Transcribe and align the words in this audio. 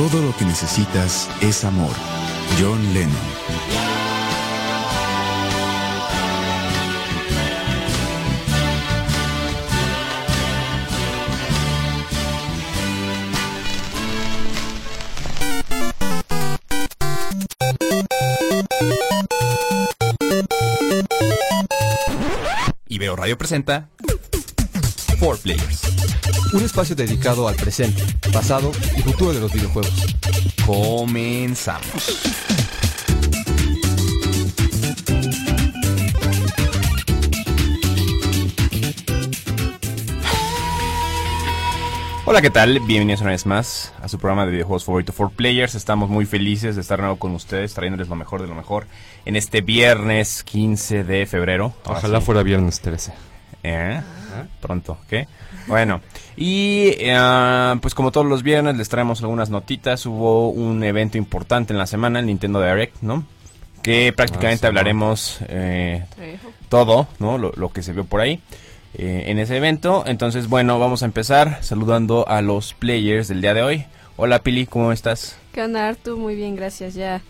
Todo 0.00 0.22
lo 0.22 0.34
que 0.34 0.46
necesitas 0.46 1.28
es 1.42 1.62
amor. 1.62 1.94
John 2.58 2.80
Lennon. 2.94 3.14
Ibero 22.88 23.16
Radio 23.16 23.36
presenta 23.36 23.90
Four 25.20 25.38
Players. 25.38 25.82
Un 26.54 26.64
espacio 26.64 26.96
dedicado 26.96 27.46
al 27.46 27.54
presente, 27.54 28.02
pasado 28.32 28.72
y 28.96 29.02
futuro 29.02 29.34
de 29.34 29.40
los 29.40 29.52
videojuegos. 29.52 30.16
Comenzamos. 30.64 32.22
Hola, 42.24 42.40
¿qué 42.40 42.48
tal? 42.48 42.80
Bienvenidos 42.80 43.20
una 43.20 43.32
vez 43.32 43.44
más 43.44 43.92
a 44.00 44.08
su 44.08 44.18
programa 44.18 44.46
de 44.46 44.52
videojuegos 44.52 44.86
favorito 44.86 45.12
for 45.12 45.30
Players. 45.30 45.74
Estamos 45.74 46.08
muy 46.08 46.24
felices 46.24 46.76
de 46.76 46.80
estar 46.80 46.98
nuevo 46.98 47.16
con 47.16 47.34
ustedes, 47.34 47.74
trayéndoles 47.74 48.08
lo 48.08 48.16
mejor 48.16 48.40
de 48.40 48.48
lo 48.48 48.54
mejor 48.54 48.86
en 49.26 49.36
este 49.36 49.60
viernes 49.60 50.42
15 50.44 51.04
de 51.04 51.26
febrero. 51.26 51.74
Ojalá 51.84 52.20
sí. 52.20 52.24
fuera 52.24 52.42
viernes 52.42 52.80
13. 52.80 53.12
¿Eh? 53.64 54.00
Pronto, 54.60 54.98
¿qué? 55.08 55.26
Bueno, 55.66 56.00
y 56.36 56.94
eh, 56.98 57.74
pues 57.80 57.94
como 57.94 58.12
todos 58.12 58.26
los 58.26 58.42
viernes 58.42 58.76
les 58.76 58.88
traemos 58.88 59.20
algunas 59.22 59.50
notitas. 59.50 60.04
Hubo 60.06 60.50
un 60.50 60.82
evento 60.84 61.18
importante 61.18 61.72
en 61.72 61.78
la 61.78 61.86
semana, 61.86 62.20
el 62.20 62.26
Nintendo 62.26 62.60
Direct, 62.62 63.02
¿no? 63.02 63.24
Que 63.82 64.12
prácticamente 64.12 64.66
Ah, 64.66 64.68
sí, 64.68 64.68
hablaremos 64.68 65.38
eh, 65.48 66.04
todo, 66.68 67.08
¿no? 67.18 67.38
Lo, 67.38 67.52
lo 67.56 67.70
que 67.70 67.82
se 67.82 67.92
vio 67.92 68.04
por 68.04 68.20
ahí 68.20 68.40
eh, 68.94 69.24
en 69.28 69.38
ese 69.38 69.56
evento. 69.56 70.04
Entonces, 70.06 70.48
bueno, 70.48 70.78
vamos 70.78 71.02
a 71.02 71.06
empezar 71.06 71.58
saludando 71.62 72.28
a 72.28 72.42
los 72.42 72.74
players 72.74 73.28
del 73.28 73.40
día 73.40 73.54
de 73.54 73.62
hoy. 73.62 73.86
Hola 74.16 74.42
Pili, 74.42 74.66
¿cómo 74.66 74.92
estás? 74.92 75.36
¿Qué 75.52 75.62
onda, 75.62 75.88
Artu? 75.88 76.18
Muy 76.18 76.34
bien, 76.34 76.56
gracias. 76.56 76.92
Ya 76.94 77.22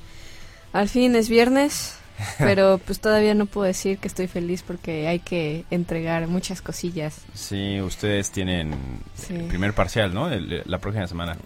al 0.73 0.89
fin 0.89 1.15
es 1.15 1.29
viernes, 1.29 1.95
pero 2.39 2.79
pues 2.85 3.01
todavía 3.01 3.35
no 3.35 3.47
puedo 3.47 3.67
decir 3.67 3.99
que 3.99 4.09
estoy 4.09 4.27
feliz 4.27 4.63
porque 4.63 5.07
hay 5.09 5.19
que 5.21 5.65
entregar 5.71 6.27
muchas 6.29 6.63
cosillas. 6.63 7.23
Sí, 7.35 7.81
ustedes 7.81 8.31
tienen 8.31 8.75
Sí. 9.15 9.35
el 9.35 9.45
primer 9.47 9.73
parcial, 9.75 10.13
¿no? 10.15 10.31
El- 10.31 10.63
la 10.67 10.79
próxima 10.79 11.07
semana. 11.07 11.37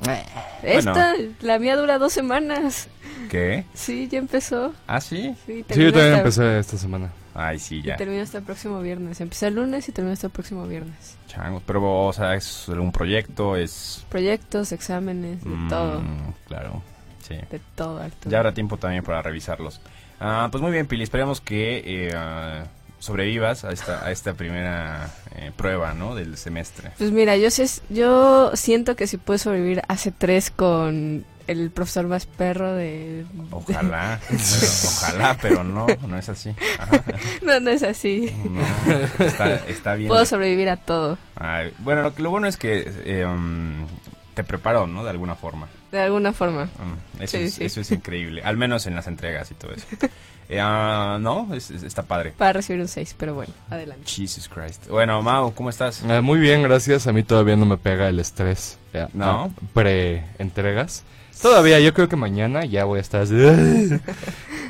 Esta, 0.63 1.15
la 1.41 1.59
mía 1.59 1.77
dura 1.77 1.99
dos 1.99 2.13
semanas. 2.13 2.89
¿Qué? 3.31 3.65
Sí, 3.75 4.09
ya 4.09 4.19
empezó. 4.19 4.73
¿Ah, 4.87 5.01
sí? 5.01 5.35
Sí, 5.47 5.65
Sí, 5.69 5.81
yo 5.83 5.93
también 5.93 6.15
hasta- 6.15 6.17
empecé 6.19 6.59
esta 6.59 6.79
semana. 6.79 7.13
Ay, 7.37 7.59
sí, 7.59 7.77
Y 7.79 7.83
ya. 7.83 7.97
termina 7.97 8.23
hasta 8.23 8.39
el 8.39 8.45
próximo 8.45 8.81
viernes. 8.81 9.21
Empieza 9.21 9.49
el 9.49 9.55
lunes 9.57 9.89
y 9.89 9.93
termina 9.93 10.13
hasta 10.13 10.29
el 10.29 10.33
próximo 10.33 10.67
viernes. 10.69 11.17
Changos, 11.27 11.63
pero, 11.67 12.07
o 12.07 12.13
sea, 12.13 12.35
es 12.35 12.69
un 12.69 12.93
proyecto, 12.93 13.57
es... 13.57 14.05
Proyectos, 14.09 14.71
exámenes, 14.71 15.43
de 15.43 15.51
mm, 15.51 15.69
todo. 15.69 16.03
Claro, 16.47 16.83
sí. 17.27 17.35
De 17.51 17.61
todo, 17.75 18.01
Artu. 18.01 18.29
Ya 18.31 18.39
habrá 18.39 18.55
tiempo 18.55 18.77
también 18.77 19.03
para 19.03 19.21
revisarlos. 19.21 19.81
Ah, 20.27 20.49
pues 20.51 20.63
muy 20.63 20.73
bien, 20.73 20.87
Pili, 20.87 21.03
esperemos 21.03 21.43
que 21.43 21.83
eh, 21.85 22.13
ah, 22.17 22.65
sobrevivas 22.99 23.65
a 23.65 23.73
esta, 23.73 24.07
a 24.07 24.11
esta 24.11 24.33
primera 24.33 25.11
eh, 25.37 25.53
prueba, 25.55 25.93
¿no? 25.93 26.15
Del 26.15 26.39
semestre. 26.39 26.93
Pues 26.97 27.11
mira, 27.13 27.37
yo, 27.37 27.51
sé, 27.51 27.67
yo 27.91 28.51
siento 28.55 28.97
que 28.97 29.07
si 29.07 29.19
puedo 29.19 29.37
sobrevivir 29.39 29.83
hace 29.87 30.13
tres 30.13 30.51
con 30.51 31.27
el 31.47 31.71
profesor 31.71 32.07
más 32.07 32.25
perro 32.25 32.73
de... 32.73 33.27
Ojalá, 33.51 34.19
pero- 34.27 34.41
ojalá, 34.97 35.37
pero 35.43 35.63
no, 35.63 35.87
no 36.09 36.17
es 36.19 36.29
así. 36.31 36.55
Ajá. 36.79 37.05
No, 37.43 37.61
no 37.61 37.71
es 37.71 37.83
así. 37.83 38.35
No, 38.49 39.27
está, 39.27 39.57
está 39.69 39.95
bien. 39.95 40.09
Puedo 40.09 40.25
sobrevivir 40.25 40.71
a 40.71 40.79
todo, 40.79 41.19
Ay, 41.37 41.75
bueno, 41.81 42.11
lo, 42.17 42.31
bueno 42.31 42.47
es 42.47 42.57
que 42.57 42.91
eh, 43.05 43.27
um, 43.27 43.87
te 44.35 44.45
preparó, 44.45 44.87
¿no? 44.87 45.03
De 45.05 45.11
alguna 45.11 45.35
forma. 45.35 45.69
de 45.93 46.01
alguna 46.01 46.33
forma. 46.33 46.65
Mm, 46.65 47.23
eso, 47.23 47.39
Sí, 47.39 47.45
es, 47.45 47.55
sí. 47.55 47.65
eso 47.65 47.81
es 47.81 47.91
increíble, 47.93 48.43
al 48.43 48.57
menos 48.57 48.87
en 48.87 48.95
las 48.97 49.07
entregas 49.07 49.51
y 49.51 49.55
todo 49.55 49.73
eso. 49.73 49.87
Eh, 50.47 50.61
ah, 50.61 51.17
no, 51.23 51.55
es- 51.55 51.71
es- 51.71 51.83
está 51.85 52.03
padre. 52.03 52.35
Para 52.37 52.53
recibir 52.53 52.83
un 52.83 52.87
6, 52.89 53.15
pero 53.19 53.33
bueno, 53.35 53.51
adelante. 53.71 54.03
Jesus 54.07 54.47
Christ. 54.47 54.89
Bueno, 54.89 55.23
Mau, 55.23 55.55
¿cómo 55.55 55.71
estás? 55.71 56.03
Eh, 56.07 56.21
muy 56.21 56.39
bien, 56.39 56.63
gracias. 56.63 57.07
A 57.07 57.15
mí 57.15 57.23
todavía 57.23 57.57
no 57.57 57.65
me 57.65 57.79
pega 57.79 58.11
el 58.11 58.21
estrés. 58.21 58.77
Ya, 58.93 59.09
¿No? 59.15 59.25
ah, 59.45 59.49
Pre-entregas. 59.73 61.03
Todavía, 61.41 61.81
yo 61.81 61.95
creo 61.95 62.11
que 62.11 62.17
mañana 62.17 62.67
ya 62.67 62.85
voy 62.85 62.99
a 62.99 63.01
estar 63.01 63.23
así. 63.23 63.35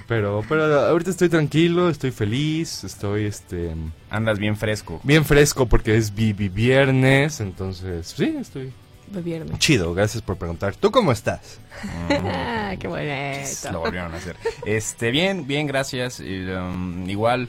Pero, 0.06 0.44
pero 0.48 0.80
ahorita 0.80 1.08
estoy 1.10 1.30
tranquilo, 1.30 1.88
estoy 1.88 2.10
feliz, 2.10 2.84
estoy 2.84 3.24
este 3.24 3.74
Andas 4.10 4.38
bien 4.38 4.54
fresco. 4.54 5.00
bien 5.02 5.24
fresco 5.24 5.64
porque 5.64 5.96
es 5.96 6.14
vi- 6.14 6.34
vi- 6.34 6.50
viernes, 6.50 7.40
entonces 7.40 8.12
sí, 8.14 8.36
estoy 8.38 8.70
viernes. 9.08 9.58
chido. 9.58 9.94
Gracias 9.94 10.22
por 10.22 10.36
preguntar. 10.36 10.74
¿Tú 10.76 10.90
cómo 10.90 11.12
estás? 11.12 11.58
Ah, 12.10 12.74
qué 12.78 12.88
Lo 12.88 12.94
bonito. 12.94 13.80
volvieron 13.80 14.14
a 14.14 14.16
hacer. 14.16 14.36
Este, 14.66 15.10
bien, 15.10 15.46
bien, 15.46 15.66
gracias. 15.66 16.18
Y, 16.20 16.44
um, 16.46 17.08
igual, 17.08 17.48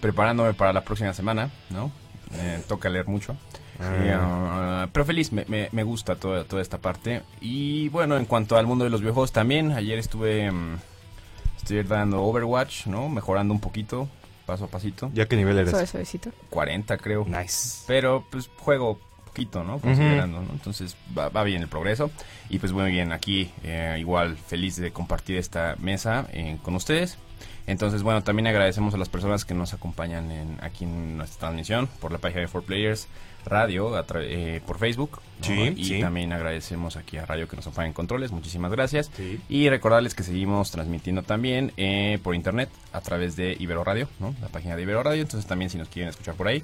preparándome 0.00 0.54
para 0.54 0.72
la 0.72 0.82
próxima 0.84 1.12
semana, 1.12 1.50
¿no? 1.70 1.92
Eh, 2.34 2.60
toca 2.66 2.88
leer 2.88 3.06
mucho. 3.06 3.36
Y, 3.78 4.10
uh, 4.10 4.88
pero 4.92 5.04
feliz, 5.04 5.32
me, 5.32 5.44
me, 5.48 5.68
me 5.72 5.82
gusta 5.82 6.16
toda, 6.16 6.44
toda 6.44 6.62
esta 6.62 6.78
parte. 6.78 7.22
Y 7.40 7.88
bueno, 7.90 8.16
en 8.16 8.24
cuanto 8.24 8.56
al 8.56 8.66
mundo 8.66 8.84
de 8.84 8.90
los 8.90 9.00
videojuegos 9.00 9.32
también, 9.32 9.72
ayer 9.72 9.98
estuve, 9.98 10.50
mm, 10.50 10.76
estoy 11.58 11.82
dando 11.82 12.22
Overwatch, 12.22 12.86
¿no? 12.86 13.08
Mejorando 13.08 13.52
un 13.54 13.60
poquito, 13.60 14.08
paso 14.46 14.64
a 14.64 14.68
pasito. 14.68 15.10
¿Ya 15.14 15.26
qué 15.26 15.36
nivel 15.36 15.58
eres? 15.58 15.70
Suave, 15.70 15.86
suavecito. 15.86 16.30
40 16.50 16.96
creo. 16.98 17.24
Nice. 17.26 17.82
Pero 17.86 18.24
pues 18.30 18.48
juego 18.58 18.98
poquito, 19.34 19.64
¿no? 19.64 19.80
Considerando, 19.80 20.40
¿no? 20.40 20.52
Entonces 20.52 20.96
va, 21.16 21.28
va 21.28 21.42
bien 21.42 21.60
el 21.62 21.68
progreso. 21.68 22.10
Y 22.48 22.60
pues 22.60 22.72
muy 22.72 22.90
bien, 22.92 23.10
aquí 23.10 23.50
eh, 23.64 23.96
igual 23.98 24.36
feliz 24.36 24.76
de 24.76 24.92
compartir 24.92 25.36
esta 25.38 25.74
mesa 25.80 26.28
eh, 26.32 26.58
con 26.62 26.76
ustedes. 26.76 27.18
Entonces, 27.66 28.02
bueno, 28.02 28.22
también 28.22 28.46
agradecemos 28.46 28.94
a 28.94 28.98
las 28.98 29.08
personas 29.08 29.44
que 29.44 29.54
nos 29.54 29.74
acompañan 29.74 30.30
en, 30.30 30.58
aquí 30.62 30.84
en 30.84 31.16
nuestra 31.16 31.40
transmisión 31.40 31.88
por 32.00 32.12
la 32.12 32.18
página 32.18 32.42
de 32.42 32.48
4Players 32.48 33.06
Radio, 33.46 33.96
a 33.96 34.04
eh, 34.20 34.60
por 34.64 34.78
Facebook. 34.78 35.20
¿no? 35.40 35.46
Sí, 35.46 35.74
y 35.76 35.84
sí. 35.84 36.00
también 36.00 36.32
agradecemos 36.32 36.96
aquí 36.96 37.16
a 37.16 37.26
Radio 37.26 37.48
que 37.48 37.56
nos 37.56 37.66
acompaña 37.66 37.88
en 37.88 37.92
controles. 37.94 38.30
Muchísimas 38.30 38.70
gracias. 38.70 39.10
Sí. 39.16 39.40
Y 39.48 39.68
recordarles 39.68 40.14
que 40.14 40.22
seguimos 40.22 40.70
transmitiendo 40.70 41.22
también 41.22 41.72
eh, 41.76 42.18
por 42.22 42.34
internet 42.34 42.68
a 42.92 43.00
través 43.00 43.34
de 43.34 43.56
Ibero 43.58 43.82
Radio, 43.82 44.08
¿no? 44.20 44.34
La 44.40 44.48
página 44.48 44.76
de 44.76 44.82
Ibero 44.82 45.02
Radio. 45.02 45.22
Entonces 45.22 45.48
también 45.48 45.70
si 45.70 45.78
nos 45.78 45.88
quieren 45.88 46.10
escuchar 46.10 46.34
por 46.34 46.46
ahí, 46.46 46.62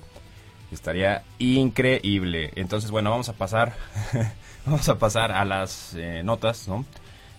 estaría 0.74 1.22
increíble. 1.38 2.52
Entonces, 2.56 2.90
bueno, 2.90 3.10
vamos 3.10 3.28
a 3.28 3.32
pasar, 3.34 3.74
vamos 4.66 4.88
a 4.88 4.98
pasar 4.98 5.32
a 5.32 5.44
las 5.44 5.94
eh, 5.96 6.22
notas, 6.24 6.68
¿no? 6.68 6.84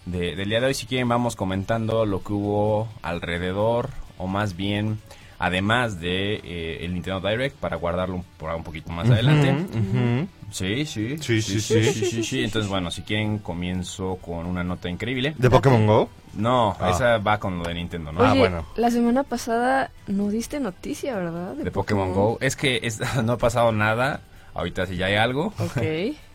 De- 0.06 0.36
del 0.36 0.50
día 0.50 0.60
de 0.60 0.68
hoy, 0.68 0.74
si 0.74 0.86
quieren, 0.88 1.08
vamos 1.08 1.36
comentando 1.36 2.06
lo 2.06 2.24
que 2.24 2.34
hubo 2.34 2.88
alrededor, 3.02 3.90
o 4.18 4.28
más 4.28 4.56
bien, 4.56 5.00
además 5.42 6.00
de 6.00 6.36
eh, 6.44 6.86
el 6.86 6.94
Nintendo 6.94 7.28
Direct, 7.28 7.56
para 7.58 7.76
guardarlo 7.78 8.16
un- 8.16 8.24
por 8.38 8.54
un 8.54 8.64
poquito 8.64 8.92
más 8.92 9.10
adelante. 9.10 9.52
Ujú. 9.78 10.28
Sí, 10.52 10.86
sí, 10.86 11.18
Sí, 11.20 11.42
sí, 11.42 11.60
sí. 11.62 11.84
sí, 11.94 12.24
sí. 12.24 12.44
Entonces, 12.44 12.70
bueno, 12.70 12.92
si 12.92 13.02
quieren, 13.04 13.40
comienzo 13.40 14.18
con 14.22 14.46
una 14.46 14.64
nota 14.64 14.90
increíble. 14.90 15.34
¿De 15.38 15.50
Pokémon 15.50 15.88
Go? 15.88 16.10
No, 16.34 16.76
Ah. 16.80 16.92
esa 16.92 17.18
va 17.18 17.40
con 17.40 17.58
lo 17.58 17.64
de 17.66 17.74
Nintendo, 17.74 18.12
¿no? 18.12 18.22
Ah, 18.24 18.34
bueno. 18.34 18.66
la 18.76 18.92
semana 18.92 19.24
pasada 19.24 19.92
no 20.08 20.30
diste 20.30 20.60
noticia, 20.60 21.16
¿verdad? 21.16 21.56
de 21.56 21.72
Pokémon 21.72 22.14
Go. 22.14 22.38
Es 22.42 22.56
que 22.56 22.80
es- 22.84 23.00
no 23.24 23.34
ha 23.34 23.38
pasado 23.38 23.72
nada. 23.72 24.22
Ahorita 24.54 24.86
sí 24.86 24.98
ya 24.98 25.08
hay 25.08 25.16
algo. 25.16 25.54
Ok. 25.58 25.78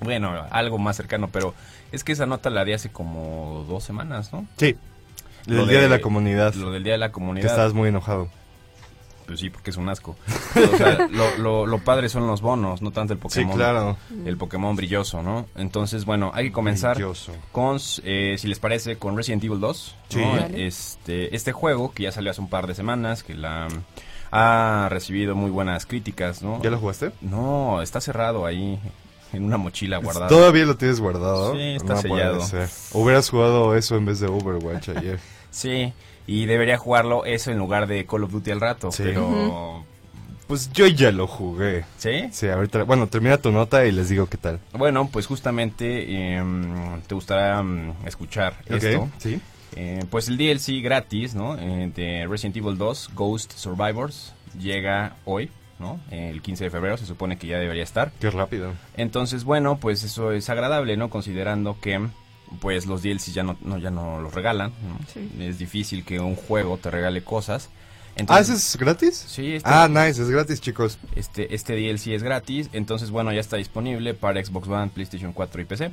Bueno, 0.00 0.32
algo 0.50 0.78
más 0.78 0.96
cercano, 0.96 1.28
pero 1.32 1.54
es 1.92 2.02
que 2.02 2.10
esa 2.10 2.26
nota 2.26 2.50
la 2.50 2.64
di 2.64 2.72
hace 2.72 2.90
como 2.90 3.64
dos 3.68 3.84
semanas, 3.84 4.32
¿no? 4.32 4.46
Sí. 4.56 4.74
Lo 5.46 5.62
El 5.62 5.68
día 5.68 5.80
de- 5.80 5.88
la 5.88 6.00
comunidad. 6.00 6.54
Lo 6.54 6.72
del 6.72 6.82
Día 6.82 6.94
de 6.94 6.98
la 6.98 7.08
Que 7.08 7.12
Comunidad. 7.12 7.46
estás 7.50 7.72
muy 7.72 7.88
enojado. 7.88 8.28
Pues 9.26 9.40
sí, 9.40 9.50
porque 9.50 9.70
es 9.70 9.76
un 9.76 9.88
asco. 9.88 10.16
o 10.56 10.76
sea, 10.76 11.06
lo, 11.10 11.36
lo, 11.38 11.66
lo 11.66 11.78
padre 11.78 12.08
son 12.08 12.26
los 12.26 12.40
bonos, 12.40 12.82
no 12.82 12.90
tanto 12.90 13.12
el 13.12 13.18
Pokémon. 13.18 13.52
Sí, 13.52 13.56
claro. 13.56 13.96
El 14.24 14.36
Pokémon 14.36 14.74
brilloso, 14.76 15.22
¿no? 15.22 15.46
Entonces, 15.56 16.04
bueno, 16.04 16.30
hay 16.34 16.46
que 16.46 16.52
comenzar 16.52 16.96
Brilloso. 16.96 17.32
con, 17.52 17.78
eh, 18.04 18.36
si 18.38 18.48
les 18.48 18.58
parece, 18.58 18.96
con 18.96 19.16
Resident 19.16 19.44
Evil 19.44 19.60
2. 19.60 19.96
Sí. 20.08 20.18
¿no? 20.18 20.30
Vale. 20.32 20.66
Este, 20.66 21.34
este 21.34 21.52
juego 21.52 21.92
que 21.92 22.04
ya 22.04 22.12
salió 22.12 22.30
hace 22.30 22.40
un 22.40 22.48
par 22.48 22.66
de 22.66 22.74
semanas, 22.74 23.22
que 23.22 23.34
la 23.34 23.68
ha 24.30 24.88
recibido 24.90 25.34
muy 25.34 25.50
buenas 25.50 25.84
críticas, 25.86 26.42
¿no? 26.42 26.60
¿Ya 26.62 26.70
lo 26.70 26.78
jugaste? 26.78 27.12
No, 27.20 27.82
está 27.82 28.00
cerrado 28.00 28.46
ahí 28.46 28.78
en 29.32 29.44
una 29.44 29.58
mochila 29.58 29.98
guardada. 29.98 30.28
¿Todavía 30.28 30.64
lo 30.64 30.76
tienes 30.76 31.00
guardado? 31.00 31.52
Sí, 31.54 31.60
está 31.76 32.00
puede 32.00 32.02
sellado. 32.02 32.68
Hubieras 32.92 33.28
jugado 33.30 33.76
eso 33.76 33.96
en 33.96 34.06
vez 34.06 34.20
de 34.20 34.26
Overwatch 34.28 34.90
ayer. 34.90 35.20
Sí, 35.52 35.92
y 36.26 36.46
debería 36.46 36.78
jugarlo 36.78 37.24
eso 37.24 37.50
en 37.50 37.58
lugar 37.58 37.86
de 37.86 38.06
Call 38.06 38.24
of 38.24 38.32
Duty 38.32 38.50
al 38.52 38.60
rato, 38.60 38.90
Sí. 38.92 39.02
pero 39.04 39.84
Pues 40.46 40.70
yo 40.72 40.86
ya 40.86 41.10
lo 41.12 41.26
jugué. 41.26 41.84
¿Sí? 41.96 42.28
Sí, 42.30 42.48
ahorita, 42.48 42.82
bueno, 42.84 43.06
termina 43.06 43.38
tu 43.38 43.50
nota 43.52 43.86
y 43.86 43.92
les 43.92 44.08
digo 44.10 44.26
qué 44.26 44.36
tal. 44.36 44.60
Bueno, 44.72 45.08
pues 45.10 45.26
justamente 45.26 46.34
em, 46.36 47.00
te 47.06 47.14
gustará 47.14 47.62
mm, 47.62 48.06
escuchar 48.06 48.54
Ok, 48.66 48.82
esto. 48.82 49.08
Sí. 49.18 49.40
Eh, 49.76 50.04
pues 50.10 50.28
el 50.28 50.36
DLC 50.36 50.82
gratis, 50.82 51.34
¿no? 51.34 51.56
Eh, 51.58 51.90
de 51.94 52.26
Resident 52.28 52.56
Evil 52.58 52.76
2 52.76 53.10
Ghost 53.14 53.52
Survivors 53.56 54.34
llega 54.58 55.16
hoy, 55.24 55.48
¿no? 55.78 55.98
El 56.10 56.42
15 56.42 56.64
de 56.64 56.70
febrero 56.70 56.98
se 56.98 57.06
supone 57.06 57.38
que 57.38 57.46
ya 57.46 57.58
debería 57.58 57.82
estar. 57.82 58.12
Qué 58.20 58.28
rápido. 58.30 58.72
Entonces, 58.98 59.44
bueno, 59.44 59.78
pues 59.78 60.02
eso 60.04 60.32
es 60.32 60.50
agradable, 60.50 60.98
¿no? 60.98 61.08
Considerando 61.08 61.78
que 61.80 62.06
pues 62.60 62.86
los 62.86 63.02
DLC 63.02 63.32
ya 63.32 63.42
no, 63.42 63.56
no 63.62 63.78
ya 63.78 63.90
no 63.90 64.20
los 64.20 64.34
regalan, 64.34 64.70
¿no? 64.70 64.98
Sí. 65.12 65.30
Es 65.40 65.58
difícil 65.58 66.04
que 66.04 66.20
un 66.20 66.36
juego 66.36 66.76
te 66.78 66.90
regale 66.90 67.22
cosas. 67.24 67.70
ah, 68.28 68.40
¿ese 68.40 68.54
es 68.54 68.76
gratis? 68.78 69.16
Sí, 69.28 69.54
este, 69.54 69.68
Ah, 69.70 69.88
nice, 69.88 70.20
es 70.22 70.28
gratis, 70.30 70.60
chicos. 70.60 70.98
este, 71.16 71.54
este 71.54 71.74
DLC 71.74 72.08
es 72.14 72.22
gratis, 72.22 72.68
entonces 72.72 73.10
bueno, 73.10 73.32
ya 73.32 73.40
está 73.40 73.56
disponible 73.56 74.14
para 74.14 74.44
Xbox 74.44 74.68
One, 74.68 74.90
PlayStation 74.94 75.32
4 75.32 75.62
y 75.62 75.64
PC. 75.64 75.90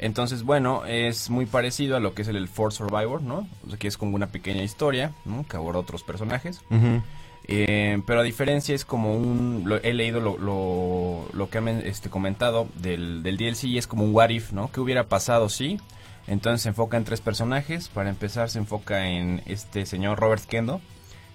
Entonces, 0.00 0.44
bueno, 0.44 0.86
es 0.86 1.28
muy 1.28 1.44
parecido 1.46 1.96
a 1.96 2.00
lo 2.00 2.14
que 2.14 2.22
es 2.22 2.28
el, 2.28 2.36
el 2.36 2.46
Force 2.46 2.78
Survivor, 2.78 3.20
¿no? 3.20 3.48
O 3.66 3.70
sea, 3.70 3.78
que 3.80 3.88
es 3.88 3.96
como 3.96 4.14
una 4.14 4.28
pequeña 4.28 4.62
historia, 4.62 5.10
¿no? 5.24 5.44
Que 5.48 5.56
aborda 5.56 5.80
otros 5.80 6.04
personajes. 6.04 6.60
Ujú. 6.70 7.02
Eh, 7.50 8.02
pero 8.06 8.20
a 8.20 8.22
diferencia 8.24 8.74
es 8.74 8.84
como 8.84 9.16
un... 9.16 9.62
lo- 9.66 9.82
he 9.82 9.94
leído 9.94 10.20
lo, 10.20 10.36
lo, 10.36 11.26
lo 11.32 11.48
que 11.50 11.58
han 11.58 11.68
este, 11.68 12.10
comentado 12.10 12.68
del, 12.74 13.22
del 13.22 13.38
DLC 13.38 13.64
y 13.64 13.78
es 13.78 13.86
como 13.86 14.04
un 14.04 14.14
what 14.14 14.28
if, 14.28 14.52
¿no? 14.52 14.70
¿Qué 14.70 14.80
hubiera 14.80 15.04
pasado 15.04 15.48
si? 15.48 15.80
Entonces 16.26 16.60
se 16.62 16.68
enfoca 16.68 16.98
en 16.98 17.04
tres 17.04 17.22
personajes. 17.22 17.88
Para 17.88 18.10
empezar 18.10 18.50
se 18.50 18.58
enfoca 18.58 19.08
en 19.08 19.42
este 19.46 19.86
señor 19.86 20.20
Robert 20.20 20.44
Kendo, 20.44 20.82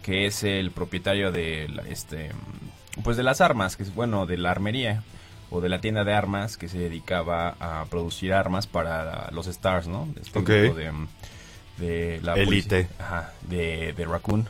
que 0.03 0.27
es 0.27 0.43
el 0.43 0.69
propietario 0.69 1.31
de 1.31 1.67
la- 1.69 1.83
este 1.83 2.29
pues 3.03 3.17
de 3.17 3.23
las 3.23 3.41
armas, 3.41 3.75
que 3.75 3.81
es 3.81 3.95
bueno, 3.95 4.27
de 4.27 4.37
la 4.37 4.51
armería 4.51 5.01
o 5.49 5.61
de 5.61 5.69
la 5.69 5.81
tienda 5.81 6.03
de 6.03 6.13
armas 6.13 6.57
que 6.57 6.67
se 6.69 6.77
dedicaba 6.77 7.55
a 7.59 7.85
producir 7.85 8.33
armas 8.33 8.67
para 8.67 9.31
los 9.31 9.47
Stars, 9.47 9.87
¿no? 9.87 10.07
Este 10.21 10.37
Ok. 10.37 10.47
grupo 10.47 10.75
de, 10.75 10.91
de 11.79 12.19
la 12.21 12.35
Elite. 12.35 12.87
ajá, 12.99 13.33
de, 13.49 13.93
de 13.93 14.05
Raccoon, 14.05 14.47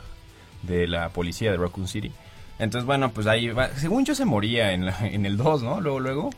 de 0.66 0.86
la 0.86 1.08
policía 1.10 1.50
de 1.50 1.56
Raccoon 1.56 1.88
City. 1.88 2.10
Entonces, 2.58 2.86
bueno, 2.86 3.10
pues 3.10 3.26
ahí 3.26 3.48
va. 3.48 3.68
Según 3.76 4.04
yo 4.04 4.14
se 4.14 4.24
moría 4.24 4.72
en, 4.72 4.86
la- 4.86 4.98
en 5.08 5.26
el 5.26 5.36
2, 5.36 5.62
¿no? 5.62 5.80
Luego, 5.80 6.00
luego. 6.00 6.30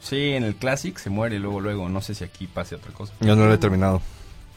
Sí, 0.00 0.30
en 0.30 0.44
el 0.44 0.54
Classic 0.56 0.96
se 0.98 1.10
muere 1.10 1.38
luego, 1.38 1.60
luego. 1.60 1.88
No 1.88 2.00
sé 2.00 2.14
si 2.14 2.24
aquí 2.24 2.46
pase 2.46 2.74
otra 2.74 2.92
cosa. 2.92 3.12
Yo 3.20 3.36
no 3.36 3.46
lo 3.46 3.54
he 3.54 3.58
terminado. 3.58 4.00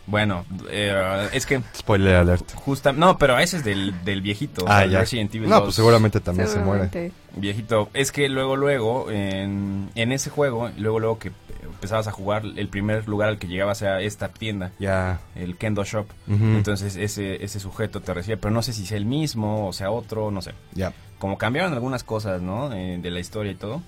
Bueno, 0.06 0.46
eh, 0.70 1.30
es 1.32 1.46
que 1.46 1.62
Spoiler 1.76 2.16
alert. 2.18 2.54
justa... 2.56 2.92
No, 2.92 3.18
pero 3.18 3.40
ese 3.40 3.58
es 3.58 3.64
del, 3.64 4.04
del 4.04 4.22
viejito. 4.22 4.66
Ah, 4.68 4.86
ya. 4.86 5.00
Resident 5.00 5.34
Evil 5.34 5.48
No, 5.50 5.56
2. 5.56 5.64
pues 5.66 5.76
seguramente 5.76 6.20
también 6.20 6.50
se 6.50 6.60
muere. 6.60 7.12
Viejito, 7.36 7.90
es 7.94 8.12
que 8.12 8.28
luego, 8.30 8.58
luego, 8.58 9.10
en, 9.10 9.90
en 9.96 10.12
ese 10.12 10.30
juego, 10.30 10.70
luego, 10.78 11.00
luego 11.00 11.20
que 11.20 11.32
empezabas 11.64 12.08
a 12.08 12.12
jugar, 12.12 12.44
el 12.46 12.68
primer 12.68 13.08
lugar 13.08 13.30
al 13.30 13.40
que 13.40 13.48
llegabas 13.48 13.82
era 13.82 14.02
esta 14.02 14.28
tienda, 14.28 14.72
Ya. 14.78 15.20
el 15.36 15.58
Kendo 15.58 15.84
Shop. 15.86 16.06
Entonces 16.28 16.96
ese, 16.98 17.44
ese 17.44 17.60
sujeto 17.62 18.02
te 18.02 18.14
recibe, 18.14 18.38
pero 18.38 18.54
no 18.54 18.62
sé 18.62 18.74
si 18.74 18.86
sea 18.86 18.98
el 18.98 19.06
mismo 19.06 19.68
o 19.68 19.74
sea 19.74 19.90
otro, 19.90 20.32
no 20.32 20.42
sé. 20.42 20.52
Ya. 20.74 20.92
Como 21.18 21.38
cambiaron 21.38 21.72
algunas 21.74 22.04
cosas, 22.04 22.42
¿no? 22.42 22.74
Eh, 22.74 23.00
de 23.02 23.10
la 23.10 23.20
historia 23.22 23.54
y 23.54 23.56
todo. 23.56 23.82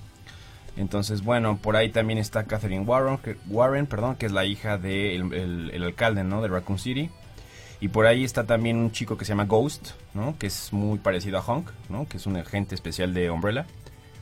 Entonces, 0.77 1.23
bueno, 1.23 1.57
por 1.57 1.75
ahí 1.75 1.89
también 1.89 2.19
está 2.19 2.43
Catherine 2.43 2.83
Warren, 2.83 3.17
que, 3.17 3.37
Warren, 3.47 3.85
perdón, 3.85 4.15
que 4.15 4.25
es 4.25 4.31
la 4.31 4.45
hija 4.45 4.77
del 4.77 5.33
el, 5.33 5.71
el 5.73 5.83
alcalde, 5.83 6.23
¿no? 6.23 6.41
De 6.41 6.49
Raccoon 6.49 6.79
City. 6.79 7.09
Y 7.79 7.89
por 7.89 8.07
ahí 8.07 8.23
está 8.23 8.45
también 8.45 8.77
un 8.77 8.91
chico 8.91 9.17
que 9.17 9.25
se 9.25 9.29
llama 9.29 9.45
Ghost, 9.45 9.91
¿no? 10.13 10.35
Que 10.37 10.47
es 10.47 10.71
muy 10.73 10.97
parecido 10.97 11.37
a 11.37 11.41
Honk, 11.41 11.69
¿no? 11.89 12.07
Que 12.07 12.17
es 12.17 12.25
un 12.25 12.37
agente 12.37 12.75
especial 12.75 13.13
de 13.13 13.29
Umbrella. 13.29 13.65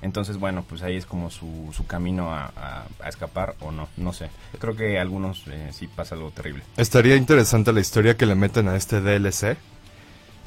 Entonces, 0.02 0.38
bueno, 0.38 0.66
pues 0.68 0.82
ahí 0.82 0.98
es 0.98 1.06
como 1.06 1.30
su, 1.30 1.70
su 1.72 1.88
camino 1.88 2.34
a, 2.34 2.86
escapar 3.08 3.56
o 3.62 3.72
no, 3.72 3.88
no 3.96 4.12
sé. 4.12 4.30
Creo 4.60 4.76
que 4.76 5.00
algunos 5.00 5.48
eh, 5.48 5.70
sí 5.72 5.88
pasa 5.88 6.16
algo 6.16 6.30
terrible. 6.32 6.64
Estaría 6.76 7.16
interesante 7.16 7.72
la 7.72 7.80
historia 7.80 8.18
que 8.18 8.26
le 8.26 8.36
meten 8.36 8.68
a 8.68 8.76
este 8.76 9.00
DLC. 9.00 9.56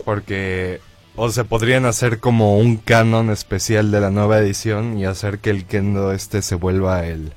Porque. 0.04 0.80
O 1.16 1.30
se 1.30 1.44
podrían 1.44 1.86
hacer 1.86 2.20
como 2.20 2.58
un 2.58 2.76
canon 2.76 3.30
especial 3.30 3.90
de 3.90 4.00
la 4.00 4.10
nueva 4.10 4.38
edición 4.38 4.98
y 4.98 5.06
hacer 5.06 5.38
que 5.38 5.50
el 5.50 5.64
Kendo 5.64 6.12
este 6.12 6.42
se 6.42 6.56
vuelva 6.56 7.06
el, 7.06 7.32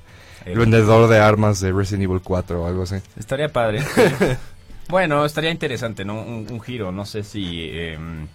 el 0.45 0.57
vendedor 0.59 1.09
de 1.09 1.19
armas 1.19 1.61
de 1.61 1.71
Resident 1.71 2.03
Evil 2.03 2.21
4 2.21 2.61
o 2.61 2.67
algo 2.67 2.83
así. 2.83 2.95
Estaría 3.17 3.47
padre. 3.53 3.81
sí. 3.81 4.01
bueno, 4.89 5.23
estaría 5.25 5.49
interesante, 5.51 6.03
¿no? 6.03 6.21
Un, 6.21 6.47
un 6.51 6.59
giro. 6.61 6.91
No 6.91 7.05
sé 7.05 7.23
si. 7.23 7.69
em, 7.71 8.27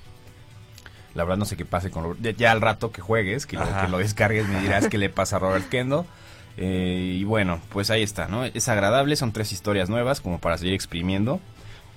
la 1.15 1.25
verdad, 1.25 1.37
no 1.37 1.45
sé 1.45 1.57
qué 1.57 1.67
pase 1.67 1.91
con 1.91 2.05
Robert. 2.05 2.37
Ya, 2.39 2.51
al 2.51 2.63
rato 2.63 2.91
que 2.91 3.03
juegues, 3.03 3.45
que 3.47 3.57
lo, 3.57 3.63
Ajá. 3.63 3.85
que 3.85 3.91
lo 3.91 3.99
descargues, 3.99 4.49
me 4.49 4.61
dirás 4.61 4.89
qué 4.89 4.97
le 4.97 5.11
pasa 5.11 5.37
a 5.37 5.41
Robert 5.41 5.69
Kendo. 5.69 6.07
Eh, 6.57 7.19
y 7.21 7.25
bueno, 7.25 7.61
pues 7.69 7.91
ahí 7.91 8.03
está, 8.03 8.29
¿no? 8.29 8.45
Es 8.45 8.69
agradable, 8.69 9.15
son 9.17 9.33
tres 9.33 9.53
historias 9.53 9.91
nuevas 9.91 10.21
como 10.21 10.39
para 10.39 10.57
seguir 10.57 10.75
exprimiendo. 10.75 11.41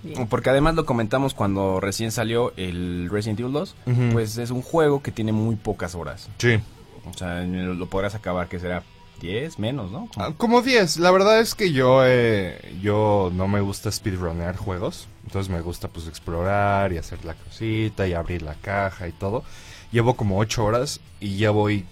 Bien. 0.04 0.28
Porque 0.28 0.50
además 0.50 0.76
lo 0.76 0.86
comentamos 0.86 1.34
cuando 1.34 1.80
recién 1.80 2.12
salió 2.12 2.54
el 2.58 3.10
Resident 3.12 3.40
Evil 3.40 3.54
2, 3.54 3.76
Ujú. 3.88 4.02
pues 4.14 4.38
es 4.38 4.52
un 4.52 4.62
juego 4.62 5.02
que 5.02 5.12
tiene 5.12 5.32
muy 5.32 5.56
pocas 5.56 5.96
horas. 5.96 6.30
Sí. 6.38 6.60
O 7.10 7.18
sea, 7.18 7.42
lo, 7.42 7.74
lo 7.74 7.86
podrás 7.88 8.16
acabar, 8.16 8.48
que 8.48 8.60
será 8.60 8.84
10 9.22 9.58
menos, 9.60 9.92
¿no? 9.92 10.08
Ah, 10.18 10.32
Como 10.38 10.62
10. 10.62 10.98
La 10.98 11.10
verdad 11.12 11.40
es 11.40 11.56
que 11.56 11.72
yo 11.72 12.02
eh, 12.06 12.76
yo 12.82 13.32
no 13.34 13.48
me 13.48 13.62
gusta 13.62 13.92
speedrunnear 13.92 14.56
juegos. 14.58 15.08
Entonces 15.26 15.52
me 15.52 15.60
gusta 15.62 15.88
pues 15.88 16.08
explorar 16.08 16.94
y 16.94 16.98
hacer 16.98 17.26
la 17.26 17.34
cosita 17.34 18.08
y 18.08 18.14
abrir 18.14 18.42
la 18.44 18.54
caja 18.56 19.08
y 19.08 19.12
todo. 19.12 19.44
Llevo 19.92 20.16
como 20.16 20.38
8 20.38 20.64
horas 20.64 21.00
y 21.20 21.38
ya 21.38 21.50
voy 21.52 21.86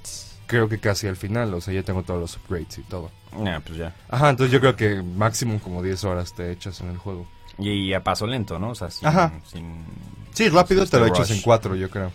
creo 0.47 0.69
que 0.69 0.79
casi 0.79 1.07
al 1.07 1.15
final. 1.15 1.53
O 1.55 1.61
sea, 1.61 1.73
ya 1.73 1.81
tengo 1.83 2.03
todos 2.03 2.19
los 2.19 2.37
upgrades 2.37 2.77
y 2.77 2.83
todo. 2.83 3.09
Ah, 3.33 3.59
pues 3.65 3.77
ya. 3.79 3.95
Ajá, 4.09 4.29
entonces 4.29 4.51
yo 4.53 4.59
creo 4.59 4.75
que 4.75 5.01
máximo 5.01 5.59
como 5.59 5.81
10 5.81 6.03
horas 6.03 6.33
te 6.35 6.51
echas 6.51 6.79
en 6.81 6.89
el 6.89 6.97
juego. 6.97 7.25
Y, 7.57 7.93
a 7.93 8.03
paso 8.03 8.27
lento, 8.27 8.59
¿no? 8.59 8.69
O 8.71 8.75
sea, 8.75 8.89
sin... 8.91 9.07
Ajá. 9.07 9.31
sin- 9.51 9.85
Sí, 10.33 10.49
rápido 10.49 10.81
sin 10.81 10.91
te 10.91 10.99
lo 10.99 11.05
echas 11.07 11.31
en 11.31 11.41
4 11.41 11.75
yo 11.75 11.89
creo. 11.89 12.11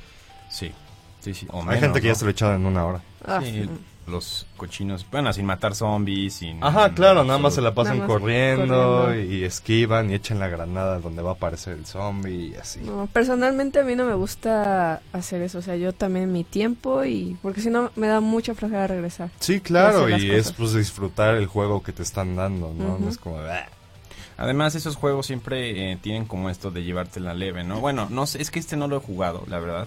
Sí, 0.50 0.70
sí, 1.20 1.32
sí. 1.32 1.46
O 1.50 1.60
Hay 1.60 1.66
menos, 1.66 1.80
gente 1.82 2.00
que 2.02 2.08
ya 2.08 2.14
se 2.14 2.24
lo 2.26 2.30
echado 2.30 2.54
en 2.54 2.66
una 2.66 2.84
hora. 2.84 3.00
Ah, 3.24 3.40
Sí, 3.42 3.68
los 4.06 4.44
cochinos, 4.56 5.06
bueno, 5.10 5.32
sin 5.32 5.46
matar 5.46 5.74
zombies, 5.76 6.34
sin... 6.34 6.62
Ajá, 6.64 6.92
claro, 6.92 7.22
nada 7.22 7.38
más 7.38 7.54
se 7.54 7.60
la 7.60 7.72
pasan 7.74 8.00
corriendo, 8.00 9.02
corriendo. 9.04 9.32
y 9.34 9.44
esquivan 9.44 10.10
y 10.10 10.14
echan 10.14 10.40
la 10.40 10.48
granada 10.48 10.98
donde 10.98 11.22
va 11.22 11.30
a 11.30 11.34
aparecer 11.34 11.74
el 11.78 11.86
zombie 11.86 12.48
y 12.48 12.54
así. 12.56 12.80
No, 12.80 13.06
personalmente 13.12 13.78
a 13.78 13.84
mí 13.84 13.94
no 13.94 14.04
me 14.04 14.14
gusta 14.14 15.00
hacer 15.12 15.42
eso, 15.42 15.58
o 15.58 15.62
sea, 15.62 15.76
yo 15.76 15.92
también 15.92 16.32
mi 16.32 16.42
tiempo 16.42 17.04
y 17.04 17.36
porque 17.40 17.60
si 17.60 17.70
no 17.70 17.92
me 17.94 18.08
da 18.08 18.20
mucha 18.20 18.54
flojera 18.54 18.88
regresar. 18.88 19.30
Sí, 19.38 19.60
claro, 19.60 20.08
y 20.08 20.30
es 20.32 20.52
pues 20.52 20.72
disfrutar 20.74 21.36
el 21.36 21.46
juego 21.46 21.80
que 21.82 21.92
te 21.92 22.02
están 22.02 22.34
dando. 22.34 22.74
No 22.76 23.08
es 23.08 23.16
como, 23.16 23.38
"Ah". 23.38 23.66
Además, 24.40 24.74
esos 24.74 24.96
juegos 24.96 25.26
siempre 25.26 25.92
eh, 25.92 25.98
tienen 26.00 26.24
como 26.24 26.50
esto 26.50 26.70
de 26.70 26.82
llevarte 26.82 27.20
la 27.20 27.34
leve, 27.34 27.62
¿no? 27.62 27.78
Bueno, 27.80 28.08
no 28.10 28.26
sé, 28.26 28.40
es 28.42 28.50
que 28.50 28.58
este 28.58 28.76
no 28.76 28.88
lo 28.88 28.96
he 28.96 29.00
jugado, 29.00 29.44
la 29.48 29.60
verdad. 29.60 29.86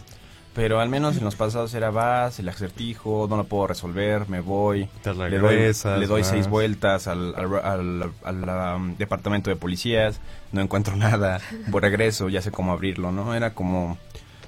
Pero 0.54 0.80
al 0.80 0.88
menos 0.88 1.18
en 1.18 1.24
los 1.24 1.36
pasados 1.36 1.74
era 1.74 1.90
vas, 1.90 2.38
el 2.40 2.48
acertijo, 2.48 3.26
no 3.28 3.36
lo 3.38 3.46
puedo 3.46 3.66
resolver, 3.66 4.30
me 4.30 4.40
voy. 4.40 4.88
te 5.02 5.12
Le 5.12 5.40
doy, 5.40 5.56
regresas. 5.56 6.00
le 6.00 6.06
doy 6.06 6.24
seis 6.24 6.48
vueltas 6.48 7.08
al, 7.08 7.34
al, 7.36 7.56
al- 7.66 8.12
al, 8.24 8.76
um, 8.76 8.96
departamento 8.96 9.50
de 9.50 9.56
policías, 9.56 10.20
no 10.52 10.62
encuentro 10.62 10.96
nada, 10.98 11.42
voy 11.70 11.82
regreso, 11.82 12.30
ya 12.30 12.44
sé 12.44 12.52
cómo 12.52 12.72
abrirlo, 12.72 13.12
¿no? 13.12 13.34
Era 13.34 13.56
como, 13.56 13.98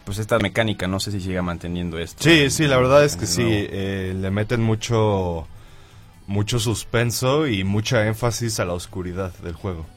pues 0.03 0.19
esta 0.19 0.38
mecánica, 0.38 0.88
no 0.88 1.00
sé 1.00 1.12
si 1.12 1.19
siga 1.19 1.41
manteniendo 1.41 1.97
esto. 1.97 2.24
Sí, 2.24 2.51
sí, 2.51 2.67
la 2.67 2.77
verdad 2.77 3.03
es 3.03 3.15
que 3.17 3.25
sí, 3.25 3.41
eh, 3.50 4.13
le 4.15 4.29
meten 4.29 4.62
mucho, 4.62 5.47
mucho 6.27 6.59
suspenso 6.59 7.47
y 7.47 7.63
mucha 7.63 8.05
énfasis 8.05 8.59
a 8.59 8.65
la 8.65 8.74
oscuridad 8.74 9.33
del 9.39 9.53
juego. 9.55 9.88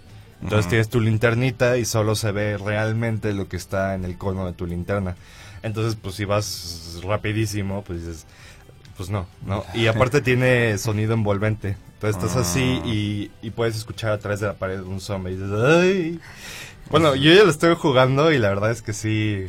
Entonces 0.40 0.66
Ujú. 0.66 0.70
tienes 0.70 0.88
tu 0.88 1.00
linternita 1.00 1.78
y 1.78 1.84
solo 1.84 2.14
se 2.14 2.30
ve 2.32 2.56
realmente 2.58 3.32
lo 3.32 3.48
que 3.48 3.56
está 3.56 3.94
en 3.94 4.04
el 4.04 4.16
cono 4.16 4.46
de 4.46 4.52
tu 4.52 4.66
linterna. 4.66 5.16
Entonces, 5.62 5.96
pues 6.00 6.14
si 6.14 6.24
vas 6.24 7.00
rapidísimo, 7.02 7.82
pues 7.82 8.06
dices, 8.06 8.26
pues 8.96 9.10
no, 9.10 9.26
¿no? 9.44 9.64
Y 9.74 9.86
aparte 9.88 10.20
tiene 10.20 10.78
sonido 10.78 11.14
envolvente. 11.14 11.76
Entonces 11.94 12.22
estás 12.22 12.36
así 12.36 12.80
y, 12.84 13.30
y 13.42 13.50
puedes 13.50 13.76
escuchar 13.76 14.12
a 14.12 14.18
través 14.18 14.38
de 14.38 14.46
la 14.46 14.54
pared 14.54 14.80
un 14.80 15.00
zombie 15.00 15.32
y 15.32 15.36
dices, 15.36 15.50
¡ay! 15.52 16.20
Bueno, 16.90 17.16
yo 17.16 17.32
ya 17.32 17.42
lo 17.42 17.50
estoy 17.50 17.74
jugando 17.74 18.30
y 18.32 18.38
la 18.38 18.48
verdad 18.50 18.70
es 18.70 18.82
que 18.82 18.92
sí, 18.92 19.48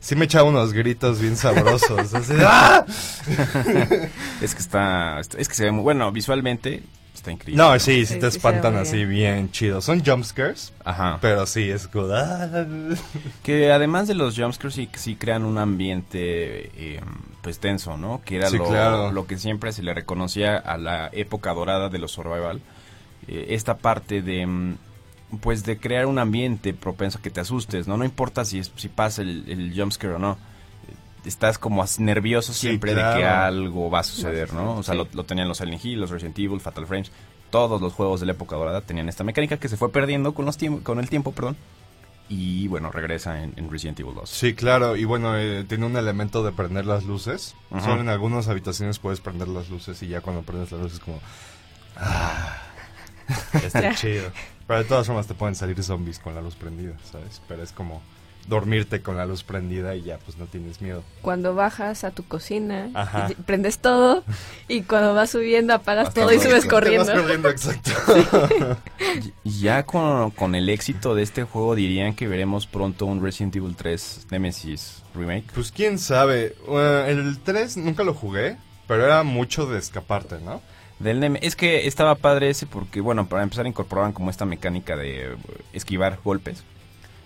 sí 0.00 0.16
me 0.16 0.24
echaba 0.24 0.48
unos 0.48 0.72
gritos 0.72 1.20
bien 1.20 1.36
sabrosos. 1.36 2.14
así 2.14 2.32
¡ah! 2.40 2.86
Es 4.40 4.54
que 4.54 4.60
está, 4.62 5.20
es 5.20 5.48
que 5.48 5.54
se 5.54 5.64
ve 5.64 5.70
muy, 5.72 5.82
bueno, 5.82 6.10
visualmente 6.10 6.82
está 7.14 7.30
increíble. 7.32 7.62
No, 7.62 7.78
sí, 7.78 8.04
sí 8.06 8.14
Sí, 8.14 8.20
te 8.20 8.30
sí, 8.30 8.36
espantan 8.36 8.76
así 8.76 9.04
bien 9.04 9.50
chido. 9.50 9.80
Son 9.80 10.04
jumpscares, 10.04 10.72
Ajá. 10.84 11.18
pero 11.20 11.46
sí, 11.46 11.70
es. 11.70 11.88
¡ah! 12.12 12.66
Que 13.42 13.72
además 13.72 14.08
de 14.08 14.14
los 14.14 14.36
jumpscares 14.36 14.74
sí, 14.74 14.88
sí 14.94 15.16
crean 15.16 15.44
un 15.44 15.58
ambiente 15.58 16.70
eh, 16.76 17.00
pues 17.42 17.58
tenso, 17.60 17.96
¿no? 17.96 18.20
Que 18.24 18.36
era 18.36 18.48
Sí, 18.50 18.58
lo, 18.58 18.68
claro. 18.68 19.12
lo 19.12 19.26
que 19.26 19.38
siempre 19.38 19.72
se 19.72 19.82
le 19.82 19.94
reconocía 19.94 20.56
a 20.56 20.76
la 20.76 21.08
época 21.12 21.52
dorada 21.54 21.88
de 21.88 21.98
los 21.98 22.10
survival. 22.12 22.60
Eh, 23.28 23.46
esta 23.50 23.76
parte 23.78 24.20
de 24.22 24.46
mm, 24.46 24.76
pues 25.40 25.64
de 25.64 25.78
crear 25.78 26.06
un 26.06 26.18
ambiente 26.18 26.74
propenso 26.74 27.18
a 27.18 27.22
que 27.22 27.30
te 27.30 27.40
asustes, 27.40 27.88
¿no? 27.88 27.96
No 27.96 28.04
importa 28.04 28.44
si, 28.44 28.58
es- 28.58 28.70
si 28.76 28.88
pasa 28.88 29.22
el, 29.22 29.44
el 29.48 29.72
jumpscare 29.78 30.14
o 30.14 30.18
no. 30.18 30.36
Estás 31.24 31.58
como 31.58 31.84
nervioso 31.98 32.52
Sí, 32.52 32.60
siempre 32.68 32.94
de 32.94 33.00
que 33.02 33.24
algo 33.24 33.90
va 33.90 34.00
a 34.00 34.04
suceder, 34.04 34.52
¿no? 34.52 34.76
O 34.76 34.82
sea, 34.82 34.94
Sí. 34.94 34.98
lo, 34.98 35.08
lo 35.12 35.24
tenían 35.24 35.48
los 35.48 35.58
Silent 35.58 35.84
Hill, 35.84 36.00
los 36.00 36.10
Resident 36.10 36.38
Evil, 36.38 36.60
Fatal 36.60 36.86
Frames, 36.86 37.10
todos 37.50 37.80
los 37.80 37.92
juegos 37.92 38.20
de 38.20 38.26
la 38.26 38.32
época 38.32 38.56
dorada 38.56 38.80
tenían 38.80 39.08
esta 39.08 39.24
mecánica 39.24 39.56
que 39.58 39.68
se 39.68 39.76
fue 39.76 39.90
perdiendo 39.92 40.34
con, 40.34 40.44
los 40.44 40.58
con 40.82 40.98
el 40.98 41.08
tiempo, 41.08 41.32
perdón. 41.32 41.56
Y 42.28 42.68
bueno, 42.68 42.90
regresa 42.90 43.42
en, 43.42 43.52
en 43.56 43.70
Resident 43.70 44.00
Evil 44.00 44.14
2. 44.14 44.30
Sí, 44.30 44.54
claro, 44.54 44.96
y 44.96 45.04
bueno, 45.04 45.36
eh, 45.38 45.62
tiene 45.68 45.84
un 45.84 45.94
elemento 45.96 46.42
de 46.42 46.52
prender 46.52 46.86
las 46.86 47.04
luces. 47.04 47.54
Solo 47.82 48.00
en 48.00 48.08
algunas 48.08 48.48
habitaciones 48.48 48.98
puedes 48.98 49.20
prender 49.20 49.46
las 49.48 49.68
luces 49.68 50.02
y 50.02 50.08
ya 50.08 50.22
cuando 50.22 50.42
prendes 50.42 50.72
las 50.72 50.80
luces 50.80 51.00
como... 51.00 51.20
Ah, 51.96 52.56
está 53.62 53.94
chido. 53.94 54.30
Pero 54.66 54.78
de 54.78 54.84
todas 54.86 55.06
formas 55.06 55.26
te 55.26 55.34
pueden 55.34 55.54
salir 55.54 55.82
zombies 55.82 56.18
con 56.18 56.34
la 56.34 56.40
luz 56.40 56.54
prendida, 56.54 56.94
¿sabes? 57.10 57.42
Pero 57.46 57.62
es 57.62 57.72
como 57.72 58.00
dormirte 58.48 59.00
con 59.00 59.16
la 59.16 59.26
luz 59.26 59.42
prendida 59.44 59.94
y 59.96 60.02
ya 60.02 60.18
pues 60.18 60.36
no 60.36 60.46
tienes 60.46 60.80
miedo. 60.80 61.02
Cuando 61.22 61.54
bajas 61.54 62.04
a 62.04 62.10
tu 62.10 62.24
cocina, 62.24 62.88
y 63.30 63.34
prendes 63.42 63.78
todo 63.78 64.22
y 64.68 64.82
cuando 64.82 65.14
vas 65.14 65.30
subiendo 65.30 65.74
apagas 65.74 66.12
todo 66.12 66.32
y 66.32 66.38
subes 66.38 66.66
corriendo. 66.66 67.06
Vas 67.12 67.20
corriendo, 67.20 67.48
exacto. 67.48 67.90
Ya 69.44 69.84
con, 69.84 70.30
con 70.32 70.54
el 70.54 70.68
éxito 70.68 71.14
de 71.14 71.22
este 71.22 71.44
juego 71.44 71.74
dirían 71.74 72.14
que 72.14 72.26
veremos 72.28 72.66
pronto 72.66 73.06
un 73.06 73.22
Resident 73.22 73.54
Evil 73.56 73.76
3 73.76 74.26
Nemesis 74.30 75.02
Remake. 75.14 75.44
Pues 75.54 75.70
quién 75.72 75.98
sabe. 75.98 76.54
Eh, 76.68 77.04
el 77.08 77.38
3 77.38 77.76
nunca 77.78 78.02
lo 78.04 78.14
jugué, 78.14 78.56
pero 78.88 79.04
era 79.04 79.22
mucho 79.22 79.66
de 79.66 79.78
escaparte, 79.78 80.38
¿no? 80.40 80.60
Del 80.98 81.20
Nem- 81.20 81.38
es 81.42 81.56
que 81.56 81.86
estaba 81.86 82.14
padre 82.14 82.50
ese 82.50 82.66
porque, 82.66 83.00
bueno, 83.00 83.28
para 83.28 83.42
empezar 83.42 83.66
incorporaban 83.66 84.12
como 84.12 84.30
esta 84.30 84.44
mecánica 84.44 84.96
de 84.96 85.32
eh, 85.32 85.36
esquivar 85.72 86.18
golpes. 86.24 86.64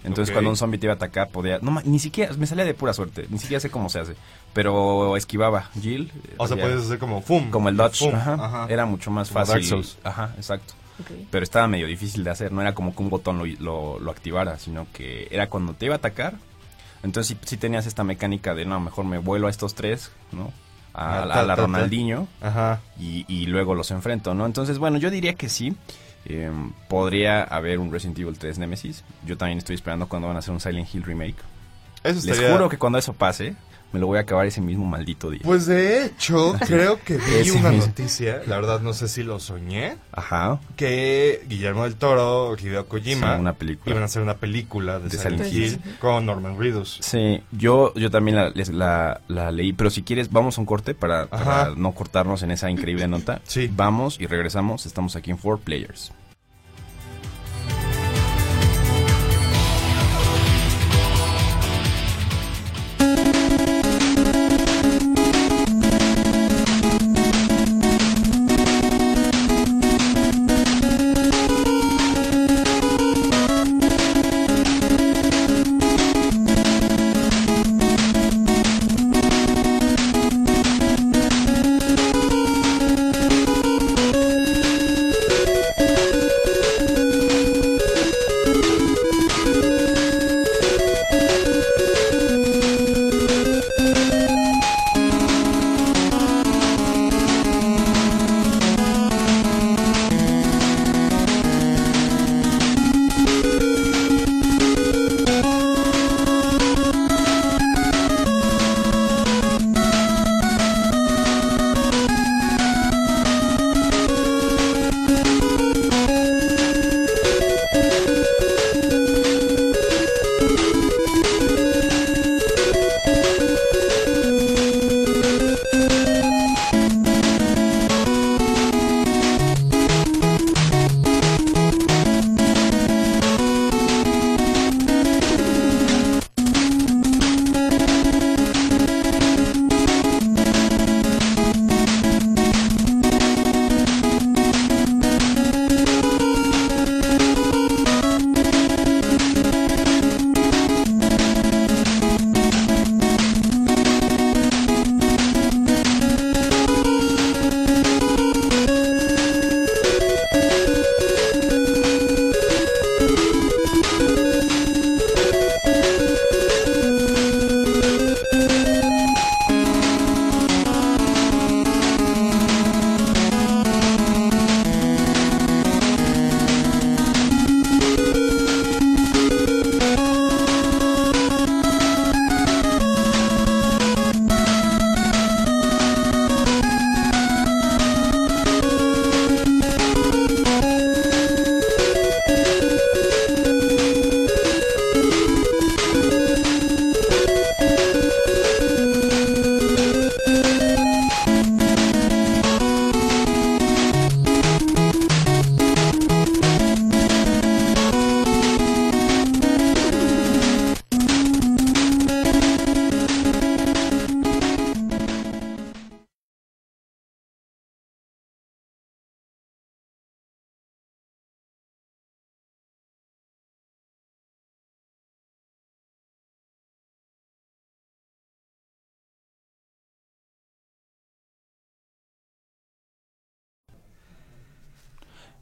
Entonces 0.09 0.33
cuando 0.33 0.51
un 0.51 0.57
zombie 0.57 0.79
te 0.79 0.87
iba 0.87 0.93
a 0.95 0.97
atacar 0.97 1.29
podía... 1.29 1.59
No, 1.61 1.81
ni 1.85 1.99
siquiera, 1.99 2.33
me 2.35 2.47
salía 2.47 2.65
de 2.65 2.75
pura 2.75 2.93
suerte, 2.93 3.27
ni 3.31 3.39
siquiera 3.39 3.61
sé 3.61 3.71
cómo 3.71 3.89
se 3.89 4.01
hace. 4.01 4.15
Pero 4.53 5.17
esquivaba 5.17 5.71
Jill. 5.81 6.11
O 6.37 6.47
sea, 6.49 6.57
puedes 6.57 6.81
hacer 6.85 6.99
como 6.99 7.21
FUM. 7.23 7.51
Como 7.51 7.69
el 7.69 7.77
dodge, 7.77 7.99
FUM, 8.11 8.15
ajá, 8.15 8.67
Era 8.69 8.87
mucho 8.87 9.11
más 9.11 9.29
Como 9.29 9.45
fácil. 9.45 9.55
Dark 9.63 9.65
Souls. 9.69 9.99
Ajá, 10.05 10.33
exacto. 10.37 10.75
Ok. 11.01 11.11
Pero 11.31 11.45
estaba 11.45 11.69
medio 11.69 11.87
difícil 11.87 12.25
de 12.25 12.31
hacer, 12.31 12.51
no 12.51 12.61
era 12.61 12.75
como 12.75 12.95
que 12.95 13.03
un 13.03 13.11
botón 13.11 13.39
lo, 13.39 13.45
lo, 13.47 14.01
lo 14.01 14.11
activara, 14.11 14.59
sino 14.59 14.87
que 14.93 15.29
era 15.31 15.49
cuando 15.49 15.75
te 15.75 15.87
iba 15.87 15.95
a 15.95 15.99
atacar. 15.99 16.35
Entonces 17.05 17.37
sí, 17.41 17.47
sí 17.47 17.57
tenías 17.57 17.87
esta 17.87 18.03
mecánica 18.03 18.55
de, 18.55 18.65
no, 18.65 18.81
mejor 18.81 19.05
me 19.05 19.19
vuelo 19.19 19.47
a 19.47 19.51
estos 19.51 19.75
tres, 19.75 20.11
¿no? 20.33 20.53
A, 20.95 21.21
Ah, 21.21 21.23
a 21.23 21.27
la 21.27 21.35
ta, 21.35 21.47
ta. 21.47 21.57
Ronaldinho 21.57 22.27
Ajá. 22.41 22.81
y, 22.99 23.25
y 23.29 23.47
luego 23.47 23.75
los 23.77 23.93
enfrento, 23.93 24.35
¿no? 24.35 24.47
Entonces, 24.47 24.79
bueno, 24.79 24.99
yo 24.99 25.11
diría 25.11 25.35
que 25.35 25.49
sí. 25.49 25.77
Eh, 26.29 26.51
podría 26.89 27.43
haber 27.43 27.79
un 27.79 27.91
Resident 27.93 28.19
Evil 28.19 28.39
3 28.39 28.59
Nemesis. 28.59 29.05
Yo 29.27 29.37
también 29.37 29.59
estoy 29.59 29.75
esperando 29.75 30.09
cuando 30.09 30.29
van 30.29 30.37
a 30.37 30.41
hacer 30.41 30.53
un 30.53 30.61
Silent 30.61 30.89
Hill 30.95 31.03
remake. 31.05 31.37
Eso 32.05 32.27
Les 32.27 32.39
juro 32.51 32.69
que 32.69 32.79
cuando 32.79 32.99
eso 32.99 33.13
pase, 33.13 33.55
me 33.93 33.99
lo 33.99 34.07
voy 34.07 34.19
a 34.19 34.21
acabar 34.21 34.47
ese 34.47 34.61
mismo 34.61 34.85
maldito 34.85 35.31
día. 35.31 35.41
Pues 35.43 35.67
de 35.67 36.05
hecho, 36.05 36.55
creo 36.67 37.01
que 37.03 37.17
vi 37.17 37.51
una 37.51 37.71
mismo. 37.71 37.87
noticia, 37.87 38.43
la 38.47 38.57
verdad 38.57 38.81
no 38.81 38.93
sé 38.93 39.09
si 39.09 39.23
lo 39.23 39.41
soñé, 39.41 39.97
Ajá. 40.13 40.61
que 40.77 41.43
Guillermo 41.49 41.85
del 41.85 41.97
Toro, 41.97 42.55
Hideo 42.57 42.87
Kojima, 42.87 43.35
Sí, 43.35 43.41
una 43.41 43.55
película. 43.55 43.91
iban 43.91 44.03
a 44.03 44.07
hacer 44.07 44.23
una 44.23 44.35
película 44.37 44.99
de, 45.01 45.09
De 45.09 45.17
Silent 45.19 45.53
Hill 45.53 45.81
con 45.99 46.27
Norman 46.27 46.59
Reedus. 46.59 46.99
Sí, 47.01 47.43
yo, 47.51 47.93
yo 47.95 48.11
también 48.11 48.37
la, 48.37 48.51
les- 48.51 48.69
la, 48.69 49.21
la 49.27 49.51
leí, 49.51 49.73
pero 49.73 49.89
si 49.91 50.03
quieres 50.03 50.31
vamos 50.31 50.59
a 50.59 50.61
un 50.61 50.67
corte 50.67 50.95
para, 50.95 51.27
para 51.27 51.71
no 51.75 51.93
cortarnos 51.93 52.43
en 52.43 52.51
esa 52.51 52.71
increíble 52.71 53.09
nota. 53.09 53.41
Sí. 53.45 53.71
Vamos 53.75 54.21
y 54.21 54.27
regresamos, 54.27 54.85
estamos 54.87 55.17
aquí 55.17 55.31
en 55.31 55.39
4 55.39 55.65
Players. 55.65 56.13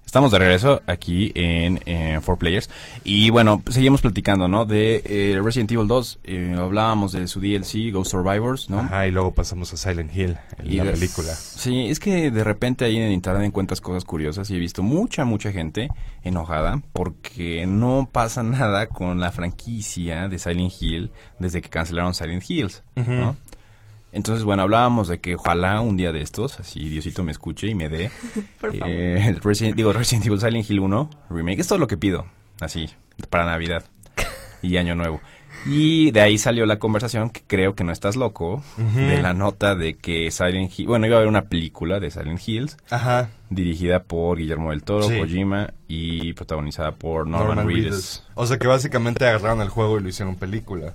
Estamos 0.07 0.31
de 0.31 0.39
regreso 0.39 0.81
aquí 0.87 1.33
en, 1.35 1.81
en 1.85 2.23
4Players. 2.23 2.71
Y 3.03 3.29
bueno, 3.31 3.61
seguimos 3.69 4.01
platicando, 4.01 4.47
¿no? 4.47 4.65
De 4.65 5.03
eh, 5.05 5.41
Resident 5.43 5.73
Evil 5.73 5.89
2. 5.89 6.21
eh, 6.23 6.55
hablábamos 6.57 7.13
de 7.13 7.27
su 7.27 7.41
DLC, 7.41 7.93
Ghost 7.93 8.13
Survivors, 8.13 8.71
¿no? 8.71 8.79
Ajá, 8.79 9.09
y 9.09 9.11
luego 9.11 9.35
pasamos 9.35 9.75
a 9.75 9.77
Silent 9.77 10.17
Hill, 10.17 10.39
en 10.59 10.73
Y 10.73 10.77
la 10.77 10.85
película. 10.85 11.35
Sí, 11.35 11.87
es 11.91 11.99
que 11.99 12.31
de 12.31 12.45
repente 12.45 12.85
ahí 12.85 12.97
en 12.97 13.11
internet 13.11 13.43
encuentras 13.45 13.81
cosas 13.81 14.05
curiosas 14.05 14.49
y 14.51 14.55
he 14.55 14.59
visto 14.59 14.83
mucha, 14.85 15.25
mucha 15.25 15.51
gente 15.51 15.89
enojada 16.23 16.81
porque 16.93 17.67
no 17.67 18.09
pasa 18.11 18.43
nada 18.45 18.87
con 18.87 19.19
la 19.21 19.33
franquicia 19.33 20.29
de 20.29 20.39
Silent 20.39 20.73
Hill 20.81 21.11
desde 21.41 21.61
que 21.61 21.69
cancelaron 21.69 22.15
Silent 22.15 22.49
Hills, 22.49 22.85
¿no? 22.95 23.37
Entonces, 24.13 24.45
bueno, 24.45 24.63
hablábamos 24.63 25.09
de 25.09 25.19
que 25.21 25.35
ojalá 25.35 25.81
un 25.83 25.97
día 25.97 26.11
de 26.13 26.23
estos, 26.23 26.59
así 26.61 26.89
Diosito 26.89 27.23
me 27.23 27.33
escuche 27.33 27.67
y 27.67 27.75
me 27.75 27.89
dé, 27.89 28.11
Por 28.61 28.75
favor. 28.77 28.95
eh, 28.95 29.37
Resident, 29.43 29.77
digo, 29.77 29.93
Resident 29.93 30.27
Evil 30.27 30.41
Silent 30.41 30.71
Hill 30.71 30.81
1 30.81 31.11
Remake. 31.31 31.61
Es 31.61 31.69
todo 31.69 31.79
lo 31.79 31.87
que 31.87 31.97
pido, 31.99 32.27
así, 32.61 32.89
para 33.29 33.45
Navidad 33.45 33.85
y 34.63 34.77
Año 34.79 34.95
Nuevo. 34.95 35.21
Y 35.69 36.13
de 36.13 36.21
ahí 36.21 36.39
salió 36.39 36.65
la 36.65 36.79
conversación, 36.79 37.29
que 37.31 37.43
creo 37.47 37.75
que 37.75 37.83
no 37.83 37.91
estás 37.91 38.15
loco, 38.15 38.63
de 38.95 39.21
la 39.21 39.33
nota 39.35 39.75
de 39.75 39.95
que 39.95 40.31
Silent 40.31 40.71
Hill, 40.79 40.87
bueno, 40.87 41.07
iba 41.07 41.17
a 41.17 41.19
haber 41.19 41.29
una 41.29 41.43
película 41.47 41.99
de 41.99 42.11
Silent 42.13 42.41
Hills, 42.47 42.77
Ajá. 42.89 43.31
dirigida 43.51 44.05
por 44.05 44.39
Guillermo 44.39 44.71
del 44.71 44.85
Toro, 44.85 45.09
Sí. 45.09 45.19
Kojima, 45.19 45.73
y 45.89 46.35
protagonizada 46.35 46.93
por 46.93 47.27
Norman, 47.27 47.67
Reedus. 47.67 48.23
O 48.35 48.47
sea 48.47 48.59
que 48.59 48.69
básicamente 48.69 49.27
agarraron 49.27 49.61
el 49.61 49.69
juego 49.69 49.99
y 49.99 50.03
lo 50.05 50.09
hicieron 50.09 50.37
película. 50.37 50.95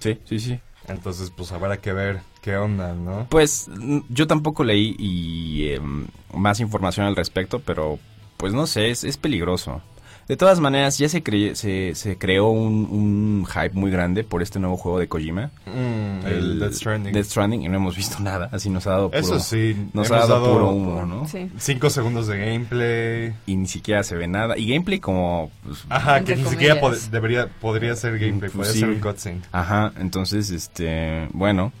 Sí, 0.00 0.18
sí, 0.24 0.40
sí. 0.40 0.58
Entonces, 0.88 1.30
pues 1.30 1.52
habrá 1.52 1.78
que 1.78 1.92
ver 1.92 2.20
qué 2.42 2.56
onda, 2.56 2.94
¿no? 2.94 3.26
Pues 3.28 3.68
yo 4.08 4.26
tampoco 4.26 4.64
leí 4.64 4.94
y, 4.98 5.70
em, 5.70 6.06
más 6.34 6.60
información 6.60 7.06
al 7.06 7.16
respecto, 7.16 7.60
pero 7.60 7.98
pues 8.36 8.52
no 8.52 8.66
sé, 8.66 8.90
es, 8.90 9.04
es 9.04 9.16
peligroso. 9.16 9.80
De 10.28 10.36
todas 10.36 10.58
maneras, 10.58 10.98
ya 10.98 11.08
se, 11.08 11.22
cre- 11.22 11.54
se, 11.54 11.94
se 11.94 12.18
creó 12.18 12.48
un, 12.48 12.88
un 12.90 13.46
hype 13.46 13.70
muy 13.74 13.92
grande 13.92 14.24
por 14.24 14.42
este 14.42 14.58
nuevo 14.58 14.76
juego 14.76 14.98
de 14.98 15.06
Kojima. 15.06 15.50
Mm, 15.66 16.26
el, 16.26 16.58
Death 16.58 16.72
Stranding. 16.72 17.12
Death 17.12 17.26
Stranding, 17.26 17.62
y 17.62 17.68
no 17.68 17.76
hemos 17.76 17.96
visto 17.96 18.18
nada, 18.18 18.48
así 18.50 18.68
nos 18.68 18.88
ha 18.88 18.90
dado 18.90 19.10
puro, 19.10 19.20
Eso 19.20 19.38
sí, 19.38 19.76
nos 19.92 20.10
ha 20.10 20.16
dado, 20.16 20.28
dado 20.40 20.52
puro 20.52 20.70
humo, 20.70 21.06
¿no? 21.06 21.28
Sí. 21.28 21.48
Cinco 21.58 21.90
segundos 21.90 22.26
de 22.26 22.38
gameplay. 22.38 23.34
Y 23.46 23.56
ni 23.56 23.68
siquiera 23.68 24.02
se 24.02 24.16
ve 24.16 24.26
nada. 24.26 24.58
Y 24.58 24.66
gameplay 24.68 24.98
como... 24.98 25.50
pues, 25.64 25.84
Ajá, 25.88 26.20
que 26.24 26.34
ni 26.34 26.44
siquiera 26.44 26.80
pod- 26.80 26.98
debería, 27.10 27.46
podría 27.60 27.94
ser 27.94 28.18
gameplay, 28.18 28.50
podría 28.50 28.72
ser 28.72 28.88
un 28.88 28.98
cutscene. 29.00 29.42
Ajá, 29.52 29.92
entonces, 30.00 30.50
este, 30.50 31.28
bueno, 31.34 31.72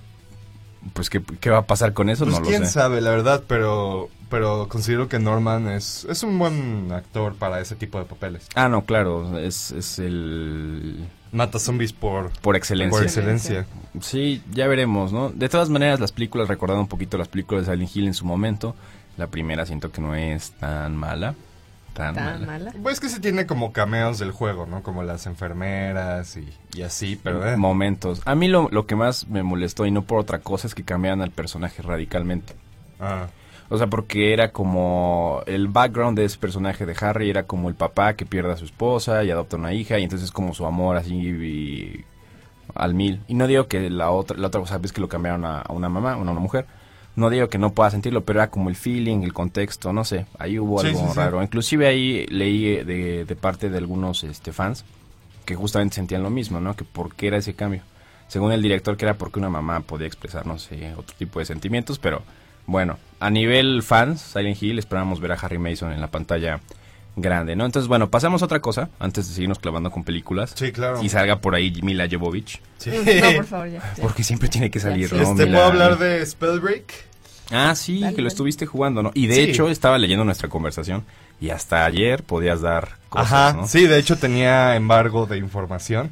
pues 0.92 1.10
¿qué, 1.10 1.22
qué 1.40 1.50
va 1.50 1.58
a 1.58 1.66
pasar 1.66 1.92
con 1.92 2.10
eso? 2.10 2.24
Pues 2.24 2.36
no 2.36 2.40
lo 2.42 2.48
quién 2.48 2.66
sé. 2.66 2.72
sabe, 2.72 3.00
la 3.00 3.10
verdad, 3.10 3.42
pero 3.46 4.08
pero 4.28 4.68
considero 4.68 5.08
que 5.08 5.18
Norman 5.18 5.68
es, 5.68 6.04
es 6.10 6.22
un 6.22 6.38
buen 6.38 6.90
actor 6.92 7.34
para 7.36 7.60
ese 7.60 7.76
tipo 7.76 7.98
de 7.98 8.04
papeles. 8.06 8.48
Ah, 8.54 8.68
no, 8.68 8.84
claro, 8.84 9.38
es, 9.38 9.70
es 9.70 9.98
el... 10.00 11.06
Mata 11.32 11.58
zombies 11.58 11.92
por, 11.92 12.30
Por 12.40 12.56
excelencia. 12.56 12.96
por 12.98 13.04
excelencia. 13.04 13.66
Sí, 14.00 14.42
ya 14.50 14.66
veremos, 14.66 15.12
¿no? 15.12 15.30
De 15.30 15.48
todas 15.48 15.68
maneras, 15.68 16.00
las 16.00 16.12
películas, 16.12 16.48
recordando 16.48 16.80
un 16.82 16.88
poquito 16.88 17.18
las 17.18 17.28
películas 17.28 17.66
de 17.66 17.72
Silent 17.72 17.94
Hill 17.96 18.06
en 18.06 18.14
su 18.14 18.24
momento, 18.24 18.74
la 19.16 19.26
primera 19.28 19.64
siento 19.66 19.92
que 19.92 20.00
no 20.00 20.14
es 20.14 20.52
tan 20.52 20.96
mala. 20.96 21.34
Tan, 21.96 22.14
Tan 22.14 22.24
mala. 22.42 22.46
mala. 22.46 22.72
Pues 22.82 23.00
que 23.00 23.08
sí 23.08 23.20
tiene 23.20 23.46
como 23.46 23.72
cameos 23.72 24.18
del 24.18 24.30
juego, 24.30 24.66
¿no? 24.66 24.82
Como 24.82 25.02
las 25.02 25.26
enfermeras 25.26 26.36
y, 26.36 26.48
y 26.74 26.82
así, 26.82 27.18
pero 27.22 27.46
eh. 27.48 27.56
Momentos. 27.56 28.20
A 28.26 28.34
mí 28.34 28.48
lo, 28.48 28.68
lo 28.70 28.86
que 28.86 28.96
más 28.96 29.26
me 29.28 29.42
molestó, 29.42 29.86
y 29.86 29.90
no 29.90 30.02
por 30.02 30.18
otra 30.20 30.40
cosa, 30.40 30.66
es 30.66 30.74
que 30.74 30.84
cambiaban 30.84 31.22
al 31.22 31.30
personaje 31.30 31.80
radicalmente. 31.82 32.54
Ah, 33.00 33.28
O 33.70 33.78
sea, 33.78 33.86
porque 33.88 34.32
era 34.32 34.52
como 34.52 35.40
el 35.46 35.68
background 35.68 36.18
de 36.18 36.24
ese 36.26 36.38
personaje 36.38 36.84
de 36.86 36.94
Harry 37.00 37.30
era 37.30 37.44
como 37.44 37.68
el 37.68 37.74
papá 37.74 38.14
que 38.14 38.26
pierde 38.26 38.52
a 38.52 38.56
su 38.56 38.64
esposa 38.66 39.24
y 39.24 39.30
adopta 39.30 39.56
una 39.56 39.72
hija 39.72 39.98
y 39.98 40.04
entonces 40.04 40.30
como 40.30 40.54
su 40.54 40.66
amor 40.66 40.96
así 40.98 41.14
y- 41.14 42.04
al 42.74 42.92
mil. 42.94 43.22
Y 43.26 43.34
no 43.34 43.46
digo 43.46 43.68
que 43.68 43.88
la 43.90 44.10
otra, 44.10 44.36
la 44.36 44.48
otra 44.48 44.60
cosa 44.60 44.78
es 44.82 44.92
que 44.92 45.00
lo 45.00 45.08
cambiaron 45.08 45.44
a, 45.46 45.60
a 45.62 45.72
una 45.72 45.88
mamá, 45.88 46.12
a 46.12 46.16
una 46.16 46.32
mujer. 46.32 46.66
No 47.16 47.30
digo 47.30 47.48
que 47.48 47.58
no 47.58 47.72
pueda 47.72 47.90
sentirlo, 47.90 48.24
pero 48.24 48.40
era 48.40 48.50
como 48.50 48.68
el 48.68 48.76
feeling, 48.76 49.22
el 49.22 49.32
contexto, 49.32 49.92
no 49.92 50.04
sé. 50.04 50.26
Ahí 50.38 50.58
hubo 50.58 50.80
Sí, 50.80 50.88
algo 50.88 51.00
sí, 51.00 51.06
sí. 51.08 51.12
raro. 51.16 51.42
Inclusive 51.42 51.86
ahí 51.86 52.26
leí 52.28 52.84
de, 52.84 53.24
de 53.24 53.36
parte 53.36 53.70
de 53.70 53.78
algunos 53.78 54.22
este, 54.22 54.52
fans 54.52 54.84
que 55.46 55.54
justamente 55.54 55.94
sentían 55.94 56.22
lo 56.22 56.30
mismo, 56.30 56.60
¿no? 56.60 56.76
Que 56.76 56.84
por 56.84 57.14
qué 57.14 57.28
era 57.28 57.38
ese 57.38 57.54
cambio. 57.54 57.80
Según 58.28 58.52
el 58.52 58.60
director, 58.60 58.96
que 58.96 59.04
era 59.06 59.14
porque 59.14 59.38
una 59.38 59.48
mamá 59.48 59.80
podía 59.80 60.06
expresar, 60.08 60.46
no 60.46 60.58
sé, 60.58 60.92
otro 60.96 61.14
tipo 61.16 61.38
de 61.38 61.44
sentimientos, 61.46 61.98
pero 61.98 62.22
bueno, 62.66 62.98
a 63.20 63.30
nivel 63.30 63.82
fans, 63.84 64.20
Silent 64.20 64.60
Hill, 64.60 64.78
esperábamos 64.80 65.20
ver 65.20 65.32
a 65.32 65.36
Harry 65.36 65.58
Mason 65.58 65.92
en 65.92 66.00
la 66.00 66.08
pantalla 66.08 66.60
grande, 67.16 67.56
¿no? 67.56 67.64
Entonces, 67.64 67.88
bueno, 67.88 68.10
pasamos 68.10 68.42
a 68.42 68.44
otra 68.44 68.60
cosa, 68.60 68.90
antes 68.98 69.26
de 69.28 69.34
seguirnos 69.34 69.58
clavando 69.58 69.90
con 69.90 70.04
películas. 70.04 70.52
sí, 70.54 70.70
claro. 70.72 71.02
Y 71.02 71.08
salga 71.08 71.40
por 71.40 71.54
ahí 71.54 71.72
Mila 71.82 72.06
Jovovich, 72.10 72.60
Sí. 72.78 72.90
No, 72.90 73.32
por 73.36 73.44
favor, 73.46 73.68
ya. 73.70 73.80
ya. 73.96 74.02
porque 74.02 74.22
siempre 74.22 74.48
tiene 74.48 74.70
que 74.70 74.78
salir, 74.80 75.10
Ya, 75.10 75.16
¿no? 75.18 75.24
sí. 75.24 75.30
Este, 75.32 75.46
¿puedo 75.46 75.64
hablar 75.64 75.98
de 75.98 76.24
Spellbreak? 76.24 76.92
Ah, 77.50 77.74
sí, 77.74 78.00
Dale, 78.00 78.14
que 78.16 78.22
lo 78.22 78.28
estuviste 78.28 78.66
jugando, 78.66 79.02
¿no? 79.02 79.12
Y 79.14 79.28
de 79.28 79.34
Sí. 79.36 79.40
hecho, 79.42 79.68
estaba 79.70 79.98
leyendo 79.98 80.24
nuestra 80.24 80.48
conversación 80.48 81.04
y 81.40 81.50
hasta 81.50 81.84
ayer 81.84 82.22
podías 82.24 82.60
dar 82.60 82.96
cosas, 83.08 83.32
Ajá, 83.32 83.52
¿no? 83.54 83.66
sí, 83.68 83.86
de 83.86 83.98
hecho 83.98 84.16
tenía 84.16 84.74
embargo 84.76 85.26
de 85.26 85.38
información. 85.38 86.10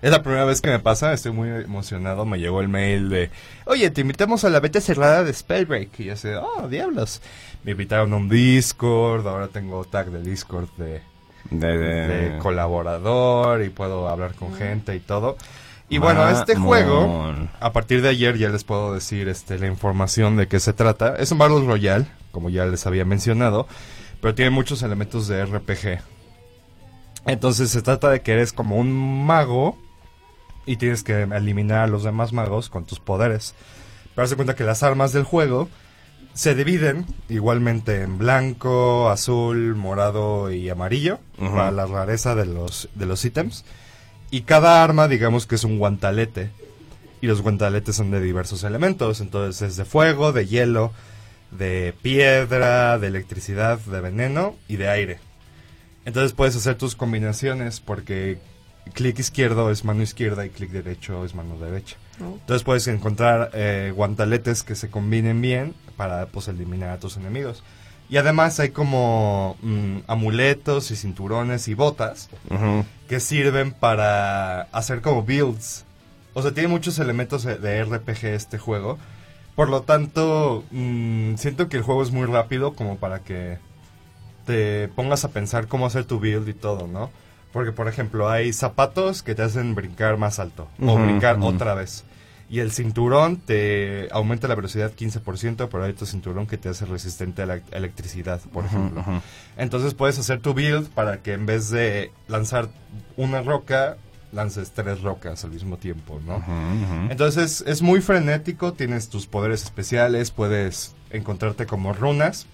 Es 0.00 0.12
la 0.12 0.22
primera 0.22 0.44
vez 0.44 0.60
que 0.60 0.70
me 0.70 0.78
pasa, 0.78 1.12
estoy 1.12 1.32
muy 1.32 1.48
emocionado. 1.48 2.24
Me 2.24 2.38
llegó 2.38 2.60
el 2.60 2.68
mail 2.68 3.08
de, 3.10 3.30
oye, 3.64 3.90
te 3.90 4.02
invitamos 4.02 4.44
a 4.44 4.48
la 4.48 4.60
beta 4.60 4.80
cerrada 4.80 5.24
de 5.24 5.32
Spellbreak. 5.34 5.98
Y 5.98 6.04
yo 6.04 6.14
sé, 6.16 6.36
oh, 6.36 6.68
diablos. 6.68 7.20
Me 7.64 7.72
invitaron 7.72 8.12
a 8.12 8.16
un 8.16 8.28
Discord, 8.28 9.26
ahora 9.26 9.48
tengo 9.48 9.84
tag 9.84 10.10
de 10.10 10.22
Discord 10.22 10.68
de, 10.76 11.02
De, 11.50 11.78
de- 11.78 12.06
de 12.30 12.38
colaborador 12.38 13.62
y 13.62 13.68
puedo 13.70 14.08
hablar 14.08 14.34
con 14.34 14.54
gente 14.54 14.94
y 14.96 15.00
todo. 15.00 15.36
Y 15.90 15.98
bueno, 15.98 16.28
este 16.28 16.54
juego, 16.56 17.34
a 17.60 17.72
partir 17.72 18.02
de 18.02 18.10
ayer 18.10 18.36
ya 18.36 18.50
les 18.50 18.62
puedo 18.64 18.92
decir 18.92 19.26
este, 19.28 19.58
la 19.58 19.66
información 19.66 20.36
de 20.36 20.46
qué 20.46 20.60
se 20.60 20.72
trata. 20.74 21.16
Es 21.16 21.32
un 21.32 21.38
Battle 21.38 21.64
Royale, 21.64 22.06
como 22.30 22.50
ya 22.50 22.66
les 22.66 22.86
había 22.86 23.04
mencionado, 23.06 23.66
pero 24.20 24.34
tiene 24.34 24.50
muchos 24.50 24.82
elementos 24.82 25.28
de 25.28 25.44
RPG. 25.46 26.00
Entonces 27.26 27.70
se 27.70 27.82
trata 27.82 28.10
de 28.10 28.20
que 28.20 28.32
eres 28.32 28.52
como 28.52 28.76
un 28.76 29.24
mago 29.26 29.78
y 30.66 30.76
tienes 30.76 31.02
que 31.02 31.22
eliminar 31.22 31.80
a 31.80 31.86
los 31.86 32.02
demás 32.04 32.32
magos 32.32 32.68
con 32.68 32.84
tus 32.84 33.00
poderes. 33.00 33.54
Pero 34.14 34.24
haz 34.24 34.30
de 34.30 34.36
cuenta 34.36 34.54
que 34.54 34.64
las 34.64 34.82
armas 34.82 35.12
del 35.12 35.24
juego 35.24 35.68
se 36.34 36.54
dividen 36.54 37.04
igualmente 37.28 38.02
en 38.02 38.18
blanco, 38.18 39.10
azul, 39.10 39.74
morado 39.74 40.52
y 40.52 40.68
amarillo 40.68 41.18
para 41.36 41.70
la 41.70 41.86
rareza 41.86 42.34
de 42.34 42.46
los, 42.46 42.88
de 42.94 43.06
los 43.06 43.24
ítems. 43.24 43.64
Y 44.30 44.42
cada 44.42 44.84
arma, 44.84 45.08
digamos 45.08 45.46
que 45.46 45.56
es 45.56 45.64
un 45.64 45.78
guantalete. 45.78 46.50
Y 47.20 47.26
los 47.26 47.42
guantaletes 47.42 47.96
son 47.96 48.12
de 48.12 48.20
diversos 48.20 48.62
elementos. 48.62 49.20
Entonces 49.20 49.62
es 49.62 49.76
de 49.76 49.84
fuego, 49.84 50.32
de 50.32 50.46
hielo, 50.46 50.92
de 51.50 51.94
piedra, 52.02 52.98
de 52.98 53.08
electricidad, 53.08 53.80
de 53.80 54.00
veneno 54.00 54.54
y 54.68 54.76
de 54.76 54.88
aire. 54.88 55.18
Entonces 56.04 56.32
puedes 56.32 56.56
hacer 56.56 56.76
tus 56.76 56.94
combinaciones 56.94 57.80
porque 57.80 58.38
clic 58.94 59.18
izquierdo 59.18 59.70
es 59.70 59.84
mano 59.84 60.02
izquierda 60.02 60.46
y 60.46 60.50
clic 60.50 60.70
derecho 60.70 61.24
es 61.24 61.34
mano 61.34 61.58
derecha. 61.58 61.96
No. 62.18 62.38
Entonces 62.40 62.62
puedes 62.62 62.86
encontrar 62.88 63.50
eh, 63.54 63.92
guantaletes 63.94 64.62
que 64.62 64.74
se 64.74 64.90
combinen 64.90 65.40
bien 65.40 65.74
para 65.98 66.24
pues 66.26 66.48
eliminar 66.48 66.88
a 66.90 66.98
tus 66.98 67.18
enemigos. 67.18 67.62
Y 68.08 68.16
además 68.16 68.58
hay 68.58 68.70
como 68.70 69.56
mm, 69.60 69.98
amuletos 70.06 70.90
y 70.90 70.96
cinturones 70.96 71.68
y 71.68 71.74
botas 71.74 72.30
que 73.06 73.20
sirven 73.20 73.72
para 73.72 74.62
hacer 74.72 75.02
como 75.02 75.24
builds. 75.24 75.84
O 76.32 76.40
sea, 76.40 76.52
tiene 76.52 76.68
muchos 76.70 76.98
elementos 76.98 77.42
de- 77.44 77.84
RPG 77.84 78.24
este 78.28 78.56
juego. 78.58 78.96
Por 79.54 79.68
lo 79.68 79.82
tanto, 79.82 80.64
mm, 80.70 81.34
siento 81.34 81.68
que 81.68 81.76
el 81.76 81.82
juego 81.82 82.02
es 82.02 82.10
muy 82.10 82.24
rápido 82.26 82.72
como 82.72 82.96
para 82.96 83.18
que 83.18 83.58
te 84.46 84.88
pongas 84.88 85.24
a 85.24 85.28
pensar 85.30 85.66
cómo 85.66 85.84
hacer 85.86 86.04
tu 86.06 86.18
build 86.20 86.48
y 86.48 86.54
todo, 86.54 86.86
¿no? 86.86 87.10
Porque, 87.52 87.72
por 87.72 87.88
ejemplo, 87.88 88.30
hay 88.30 88.52
zapatos 88.52 89.22
que 89.22 89.34
te 89.34 89.42
hacen 89.42 89.74
brincar 89.74 90.16
más 90.16 90.38
alto 90.38 90.68
o 90.80 90.96
brincar 90.98 91.38
otra 91.40 91.74
vez. 91.74 92.04
Y 92.50 92.60
el 92.60 92.72
cinturón 92.72 93.36
te 93.36 94.08
aumenta 94.10 94.48
la 94.48 94.54
velocidad 94.54 94.92
15%, 94.92 95.68
pero 95.70 95.84
hay 95.84 95.90
otro 95.90 96.06
cinturón 96.06 96.46
que 96.46 96.56
te 96.56 96.70
hace 96.70 96.86
resistente 96.86 97.42
a 97.42 97.46
la 97.46 97.60
electricidad, 97.72 98.40
por 98.52 98.64
ejemplo. 98.64 99.04
Entonces 99.56 99.92
puedes 99.94 100.18
hacer 100.18 100.40
tu 100.40 100.54
build 100.54 100.88
para 100.88 101.18
que 101.18 101.34
en 101.34 101.44
vez 101.44 101.68
de 101.68 102.10
lanzar 102.26 102.68
una 103.16 103.42
roca, 103.42 103.98
lances 104.32 104.72
tres 104.72 105.02
rocas 105.02 105.44
al 105.44 105.50
mismo 105.50 105.76
tiempo, 105.76 106.20
¿no? 106.26 106.42
Entonces 107.10 107.62
es 107.66 107.82
muy 107.82 108.00
frenético, 108.00 108.72
tienes 108.72 109.10
tus 109.10 109.26
poderes 109.26 109.64
especiales, 109.64 110.30
puedes 110.30 110.94
encontrarte 111.10 111.66
como 111.66 111.92
runas 111.92 112.46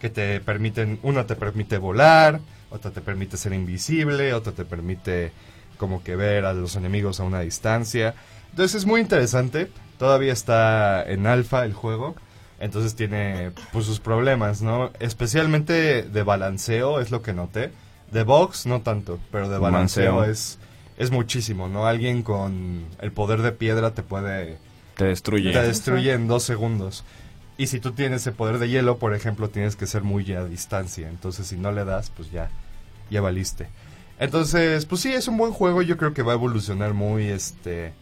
que 0.00 0.10
te 0.10 0.40
permiten, 0.40 0.98
una 1.02 1.26
te 1.26 1.36
permite 1.36 1.78
volar, 1.78 2.40
otra 2.70 2.90
te 2.90 3.00
permite 3.00 3.36
ser 3.36 3.52
invisible, 3.52 4.32
otra 4.34 4.52
te 4.52 4.64
permite 4.64 5.32
como 5.76 6.02
que 6.02 6.16
ver 6.16 6.44
a 6.46 6.52
los 6.52 6.76
enemigos 6.76 7.20
a 7.20 7.24
una 7.24 7.40
distancia. 7.40 8.14
Entonces 8.50 8.74
es 8.76 8.86
muy 8.86 9.00
interesante, 9.00 9.70
todavía 9.98 10.32
está 10.32 11.02
en 11.02 11.26
alfa 11.26 11.64
el 11.64 11.72
juego. 11.72 12.14
Entonces 12.58 12.94
tiene 12.94 13.52
pues 13.72 13.86
sus 13.86 14.00
problemas, 14.00 14.60
¿no? 14.60 14.90
Especialmente 15.00 16.02
de 16.02 16.22
balanceo 16.22 17.00
es 17.00 17.10
lo 17.10 17.22
que 17.22 17.32
noté. 17.32 17.72
De 18.10 18.22
box 18.22 18.66
no 18.66 18.82
tanto, 18.82 19.18
pero 19.30 19.48
de 19.48 19.56
balanceo 19.58 20.16
Balanceo. 20.16 20.30
es 20.30 20.58
es 20.98 21.10
muchísimo, 21.10 21.66
¿no? 21.66 21.86
Alguien 21.86 22.22
con 22.22 22.84
el 23.00 23.10
poder 23.10 23.40
de 23.40 23.52
piedra 23.52 23.94
te 23.94 24.02
puede 24.02 24.58
Te 24.96 25.06
destruye. 25.06 25.50
te 25.50 25.62
destruye 25.62 26.12
en 26.12 26.28
dos 26.28 26.42
segundos. 26.42 27.04
Y 27.56 27.68
si 27.68 27.80
tú 27.80 27.92
tienes 27.92 28.26
el 28.26 28.34
poder 28.34 28.58
de 28.58 28.68
hielo, 28.68 28.98
por 28.98 29.14
ejemplo, 29.14 29.48
tienes 29.48 29.76
que 29.76 29.86
ser 29.86 30.02
muy 30.02 30.30
a 30.34 30.44
distancia. 30.44 31.08
Entonces, 31.08 31.46
si 31.46 31.56
no 31.56 31.72
le 31.72 31.86
das, 31.86 32.10
pues 32.10 32.30
ya, 32.30 32.50
ya 33.10 33.22
valiste. 33.22 33.68
Entonces, 34.18 34.84
pues 34.84 35.00
sí, 35.00 35.10
es 35.14 35.26
un 35.26 35.38
buen 35.38 35.52
juego. 35.52 35.80
Yo 35.80 35.96
creo 35.96 36.12
que 36.12 36.22
va 36.22 36.32
a 36.32 36.34
evolucionar 36.34 36.92
muy, 36.92 37.28
este, 37.28 37.94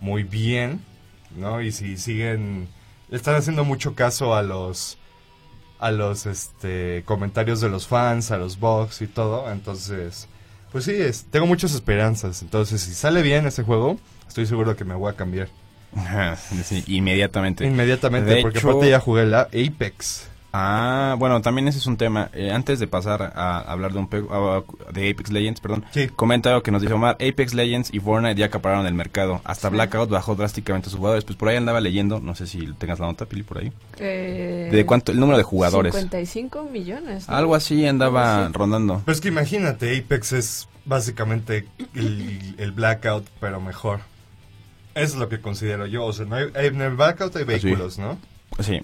muy 0.00 0.22
bien, 0.22 0.80
¿no? 1.36 1.60
Y 1.62 1.72
si 1.72 1.96
siguen, 1.96 2.68
están 3.10 3.34
haciendo 3.36 3.64
mucho 3.64 3.94
caso 3.94 4.34
a 4.34 4.42
los, 4.42 4.98
a 5.78 5.90
los, 5.90 6.26
este, 6.26 7.02
comentarios 7.04 7.60
de 7.60 7.68
los 7.68 7.86
fans, 7.86 8.30
a 8.30 8.38
los 8.38 8.58
bugs 8.58 9.02
y 9.02 9.06
todo. 9.06 9.50
Entonces, 9.52 10.28
pues 10.72 10.84
sí, 10.84 10.92
es, 10.92 11.24
tengo 11.30 11.46
muchas 11.46 11.72
esperanzas. 11.74 12.42
Entonces, 12.42 12.80
si 12.80 12.94
sale 12.94 13.22
bien 13.22 13.46
ese 13.46 13.62
juego, 13.62 13.98
estoy 14.28 14.46
seguro 14.46 14.76
que 14.76 14.84
me 14.84 14.94
voy 14.94 15.12
a 15.12 15.16
cambiar. 15.16 15.48
Sí, 16.64 16.84
inmediatamente. 16.86 17.64
Inmediatamente, 17.66 18.34
De 18.36 18.42
porque 18.42 18.58
hecho- 18.58 18.70
aparte 18.70 18.90
ya 18.90 19.00
jugué 19.00 19.26
la 19.26 19.42
Apex. 19.42 20.28
Ah, 20.52 21.14
bueno, 21.18 21.40
también 21.42 21.68
ese 21.68 21.78
es 21.78 21.86
un 21.86 21.96
tema. 21.96 22.28
Eh, 22.32 22.50
antes 22.50 22.80
de 22.80 22.88
pasar 22.88 23.32
a 23.36 23.60
hablar 23.60 23.92
de 23.92 23.98
un 24.00 24.08
pe- 24.08 24.24
a- 24.30 24.62
de 24.92 25.10
Apex 25.10 25.30
Legends, 25.30 25.60
perdón, 25.60 25.84
Sí. 25.92 26.08
comenta 26.08 26.60
que 26.60 26.72
nos 26.72 26.82
dice 26.82 26.92
Omar, 26.94 27.14
Apex 27.20 27.54
Legends 27.54 27.94
y 27.94 28.00
Fortnite 28.00 28.34
ya 28.34 28.46
acapararon 28.46 28.84
el 28.86 28.94
mercado. 28.94 29.40
Hasta 29.44 29.68
Sí. 29.68 29.74
Blackout 29.74 30.10
bajó 30.10 30.34
drásticamente 30.34 30.90
sus 30.90 30.98
jugadores. 30.98 31.24
Pues 31.24 31.36
por 31.36 31.48
ahí 31.48 31.56
andaba 31.56 31.80
leyendo, 31.80 32.18
no 32.18 32.34
sé 32.34 32.48
si 32.48 32.66
tengas 32.78 32.98
la 32.98 33.06
nota, 33.06 33.26
Pili, 33.26 33.44
por 33.44 33.58
ahí. 33.58 33.72
Eh, 33.98 34.68
De 34.72 34.84
cuánto, 34.86 35.12
el 35.12 35.20
número 35.20 35.38
de 35.38 35.44
jugadores. 35.44 35.94
55 35.94 36.64
millones. 36.64 37.28
¿no? 37.28 37.36
Algo 37.36 37.54
así 37.54 37.86
andaba 37.86 38.46
Sí. 38.48 38.52
rondando. 38.52 39.02
Pero 39.04 39.14
es 39.14 39.20
que 39.20 39.28
imagínate, 39.28 39.96
Apex 39.98 40.32
es 40.32 40.68
básicamente 40.84 41.66
el, 41.94 42.56
el 42.58 42.72
Blackout, 42.72 43.26
pero 43.38 43.60
mejor. 43.60 44.00
Eso 44.96 45.14
es 45.14 45.16
lo 45.16 45.28
que 45.28 45.40
considero 45.40 45.86
yo. 45.86 46.04
O 46.04 46.12
sea, 46.12 46.26
no 46.26 46.34
hay- 46.34 46.48
en 46.54 46.80
el 46.80 46.96
Blackout 46.96 47.36
hay 47.36 47.42
sí. 47.42 47.46
vehículos, 47.48 47.98
¿no? 48.00 48.18
Sí. 48.58 48.82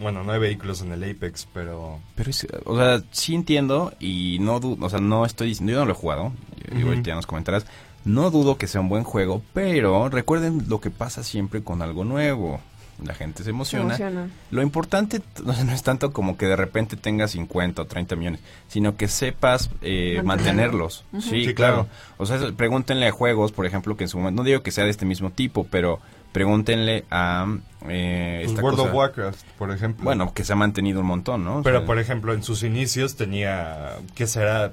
Bueno, 0.00 0.24
no 0.24 0.32
hay 0.32 0.38
vehículos 0.40 0.80
en 0.82 0.92
el 0.92 1.04
Apex, 1.04 1.46
pero... 1.52 2.00
Pero, 2.14 2.30
es- 2.30 2.46
o 2.64 2.76
sea, 2.76 3.02
sí 3.12 3.34
entiendo 3.34 3.92
y 4.00 4.38
no 4.40 4.58
dudo, 4.58 4.84
o 4.84 4.88
sea, 4.90 4.98
no 5.00 5.24
estoy 5.26 5.48
diciendo, 5.48 5.72
yo 5.72 5.78
no 5.80 5.84
lo 5.86 5.92
he 5.92 5.94
jugado, 5.94 6.32
y 6.72 6.78
Ujú. 6.78 6.88
ahorita 6.88 7.08
ya 7.08 7.14
nos 7.16 7.26
comentarás, 7.26 7.66
no 8.04 8.30
dudo 8.30 8.56
que 8.56 8.66
sea 8.66 8.80
un 8.80 8.88
buen 8.88 9.04
juego, 9.04 9.42
pero 9.52 10.08
recuerden 10.08 10.64
lo 10.68 10.80
que 10.80 10.90
pasa 10.90 11.22
siempre 11.22 11.62
con 11.62 11.82
algo 11.82 12.04
nuevo. 12.04 12.60
La 13.04 13.14
gente 13.14 13.38
se 13.38 13.44
Se 13.44 13.50
emociona. 13.50 14.28
Lo 14.50 14.60
importante 14.60 15.22
no 15.42 15.52
es 15.72 15.82
tanto 15.82 16.12
como 16.12 16.36
que 16.36 16.44
de 16.44 16.56
repente 16.56 16.98
tengas 16.98 17.30
50 17.30 17.80
o 17.80 17.86
30 17.86 18.14
millones, 18.14 18.40
sino 18.68 18.96
que 18.98 19.08
sepas 19.08 19.70
eh, 19.80 20.20
Mantenerlo. 20.22 20.84
mantenerlos. 20.90 21.04
Sí, 21.30 21.46
Sí, 21.46 21.54
claro. 21.54 21.86
O 22.18 22.26
sea, 22.26 22.38
pregúntenle 22.54 23.06
a 23.08 23.10
juegos, 23.12 23.52
por 23.52 23.64
ejemplo, 23.64 23.96
que 23.96 24.04
en 24.04 24.08
su 24.08 24.18
momento, 24.18 24.42
no 24.42 24.46
digo 24.46 24.62
que 24.62 24.70
sea 24.70 24.84
de 24.84 24.90
este 24.90 25.06
mismo 25.06 25.30
tipo, 25.30 25.66
pero 25.70 25.98
pregúntenle 26.32 27.04
a 27.10 27.46
eh, 27.88 28.40
Pues 28.40 28.50
esta 28.50 28.62
World 28.62 28.78
cosa- 28.78 28.90
of 28.90 28.94
Warcraft, 28.96 29.46
por 29.58 29.70
ejemplo. 29.72 30.04
Bueno, 30.04 30.32
que 30.34 30.44
se 30.44 30.52
ha 30.52 30.56
mantenido 30.56 31.00
un 31.00 31.06
montón, 31.06 31.44
¿no? 31.44 31.58
O 31.58 31.62
Pero, 31.62 31.78
sea, 31.78 31.86
por 31.86 31.98
ejemplo, 31.98 32.32
en 32.34 32.42
sus 32.42 32.62
inicios 32.62 33.16
tenía, 33.16 33.96
¿qué 34.14 34.26
será? 34.26 34.72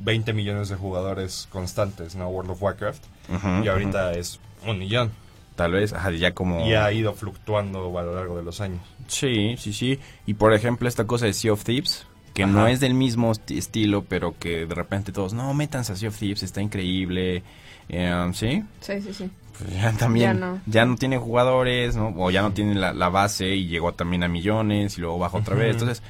20 0.00 0.32
millones 0.32 0.68
de 0.68 0.74
jugadores 0.74 1.46
constantes, 1.52 2.16
¿no? 2.16 2.28
World 2.28 2.50
of 2.50 2.62
Warcraft. 2.62 3.02
Y 3.62 3.68
ahorita 3.68 4.12
es 4.14 4.40
un 4.66 4.78
millón. 4.78 5.12
Tal 5.54 5.70
vez, 5.70 5.92
ajá, 5.92 6.10
ya 6.10 6.32
como... 6.34 6.66
Y 6.66 6.74
ha 6.74 6.90
ido 6.90 7.14
fluctuando 7.14 7.96
a 7.96 8.02
lo 8.02 8.14
largo 8.16 8.36
de 8.36 8.42
los 8.42 8.60
años. 8.60 8.80
Sí, 9.06 9.54
sí, 9.56 9.72
sí. 9.72 10.00
Y 10.26 10.34
por 10.34 10.52
ejemplo, 10.52 10.88
esta 10.88 11.06
cosa 11.06 11.26
de 11.26 11.32
Sea 11.32 11.52
of 11.52 11.62
Thieves, 11.62 12.06
que 12.34 12.42
Ajá. 12.42 12.52
no 12.52 12.66
es 12.66 12.80
del 12.80 12.92
mismo 12.94 13.30
esti- 13.32 13.56
estilo, 13.56 14.02
pero 14.02 14.34
que 14.36 14.66
de 14.66 14.74
repente 14.74 15.12
todos, 15.12 15.32
no, 15.32 15.54
métanse 15.54 15.92
a 15.92 15.96
Sea 15.96 16.08
of 16.08 16.18
Thieves, 16.18 16.42
está 16.42 16.60
increíble. 16.60 17.44
Eh, 17.88 18.30
¿Sí? 18.34 18.64
Sí, 18.80 19.00
sí, 19.00 19.14
sí. 19.14 19.30
Pues 19.58 19.72
ya 19.72 19.92
también, 19.92 20.40
Ya 20.40 20.60
ya 20.66 20.84
no. 20.84 20.92
no. 20.92 20.96
tiene 20.98 21.18
jugadores, 21.18 21.96
¿no? 21.96 22.12
O 22.16 22.30
ya 22.30 22.42
no 22.42 22.52
tiene 22.52 22.74
la, 22.74 22.92
la 22.92 23.08
base 23.08 23.48
y 23.54 23.66
llegó 23.66 23.92
también 23.92 24.22
a 24.24 24.28
millones 24.28 24.98
y 24.98 25.00
luego 25.00 25.18
bajó 25.18 25.38
otra 25.38 25.54
vez. 25.54 25.72
Entonces, 25.72 26.02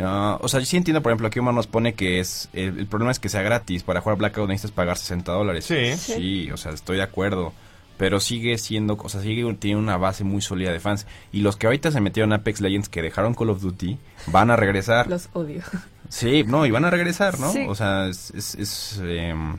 ah, 0.00 0.38
o 0.40 0.48
sea, 0.48 0.60
yo 0.60 0.66
sí 0.66 0.76
entiendo, 0.76 1.02
por 1.02 1.10
ejemplo, 1.12 1.28
aquí 1.28 1.38
Omar 1.38 1.54
nos 1.54 1.66
pone 1.66 1.94
que 1.94 2.20
es, 2.20 2.48
el, 2.52 2.78
el 2.78 2.86
problema 2.86 3.12
es 3.12 3.18
que 3.18 3.28
sea 3.28 3.42
gratis. 3.42 3.82
Para 3.82 4.00
jugar 4.00 4.18
Blackout 4.18 4.48
necesitas 4.48 4.72
pagar 4.72 4.96
60 4.96 5.32
dólares. 5.32 5.64
Sí. 5.64 5.96
Sí, 5.96 6.50
o 6.50 6.56
sea, 6.56 6.72
estoy 6.72 6.96
de 6.96 7.02
acuerdo. 7.04 7.52
Pero 7.98 8.20
sigue 8.20 8.56
siendo, 8.58 8.96
o 8.96 9.08
sea, 9.08 9.20
sigue 9.20 9.52
tiene 9.54 9.76
una 9.76 9.96
base 9.96 10.22
muy 10.22 10.40
sólida 10.40 10.70
de 10.70 10.78
fans. 10.78 11.04
Y 11.32 11.40
los 11.40 11.56
que 11.56 11.66
ahorita 11.66 11.90
se 11.90 12.00
metieron 12.00 12.32
a 12.32 12.36
Apex 12.36 12.60
Legends, 12.60 12.88
que 12.88 13.02
dejaron 13.02 13.34
Call 13.34 13.50
of 13.50 13.60
Duty, 13.60 13.98
van 14.28 14.52
a 14.52 14.56
regresar. 14.56 15.08
Los 15.08 15.28
odio. 15.32 15.62
Sí, 16.08 16.44
no, 16.46 16.64
y 16.64 16.70
van 16.70 16.84
a 16.84 16.90
regresar, 16.90 17.38
¿no? 17.40 17.52
Sí. 17.52 17.66
O 17.68 17.74
sea, 17.74 18.06
es, 18.06 18.30
es, 18.36 18.54
es, 18.54 19.02
em, 19.04 19.58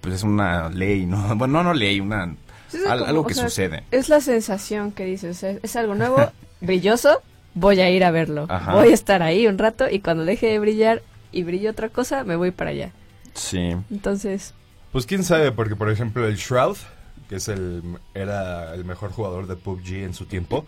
pues 0.00 0.14
es 0.14 0.22
una 0.22 0.68
ley, 0.68 1.06
¿no? 1.06 1.34
Bueno, 1.36 1.54
no, 1.54 1.64
no 1.64 1.74
ley, 1.74 1.98
una, 1.98 2.32
Al- 2.74 2.98
como, 2.98 3.08
algo 3.10 3.26
que 3.26 3.34
sea, 3.34 3.44
sucede. 3.48 3.84
Es 3.90 4.08
la 4.08 4.20
sensación 4.20 4.92
que 4.92 5.04
dices. 5.04 5.42
Es, 5.42 5.58
es 5.62 5.76
algo 5.76 5.94
nuevo, 5.94 6.16
brilloso. 6.60 7.22
Voy 7.54 7.80
a 7.80 7.90
ir 7.90 8.02
a 8.04 8.10
verlo. 8.10 8.46
Ajá. 8.48 8.72
Voy 8.74 8.88
a 8.90 8.94
estar 8.94 9.22
ahí 9.22 9.46
un 9.46 9.58
rato 9.58 9.88
y 9.90 10.00
cuando 10.00 10.24
deje 10.24 10.46
de 10.46 10.58
brillar 10.58 11.02
y 11.32 11.42
brille 11.42 11.68
otra 11.68 11.88
cosa, 11.90 12.24
me 12.24 12.36
voy 12.36 12.50
para 12.50 12.70
allá. 12.70 12.92
Sí. 13.34 13.74
Entonces, 13.90 14.54
Pues 14.90 15.06
quién 15.06 15.22
sabe, 15.24 15.52
porque 15.52 15.76
por 15.76 15.90
ejemplo 15.90 16.26
el 16.26 16.36
Shroud, 16.36 16.76
que 17.28 17.36
es 17.36 17.48
el 17.48 17.82
era 18.14 18.74
el 18.74 18.84
mejor 18.84 19.10
jugador 19.12 19.46
de 19.46 19.56
PUBG 19.56 19.94
en 20.04 20.14
su 20.14 20.24
tiempo, 20.26 20.66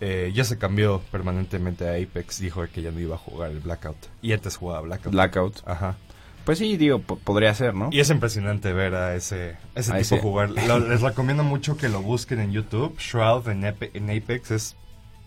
eh, 0.00 0.30
ya 0.34 0.44
se 0.44 0.58
cambió 0.58 1.00
permanentemente 1.10 1.88
a 1.88 1.92
Apex, 2.02 2.40
dijo 2.40 2.64
que 2.72 2.82
ya 2.82 2.90
no 2.90 3.00
iba 3.00 3.14
a 3.14 3.18
jugar 3.18 3.50
el 3.50 3.60
Blackout. 3.60 3.96
Y 4.22 4.32
antes 4.32 4.56
jugaba 4.56 4.80
Blackout. 4.82 5.12
Blackout. 5.12 5.56
Ajá. 5.66 5.96
Pues 6.44 6.58
sí, 6.58 6.76
digo, 6.76 6.98
po- 7.00 7.16
podría 7.18 7.54
ser, 7.54 7.74
¿no? 7.74 7.88
Y 7.90 8.00
es 8.00 8.10
impresionante 8.10 8.72
ver 8.72 8.94
a 8.94 9.14
ese, 9.14 9.56
ese 9.74 9.90
A 9.92 9.94
tipo 9.96 10.00
ese- 10.16 10.20
jugar. 10.20 10.50
Lo- 10.50 10.78
les 10.78 11.00
recomiendo 11.00 11.42
mucho 11.42 11.76
que 11.76 11.88
lo 11.88 12.02
busquen 12.02 12.40
en 12.40 12.52
YouTube. 12.52 12.96
Shroud 12.98 13.48
en, 13.48 13.64
Apex 13.64 14.50
es, 14.50 14.76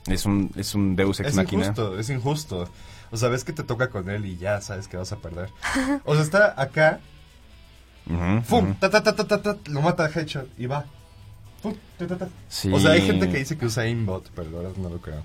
Es 0.08 0.26
un, 0.26 0.52
es 0.56 0.76
un 0.76 0.96
Deus 0.96 1.20
Ex 1.20 1.30
es 1.30 1.36
Machina. 1.36 1.64
injusto, 1.64 2.00
es 2.00 2.10
injusto. 2.10 2.70
O 3.12 3.18
sea, 3.18 3.30
ves 3.30 3.44
que 3.44 3.54
te 3.54 3.64
toca 3.64 3.90
con 3.90 4.10
él 4.10 4.26
y 4.26 4.38
ya 4.38 4.62
sabes 4.62 4.88
que 4.88 4.98
vas 4.98 5.12
a 5.12 5.18
perder. 5.18 5.50
O 6.06 6.14
sea, 6.14 6.24
está 6.24 6.54
acá, 6.62 7.00
Ujú, 8.06 8.42
¡fum! 8.44 8.66
ujú. 8.66 8.74
Ta, 8.80 8.90
ta, 8.90 9.02
ta, 9.04 9.16
ta, 9.16 9.28
ta, 9.28 9.42
ta, 9.42 9.58
lo 9.70 9.82
mata 9.82 10.06
a 10.06 10.10
Headshot 10.10 10.48
y 10.58 10.66
va. 10.66 10.86
¡Fum! 11.62 11.74
Sí. 12.48 12.72
O 12.72 12.80
sea, 12.80 12.92
hay 12.92 13.02
gente 13.02 13.28
que 13.30 13.38
dice 13.40 13.58
que 13.58 13.66
usa 13.66 13.84
aimbot, 13.84 14.30
pero 14.36 14.50
la 14.52 14.58
verdad 14.60 14.76
no 14.78 14.90
lo 14.90 15.02
creo. 15.02 15.24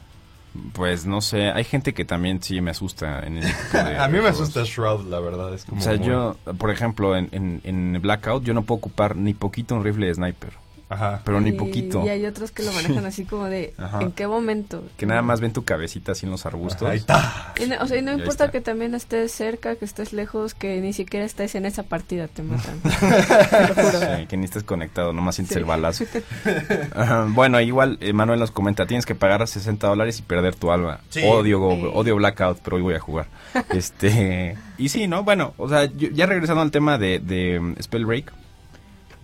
Pues 0.74 1.06
no 1.06 1.20
sé, 1.22 1.50
hay 1.50 1.64
gente 1.64 1.94
que 1.94 2.04
también 2.04 2.42
sí 2.42 2.60
me 2.60 2.70
asusta 2.72 3.20
en 3.26 3.40
de 3.40 3.48
a 3.98 4.06
mí 4.08 4.18
me 4.18 4.28
asusta 4.28 4.62
Shroud, 4.64 5.06
la 5.08 5.18
verdad. 5.20 5.54
Es 5.54 5.64
como 5.64 5.80
O 5.80 5.84
sea, 5.84 5.96
muy- 5.96 6.06
yo, 6.06 6.36
por 6.58 6.70
ejemplo, 6.70 7.16
en, 7.16 7.28
en, 7.32 7.60
en 7.64 8.02
Blackout, 8.02 8.44
yo 8.44 8.52
no 8.52 8.62
puedo 8.62 8.78
ocupar 8.78 9.16
ni 9.16 9.32
poquito 9.34 9.74
un 9.74 9.82
rifle 9.84 10.06
de 10.08 10.14
sniper. 10.14 10.61
Ajá. 10.92 11.20
Pero 11.24 11.40
ni 11.40 11.50
y- 11.50 11.52
poquito. 11.52 12.04
Y 12.04 12.08
hay 12.08 12.24
otros 12.26 12.50
que 12.52 12.62
lo 12.62 12.72
manejan 12.72 13.04
así 13.06 13.24
como 13.24 13.46
de, 13.46 13.74
Ajá. 13.78 14.00
¿en 14.02 14.12
qué 14.12 14.26
momento? 14.26 14.82
Que 14.96 15.06
nada 15.06 15.22
más 15.22 15.40
ven 15.40 15.52
tu 15.52 15.64
cabecita 15.64 16.12
así 16.12 16.26
en 16.26 16.32
los 16.32 16.44
arbustos. 16.46 16.88
Ahí 16.88 16.98
está. 16.98 17.52
Y 17.60 17.66
no, 17.66 17.76
o 17.80 17.86
sea, 17.86 17.96
y 17.98 18.02
no 18.02 18.12
Y 18.12 18.16
importa 18.20 18.50
que 18.50 18.60
también 18.60 18.94
estés 18.94 19.32
cerca, 19.32 19.76
que 19.76 19.84
estés 19.84 20.12
lejos, 20.12 20.54
que 20.54 20.80
ni 20.80 20.92
siquiera 20.92 21.24
estés 21.26 21.54
en 21.54 21.66
esa 21.66 21.82
partida, 21.82 22.28
te 22.28 22.42
matan. 22.42 22.80
te 22.82 23.68
lo 23.68 23.74
juro. 23.74 24.00
Sí, 24.18 24.26
que 24.26 24.36
ni 24.36 24.44
estés 24.44 24.64
conectado, 24.64 25.12
nomás 25.12 25.34
sientes 25.36 25.54
Sí. 25.54 25.58
el 25.60 25.64
balazo. 25.64 26.04
Bueno, 27.28 27.60
igual 27.60 27.98
eh, 28.00 28.12
Manuel 28.12 28.40
nos 28.40 28.50
comenta, 28.50 28.86
tienes 28.86 29.06
que 29.06 29.14
pagar 29.14 29.46
60 29.46 29.86
dólares 29.86 30.18
y 30.18 30.22
perder 30.22 30.54
tu 30.54 30.70
alma. 30.72 31.00
Sí. 31.10 31.22
Odio, 31.24 31.70
Sí. 31.74 31.90
odio 31.94 32.16
Blackout, 32.16 32.58
pero 32.62 32.76
hoy 32.76 32.82
voy 32.82 32.94
a 32.94 33.00
jugar. 33.00 33.26
este 33.70 34.56
Y 34.78 34.88
sí, 34.88 35.06
¿no? 35.08 35.24
Bueno, 35.24 35.54
o 35.58 35.68
sea, 35.68 35.84
yo- 35.84 36.08
ya 36.10 36.26
regresando 36.26 36.62
al 36.62 36.70
tema 36.70 36.98
de, 36.98 37.18
de 37.18 37.58
um, 37.58 37.74
Spellbreak, 37.80 38.32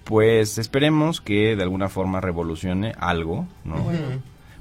pues 0.09 0.57
esperemos 0.57 1.21
que 1.21 1.55
de 1.55 1.62
alguna 1.62 1.90
forma 1.90 2.23
revolucione 2.23 2.94
algo, 2.99 3.47
¿no? 3.62 3.77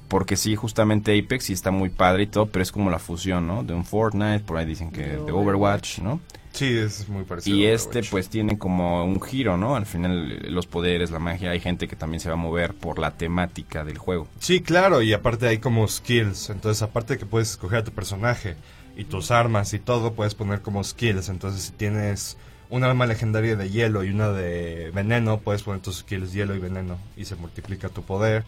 Porque 0.10 0.36
sí, 0.36 0.58
justamente 0.58 1.18
Apex 1.18 1.46
sí 1.46 1.54
está 1.54 1.72
muy 1.72 1.88
padre 1.88 2.24
y 2.24 2.28
todo, 2.28 2.48
pero 2.48 2.64
es 2.64 2.74
como 2.74 2.90
la 2.90 3.00
fusión, 3.00 3.48
¿no? 3.48 3.64
De 3.64 3.74
un 3.74 3.86
Fortnite, 3.86 4.42
por 4.42 4.58
ahí 4.58 4.66
dicen 4.66 4.92
que 4.92 5.04
De 5.04 5.32
Overwatch, 5.32 6.00
¿no? 6.00 6.20
Sí, 6.52 6.78
es 6.78 7.08
muy 7.08 7.24
parecido. 7.24 7.56
Y 7.56 7.66
a 7.66 7.74
este 7.74 8.04
pues 8.04 8.28
tiene 8.28 8.58
como 8.58 9.06
un 9.06 9.22
giro, 9.22 9.56
¿no? 9.56 9.78
Al 9.78 9.86
final 9.86 10.38
los 10.54 10.68
poderes, 10.68 11.12
la 11.12 11.20
magia, 11.20 11.52
hay 11.52 11.62
gente 11.62 11.88
que 11.88 11.96
también 11.96 12.20
se 12.20 12.28
va 12.28 12.34
a 12.34 12.38
mover 12.38 12.74
por 12.74 13.00
la 13.00 13.12
temática 13.12 13.86
del 13.86 13.98
juego. 14.00 14.28
Sí, 14.40 14.60
claro, 14.60 15.02
y 15.02 15.14
aparte 15.14 15.48
hay 15.48 15.60
como 15.60 15.88
skills. 15.88 16.50
Entonces, 16.50 16.82
aparte 16.82 17.14
de 17.14 17.20
que 17.20 17.26
puedes 17.26 17.52
escoger 17.52 17.80
a 17.80 17.84
tu 17.86 17.92
personaje 17.92 18.58
y 18.98 19.06
tus 19.06 19.32
armas 19.32 19.74
y 19.74 19.80
todo, 19.80 20.12
puedes 20.12 20.36
poner 20.36 20.62
como 20.62 20.84
skills. 20.84 21.30
Entonces, 21.30 21.62
si 21.62 21.72
tienes 21.72 22.38
un 22.70 22.84
arma 22.84 23.06
legendaria 23.06 23.56
de 23.56 23.70
hielo 23.70 24.04
y 24.04 24.10
una 24.10 24.30
de 24.30 24.92
veneno, 24.94 25.40
puedes 25.40 25.64
poner 25.64 25.82
tus 25.82 26.00
skills 26.00 26.34
hielo 26.34 26.56
y 26.56 26.60
veneno 26.60 26.98
y 27.16 27.26
se 27.26 27.36
multiplica 27.36 27.90
tu 27.90 28.04
poder. 28.04 28.44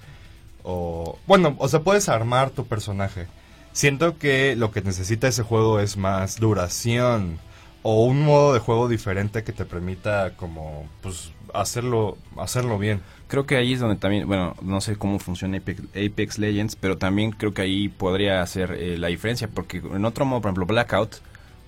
O 0.63 1.17
bueno, 1.27 1.55
o 1.59 1.67
sea, 1.67 1.81
puedes 1.81 2.09
armar 2.09 2.49
tu 2.49 2.65
personaje. 2.65 3.27
Siento 3.71 4.17
que 4.17 4.55
lo 4.55 4.71
que 4.71 4.81
necesita 4.81 5.27
ese 5.27 5.43
juego 5.43 5.79
es 5.79 5.95
más 5.95 6.39
duración, 6.39 7.39
o 7.83 8.03
un 8.03 8.25
modo 8.25 8.53
de 8.53 8.59
juego 8.59 8.87
diferente 8.87 9.43
que 9.43 9.53
te 9.53 9.65
permita 9.65 10.33
como 10.35 10.87
pues 11.01 11.31
hacerlo 11.53 12.17
hacerlo 12.37 12.77
bien. 12.77 13.01
Creo 13.27 13.45
que 13.45 13.57
ahí 13.57 13.73
es 13.73 13.79
donde 13.79 13.95
también, 13.95 14.27
bueno, 14.27 14.55
no 14.61 14.81
sé 14.81 14.95
cómo 14.97 15.19
funciona 15.19 15.57
Apex, 15.57 16.39
Legends, 16.39 16.75
pero 16.75 16.97
también 16.97 17.31
creo 17.31 17.53
que 17.53 17.61
ahí 17.61 17.87
podría 17.87 18.41
hacer 18.41 18.71
eh, 18.71 18.97
la 18.97 19.07
diferencia, 19.07 19.47
porque 19.47 19.77
en 19.77 20.03
otro 20.03 20.25
modo, 20.25 20.41
por 20.41 20.49
ejemplo, 20.49 20.65
Blackout, 20.65 21.17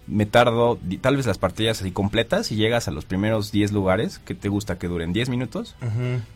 me 0.07 0.25
tardo 0.25 0.77
tal 0.99 1.15
vez 1.17 1.25
las 1.25 1.37
partidas 1.37 1.79
así 1.81 1.91
completas 1.91 2.51
y 2.51 2.55
llegas 2.55 2.87
a 2.87 2.91
los 2.91 3.05
primeros 3.05 3.51
10 3.51 3.71
lugares, 3.71 4.19
que 4.19 4.35
te 4.35 4.49
gusta 4.49 4.77
que 4.77 4.87
duren 4.87 5.13
10 5.13 5.29
minutos, 5.29 5.75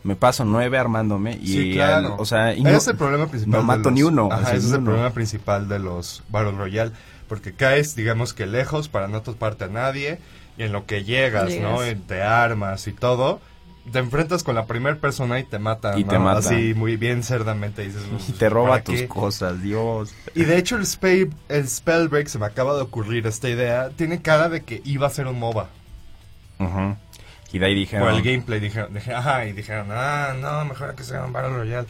me 0.04 0.16
paso 0.16 0.44
9 0.44 0.78
armándome 0.78 1.38
y, 1.42 1.46
sí, 1.48 1.72
claro. 1.74 2.14
al- 2.14 2.20
o 2.20 2.24
sea, 2.24 2.54
y 2.54 2.62
no- 2.62 2.70
es 2.70 2.86
el 2.88 2.96
problema 2.96 3.26
principal. 3.26 3.52
no 3.52 3.58
de 3.58 3.64
mato 3.64 3.90
los- 3.90 3.92
ni 3.92 4.02
uno, 4.02 4.28
Ajá, 4.30 4.50
ese 4.50 4.56
es 4.58 4.72
el 4.72 4.78
uno. 4.78 4.84
problema 4.86 5.10
principal 5.10 5.68
de 5.68 5.78
los 5.78 6.22
Battle 6.30 6.52
Royale. 6.52 6.92
Porque 7.28 7.52
caes, 7.54 7.96
digamos 7.96 8.34
que 8.34 8.46
lejos 8.46 8.88
para 8.88 9.08
no 9.08 9.20
toparte 9.22 9.64
a 9.64 9.68
nadie. 9.68 10.20
Y 10.56 10.62
en 10.62 10.70
lo 10.72 10.86
que 10.86 11.02
llegas, 11.02 11.46
¿no? 11.60 11.82
Llegas. 11.82 11.92
Y 11.92 11.94
te 11.96 12.22
armas 12.22 12.86
y 12.86 12.92
todo. 12.92 13.40
Te 13.92 14.00
enfrentas 14.00 14.42
con 14.42 14.54
la 14.54 14.66
primera 14.66 14.96
persona 14.96 15.38
y 15.38 15.44
te 15.44 15.58
matan. 15.58 15.94
Así 16.28 16.74
muy 16.74 16.96
bien 16.96 17.22
cerdamente 17.22 17.82
dices. 17.82 18.02
y 18.06 18.08
"Pues, 18.10 18.38
te 18.38 18.48
roba 18.48 18.70
¿para 18.70 18.84
tus 18.84 19.00
qué?". 19.02 19.08
cosas, 19.08 19.62
Dios. 19.62 20.12
Y 20.34 20.44
de 20.44 20.58
hecho 20.58 20.76
el, 20.76 20.86
spell, 20.86 21.30
el 21.48 21.68
Spellbreak 21.68 22.26
se 22.26 22.38
me 22.38 22.46
acaba 22.46 22.74
de 22.74 22.82
ocurrir 22.82 23.26
esta 23.26 23.48
idea. 23.48 23.90
Tiene 23.90 24.20
cara 24.22 24.48
de 24.48 24.62
que 24.62 24.82
iba 24.84 25.06
a 25.06 25.10
ser 25.10 25.26
un 25.28 25.38
MOBA. 25.38 25.68
Ujú. 26.58 26.96
Y 27.52 27.58
de 27.58 27.66
ahí 27.66 27.74
dije, 27.74 27.98
Por 27.98 28.10
el 28.10 28.22
gameplay 28.22 28.58
dijeron, 28.60 28.92
dije, 28.92 29.14
ajá, 29.14 29.46
y 29.46 29.52
dijeron, 29.52 29.88
ah, 29.90 30.34
no, 30.38 30.64
mejor 30.64 30.94
que 30.94 31.04
sea 31.04 31.24
un 31.24 31.32
Battle 31.32 31.56
Royale. 31.56 31.86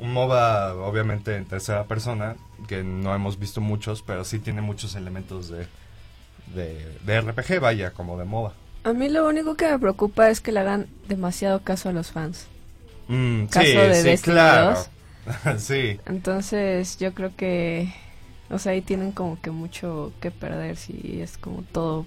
Un 0.00 0.12
MOBA, 0.12 0.74
obviamente, 0.74 1.36
en 1.36 1.44
tercera 1.44 1.84
persona, 1.84 2.34
que 2.66 2.82
no 2.82 3.14
hemos 3.14 3.38
visto 3.38 3.60
muchos, 3.60 4.02
pero 4.02 4.24
sí 4.24 4.38
tiene 4.38 4.60
muchos 4.60 4.96
elementos 4.96 5.48
de, 5.48 5.66
de, 6.54 6.98
de 7.04 7.20
RPG, 7.20 7.60
vaya, 7.60 7.92
como 7.92 8.18
de 8.18 8.24
MOBA. 8.24 8.52
A 8.88 8.94
mí 8.94 9.10
lo 9.10 9.28
único 9.28 9.54
que 9.54 9.70
me 9.70 9.78
preocupa 9.78 10.30
es 10.30 10.40
que 10.40 10.50
le 10.50 10.60
hagan 10.60 10.86
demasiado 11.08 11.62
caso 11.62 11.90
a 11.90 11.92
los 11.92 12.10
fans. 12.10 12.46
Mm, 13.08 13.44
Caso 13.46 13.66
sí, 13.66 13.76
de 13.76 13.94
sí, 13.94 14.02
Destiny 14.02 14.34
claro. 14.34 14.78
sí, 15.58 16.00
Entonces 16.06 16.96
yo 16.98 17.12
creo 17.12 17.36
que, 17.36 17.92
o 18.48 18.58
sea, 18.58 18.72
ahí 18.72 18.80
tienen 18.80 19.12
como 19.12 19.40
que 19.40 19.50
mucho 19.50 20.12
que 20.20 20.30
perder 20.30 20.76
si 20.76 21.20
es 21.20 21.36
como 21.36 21.62
todo 21.62 22.06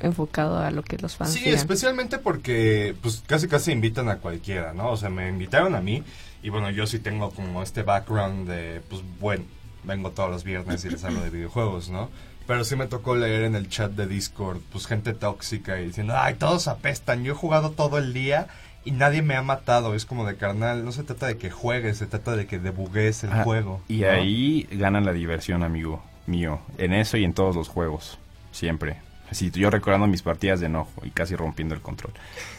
enfocado 0.00 0.58
a 0.58 0.70
lo 0.70 0.82
que 0.82 0.96
los 0.96 1.16
fans 1.16 1.34
sí, 1.34 1.50
especialmente 1.50 2.16
porque, 2.18 2.96
pues, 3.02 3.22
casi 3.26 3.46
casi 3.46 3.70
invitan 3.72 4.08
a 4.08 4.16
cualquiera, 4.16 4.72
¿no? 4.72 4.90
O 4.90 4.96
sea, 4.96 5.10
me 5.10 5.28
invitaron 5.28 5.74
a 5.74 5.82
mí, 5.82 6.02
y 6.42 6.48
bueno, 6.48 6.70
yo 6.70 6.86
sí 6.86 6.98
tengo 6.98 7.30
como 7.30 7.62
este 7.62 7.82
background 7.82 8.48
de, 8.48 8.80
pues, 8.88 9.02
bueno, 9.20 9.44
vengo 9.84 10.12
todos 10.12 10.30
los 10.30 10.44
viernes 10.44 10.82
y 10.86 10.88
les 10.88 11.04
hablo 11.04 11.20
de 11.20 11.28
videojuegos, 11.28 11.90
¿no? 11.90 12.08
Pero 12.50 12.64
sí 12.64 12.74
me 12.74 12.88
tocó 12.88 13.14
leer 13.14 13.44
en 13.44 13.54
el 13.54 13.68
chat 13.68 13.92
de 13.92 14.08
Discord, 14.08 14.58
pues 14.72 14.88
gente 14.88 15.12
tóxica 15.14 15.80
y 15.80 15.86
diciendo, 15.86 16.14
ay, 16.16 16.34
todos 16.34 16.66
apestan, 16.66 17.22
yo 17.22 17.34
he 17.34 17.36
jugado 17.36 17.70
todo 17.70 17.96
el 17.98 18.12
día 18.12 18.48
y 18.84 18.90
nadie 18.90 19.22
me 19.22 19.36
ha 19.36 19.42
matado. 19.42 19.94
Es 19.94 20.04
como 20.04 20.26
de 20.26 20.34
carnal, 20.34 20.84
no 20.84 20.90
se 20.90 21.04
trata 21.04 21.28
de 21.28 21.36
que 21.38 21.48
juegues, 21.52 21.98
se 21.98 22.06
trata 22.08 22.34
de 22.34 22.48
que 22.48 22.58
debugues 22.58 23.22
el 23.22 23.30
Ah, 23.30 23.44
juego. 23.44 23.80
Y 23.86 23.98
¿no? 24.00 24.10
ahí 24.10 24.66
gana 24.72 25.00
la 25.00 25.12
diversión, 25.12 25.62
amigo 25.62 26.02
mío. 26.26 26.58
En 26.76 26.92
eso 26.92 27.16
y 27.16 27.22
en 27.24 27.34
todos 27.34 27.54
los 27.54 27.68
juegos. 27.68 28.18
Siempre. 28.50 28.96
Así, 29.30 29.52
yo 29.52 29.70
recordando 29.70 30.08
mis 30.08 30.22
partidas 30.22 30.58
de 30.58 30.66
enojo 30.66 31.02
y 31.04 31.10
casi 31.10 31.36
rompiendo 31.36 31.76
el 31.76 31.80
control. 31.80 32.14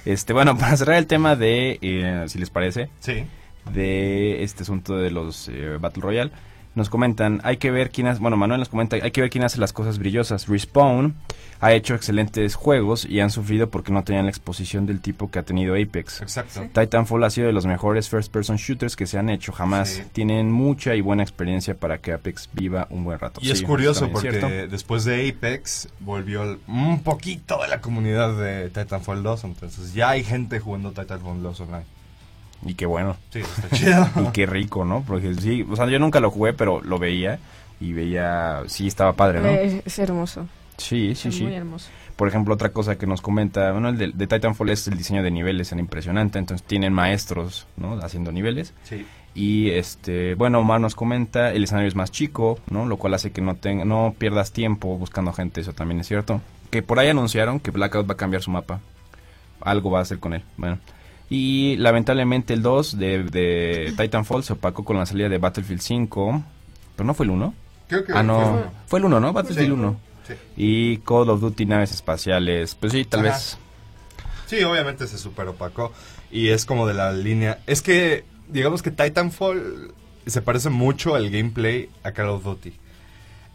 Este, 0.06 0.32
bueno, 0.32 0.58
para 0.58 0.78
cerrar 0.78 0.96
el 0.96 1.06
tema 1.08 1.36
de, 1.36 1.80
eh, 1.82 2.24
si 2.30 2.40
les 2.40 2.50
parece, 2.50 2.88
Sí. 3.02 3.26
de 3.74 4.42
este 4.44 4.64
asunto 4.64 4.96
de 4.96 5.12
los 5.12 5.50
eh, 5.50 5.76
Battle 5.82 6.02
Royale, 6.02 6.32
nos 6.76 6.90
comentan, 6.90 7.42
hay 7.44 7.58
que 7.58 7.70
ver 7.72 7.92
quién 7.92 8.08
hace, 8.08 8.20
bueno, 8.22 8.38
Manuel 8.38 8.60
nos 8.60 8.70
comenta, 8.70 8.96
hay 8.96 9.12
que 9.12 9.22
ver 9.22 9.30
quién 9.30 9.44
hace 9.44 9.60
las 9.60 9.74
cosas 9.74 10.00
brillosas. 10.00 10.48
Respawn 10.48 11.16
ha 11.60 11.74
hecho 11.74 11.94
excelentes 11.96 12.56
juegos 12.56 13.06
y 13.06 13.20
han 13.20 13.30
sufrido 13.30 13.70
porque 13.70 13.92
no 13.92 14.04
tenían 14.04 14.26
la 14.26 14.32
exposición 14.32 14.86
del 14.86 15.00
tipo 15.02 15.30
que 15.30 15.40
ha 15.40 15.44
tenido 15.44 15.76
Apex. 15.76 16.22
Exacto. 16.22 16.68
Titanfall 16.74 17.24
ha 17.24 17.30
sido 17.30 17.48
de 17.48 17.54
los 17.54 17.66
mejores 17.66 18.10
first 18.10 18.32
person 18.32 18.56
shooters 18.56 18.96
que 18.96 19.06
se 19.06 19.18
han 19.20 19.30
hecho 19.30 19.52
jamás. 19.52 19.90
Sí. 19.90 20.04
Tienen 20.14 20.52
mucha 20.52 20.96
y 20.96 21.02
buena 21.02 21.24
experiencia 21.24 21.76
para 21.76 21.98
que 22.00 22.14
Apex 22.14 22.50
viva 22.54 22.88
un 22.90 23.04
buen 23.04 23.20
rato. 23.20 23.40
Y 23.44 23.48
Sí, 23.48 23.52
es 23.52 23.62
curioso 23.64 24.10
porque 24.10 24.30
es 24.30 24.72
después 24.72 25.04
de 25.04 25.30
Apex 25.30 25.90
volvió 26.00 26.44
el- 26.44 26.60
un 26.68 27.04
poquito 27.04 27.62
de 27.62 27.68
la 27.68 27.82
comunidad 27.82 28.36
de 28.38 28.70
Titanfall 28.70 29.22
2, 29.22 29.44
entonces 29.44 29.94
ya 29.94 30.10
hay 30.12 30.24
gente 30.24 30.60
jugando 30.60 30.92
Titanfall 30.94 31.44
2 31.44 31.60
online. 31.62 31.84
Y 32.66 32.76
qué 32.76 32.86
bueno. 32.86 33.18
Sí, 33.32 33.40
está 33.40 33.70
chido. 33.76 34.08
Y 34.28 34.32
qué 34.32 34.46
rico, 34.46 34.86
¿no? 34.86 35.04
Porque 35.06 35.34
sí, 35.36 35.66
o 35.70 35.76
sea, 35.76 35.88
yo 35.88 36.00
nunca 36.00 36.20
lo 36.20 36.32
jugué, 36.32 36.54
pero 36.54 36.82
lo 36.82 37.00
veía 37.00 37.40
y 37.80 37.94
veía, 37.94 38.62
sí, 38.68 38.88
estaba 38.88 39.14
padre, 39.14 39.40
¿no? 39.42 39.48
Eh, 39.48 39.82
es 39.86 40.00
hermoso. 40.00 40.48
sí, 40.78 41.16
sí, 41.16 41.30
es 41.30 41.36
sí. 41.36 41.44
muy 41.44 41.56
hermoso. 41.56 41.90
Por 42.16 42.28
ejemplo, 42.28 42.54
otra 42.54 42.70
cosa 42.70 42.98
que 42.98 43.08
nos 43.08 43.22
comenta, 43.22 43.72
bueno, 43.72 43.90
el 43.90 43.98
de, 43.98 44.12
de 44.14 44.28
Titanfall 44.28 44.70
es 44.70 44.88
el 44.88 44.96
diseño 44.96 45.24
de 45.24 45.32
niveles, 45.32 45.72
era 45.72 45.82
impresionante, 45.82 46.38
entonces 46.38 46.66
tienen 46.68 46.94
maestros, 46.94 47.66
¿no? 47.78 47.94
Haciendo 48.00 48.32
niveles. 48.32 48.74
Sí. 48.84 49.06
Y 49.34 49.72
este, 49.72 50.36
bueno, 50.36 50.60
Omar 50.60 50.82
nos 50.82 50.94
comenta, 50.94 51.52
el 51.52 51.64
escenario 51.64 51.88
es 51.88 51.96
más 51.96 52.12
chico, 52.12 52.60
¿no? 52.70 52.86
Lo 52.86 52.98
cual 52.98 53.14
hace 53.14 53.32
que 53.32 53.42
no 53.42 53.56
tenga, 53.56 53.86
no 53.86 54.14
pierdas 54.18 54.52
tiempo 54.52 54.98
buscando 54.98 55.32
gente, 55.32 55.62
eso 55.62 55.74
también 55.74 56.02
es 56.02 56.08
cierto. 56.08 56.42
Que 56.70 56.84
por 56.84 57.00
ahí 57.00 57.08
anunciaron 57.08 57.60
que 57.60 57.72
Blackout 57.72 58.10
va 58.10 58.14
a 58.14 58.18
cambiar 58.18 58.42
su 58.42 58.52
mapa. 58.52 58.82
Algo 59.62 59.90
va 59.90 60.00
a 60.00 60.02
hacer 60.02 60.20
con 60.20 60.34
él. 60.34 60.44
Bueno. 60.58 60.80
Y 61.34 61.78
lamentablemente 61.78 62.54
el 62.54 62.62
2 62.62 62.98
de, 63.00 63.24
de 63.24 63.94
Titanfall 63.98 64.44
se 64.44 64.52
opacó 64.54 64.84
con 64.84 64.98
la 64.98 65.06
salida 65.06 65.30
de 65.30 65.38
Battlefield 65.38 65.80
5. 65.82 66.44
Pero 66.98 67.08
no 67.08 67.14
fue 67.14 67.26
el 67.26 67.30
1. 67.32 67.54
Creo 67.88 68.04
que 68.04 68.12
Ah, 68.14 68.22
no. 68.22 68.42
fue- 68.42 68.70
Fue 68.88 69.00
el 69.00 69.06
1, 69.06 69.20
¿no? 69.22 69.32
Battlefield 69.34 69.68
Sí. 69.68 69.72
1. 69.72 70.00
Sí. 70.28 70.34
Y 70.58 70.98
Call 70.98 71.30
of 71.30 71.40
Duty 71.40 71.66
naves 71.66 71.92
espaciales. 71.94 72.76
Pues 72.76 72.92
sí, 72.92 73.06
tal 73.06 73.22
Ajá. 73.22 73.30
vez. 73.30 73.58
Sí, 74.48 74.62
obviamente 74.64 75.08
se 75.08 75.18
super 75.18 75.48
opacó. 75.48 75.94
Y 76.30 76.50
es 76.50 76.66
como 76.66 76.86
de 76.86 76.94
la 76.96 77.14
línea. 77.14 77.60
Es 77.66 77.82
que, 77.82 78.26
digamos 78.50 78.82
que 78.82 78.92
Titanfall 78.92 79.94
se 80.26 80.42
parece 80.42 80.70
mucho 80.70 81.16
el 81.16 81.32
gameplay 81.32 81.90
a 82.04 82.12
Call 82.12 82.28
of 82.30 82.44
Duty. 82.44 82.74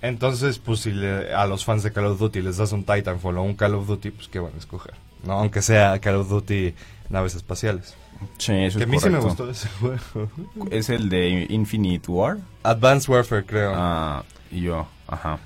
Entonces, 0.02 0.58
pues 0.58 0.80
si 0.80 0.92
le- 0.92 1.34
a 1.34 1.46
los 1.46 1.64
fans 1.64 1.82
de 1.82 1.92
Call 1.92 2.06
of 2.06 2.18
Duty 2.18 2.40
les 2.40 2.56
das 2.56 2.72
un 2.72 2.84
Titanfall 2.84 3.36
o 3.38 3.42
un 3.42 3.54
Call 3.54 3.74
of 3.74 3.86
Duty, 3.86 4.10
pues 4.12 4.28
qué 4.28 4.38
van 4.38 4.52
a 4.54 4.58
escoger. 4.58 4.94
¿No? 5.24 5.34
Aunque 5.34 5.62
sea 5.62 5.98
Call 6.00 6.16
of 6.16 6.28
Duty 6.28 6.74
naves 7.10 7.34
espaciales. 7.34 7.94
Sí, 8.38 8.52
eso 8.54 8.78
que 8.78 8.84
a 8.84 8.86
mí 8.86 8.98
sí 8.98 9.10
me 9.10 9.18
gustó 9.20 9.48
ese 9.50 9.68
juego. 9.68 10.00
Es 10.70 10.88
el 10.88 11.08
de 11.08 11.46
Infinite 11.50 12.10
War. 12.10 12.38
Advanced 12.62 13.08
Warfare, 13.12 13.44
creo. 13.44 13.72
Ah, 13.74 14.24
y 14.50 14.62
yo, 14.62 14.86
ajá. 15.06 15.38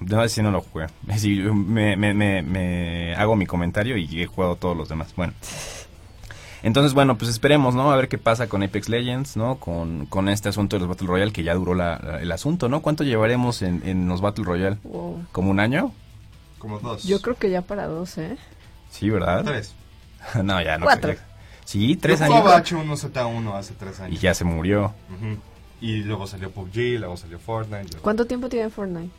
No 0.00 0.22
sé 0.22 0.28
si 0.28 0.42
no 0.42 0.50
lo 0.52 0.60
jugué. 0.62 0.86
Me, 1.52 1.96
me, 1.96 2.14
me, 2.14 2.42
me 2.42 3.14
hago 3.16 3.34
mi 3.36 3.44
comentario 3.46 3.96
y 3.96 4.22
he 4.22 4.26
jugado 4.26 4.54
todos 4.56 4.76
los 4.76 4.88
demás. 4.88 5.12
Bueno. 5.16 5.32
Entonces, 6.62 6.92
bueno, 6.92 7.16
pues 7.18 7.30
esperemos, 7.30 7.74
¿no? 7.74 7.90
A 7.92 7.96
ver 7.96 8.08
qué 8.08 8.18
pasa 8.18 8.48
con 8.48 8.62
Apex 8.64 8.88
Legends, 8.88 9.36
¿no? 9.36 9.56
Con, 9.56 10.06
con 10.06 10.28
este 10.28 10.48
asunto 10.48 10.74
de 10.76 10.80
los 10.80 10.88
Battle 10.88 11.06
Royale 11.06 11.32
que 11.32 11.44
ya 11.44 11.54
duró 11.54 11.74
la- 11.74 11.98
la- 12.02 12.20
el 12.20 12.32
asunto, 12.32 12.68
¿no? 12.68 12.82
¿Cuánto 12.82 13.04
llevaremos 13.04 13.62
en, 13.62 13.82
en 13.86 14.08
los 14.08 14.20
Battle 14.20 14.44
Royale? 14.44 14.78
Wow. 14.82 15.24
¿Como 15.32 15.50
un 15.50 15.60
año? 15.60 15.92
Como 16.58 16.78
dos. 16.80 17.04
Yo 17.04 17.20
creo 17.20 17.36
que 17.36 17.50
ya 17.50 17.62
para 17.62 17.86
dos, 17.86 18.18
¿eh? 18.18 18.36
Sí, 18.90 19.10
¿verdad? 19.10 19.44
Tres. 19.44 19.74
no, 20.42 20.60
ya 20.62 20.78
no. 20.78 20.84
Cuatro. 20.86 21.12
sé. 21.12 21.18
Sí, 21.64 21.96
tres 21.96 22.18
Yo 22.20 22.24
años. 22.26 22.38
jugaba 22.40 22.62
H1Z1 22.62 23.54
hace 23.54 23.74
tres 23.74 23.98
Y 23.98 24.02
años. 24.02 24.20
ya 24.20 24.34
se 24.34 24.44
murió. 24.44 24.94
Ujú. 25.14 25.36
Y 25.80 25.98
luego 26.02 26.26
salió 26.26 26.50
PUBG, 26.50 26.98
luego 26.98 27.16
salió 27.16 27.38
Fortnite. 27.38 27.84
luego- 27.84 28.02
¿Cuánto 28.02 28.26
tiempo 28.26 28.48
tiene 28.48 28.68
Fortnite? 28.70 29.12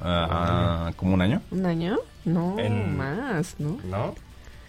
Ah, 0.00 0.92
¿Como 0.96 1.14
un 1.14 1.22
año? 1.22 1.40
¿Un 1.50 1.66
año? 1.66 1.98
No, 2.24 2.58
En- 2.58 2.96
más, 2.96 3.54
¿no? 3.58 3.78
¿No? 3.84 4.14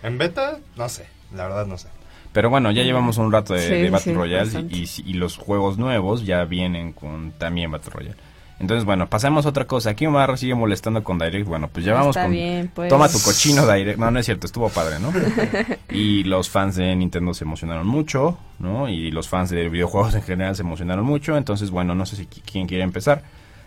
¿En 0.02 0.18
beta? 0.18 0.60
No 0.78 0.88
sé. 0.90 1.08
La 1.34 1.44
verdad 1.44 1.66
no 1.68 1.78
sé. 1.78 1.90
Pero 2.32 2.50
bueno, 2.50 2.72
ya 2.72 2.84
llevamos 2.84 3.18
un 3.18 3.32
rato 3.32 3.54
de, 3.54 3.62
Sí, 3.68 3.74
de 3.74 3.90
Battle 3.90 4.14
sí, 4.14 4.18
Royale 4.18 4.68
y, 4.70 4.84
y- 4.84 4.90
y 5.12 5.14
los 5.16 5.36
juegos 5.38 5.78
nuevos 5.78 6.26
ya 6.26 6.46
vienen 6.46 6.94
con 6.94 7.32
también 7.34 7.70
Battle 7.72 7.92
Royale. 7.92 8.16
Entonces, 8.60 8.84
bueno, 8.84 9.10
pasemos 9.10 9.46
a 9.46 9.50
otra 9.50 9.66
cosa. 9.66 9.92
Aquí 9.92 10.06
Omar 10.06 10.38
sigue 10.38 10.54
molestando 10.54 11.02
con 11.04 11.18
Direct. 11.18 11.48
Bueno, 11.48 11.70
pues 11.72 11.86
ya 11.86 11.94
vamos 11.94 12.10
Está 12.16 12.24
con... 12.24 12.32
bien, 12.34 12.70
pues. 12.74 12.90
Toma 12.90 13.08
tu 13.08 13.18
cochino 13.22 13.66
Direct. 13.66 13.98
No, 13.98 14.12
no 14.12 14.20
es 14.20 14.26
cierto, 14.26 14.48
estuvo 14.48 14.68
padre, 14.70 15.00
¿no? 15.00 15.14
y 15.90 16.24
los 16.26 16.50
fans 16.50 16.76
de 16.76 16.94
Nintendo 16.96 17.34
se 17.34 17.46
emocionaron 17.46 17.88
mucho, 17.88 18.38
¿no? 18.60 18.90
Y 18.90 19.12
los 19.12 19.30
fans 19.30 19.50
de 19.50 19.70
videojuegos 19.70 20.14
en 20.16 20.24
general 20.24 20.56
se 20.58 20.64
emocionaron 20.64 21.06
mucho. 21.06 21.38
Entonces, 21.38 21.72
bueno, 21.72 21.96
no 21.96 22.06
sé 22.06 22.18
si 22.18 22.26
qui- 22.26 22.42
quién 22.46 22.68
quiere 22.68 22.84
empezar 22.84 23.24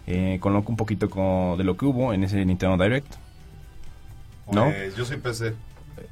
eh, 0.07 0.37
con 0.41 0.53
lo, 0.53 0.61
un 0.67 0.77
poquito 0.77 1.09
con- 1.09 1.57
de 1.57 1.65
lo 1.65 1.77
que 1.77 1.87
hubo 1.87 2.13
en 2.13 2.25
ese 2.25 2.45
Nintendo 2.45 2.77
Direct. 2.83 3.15
¿No? 4.51 4.65
Pues, 4.65 4.95
yo 4.97 5.05
soy 5.07 5.17
PC. 5.17 5.55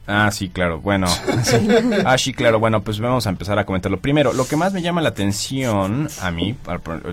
Ah, 0.06 0.30
sí, 0.32 0.48
claro. 0.48 0.80
Bueno, 0.80 1.06
sí. 1.42 1.56
ah, 2.04 2.16
sí, 2.18 2.32
claro. 2.32 2.58
Bueno, 2.60 2.82
pues 2.82 3.00
vamos 3.00 3.26
a 3.26 3.30
empezar 3.30 3.58
a 3.58 3.64
comentarlo. 3.66 3.98
Primero, 4.00 4.32
lo 4.32 4.46
que 4.46 4.56
más 4.56 4.72
me 4.72 4.82
llama 4.82 5.00
la 5.02 5.10
atención 5.10 6.08
a 6.20 6.30
mí, 6.30 6.56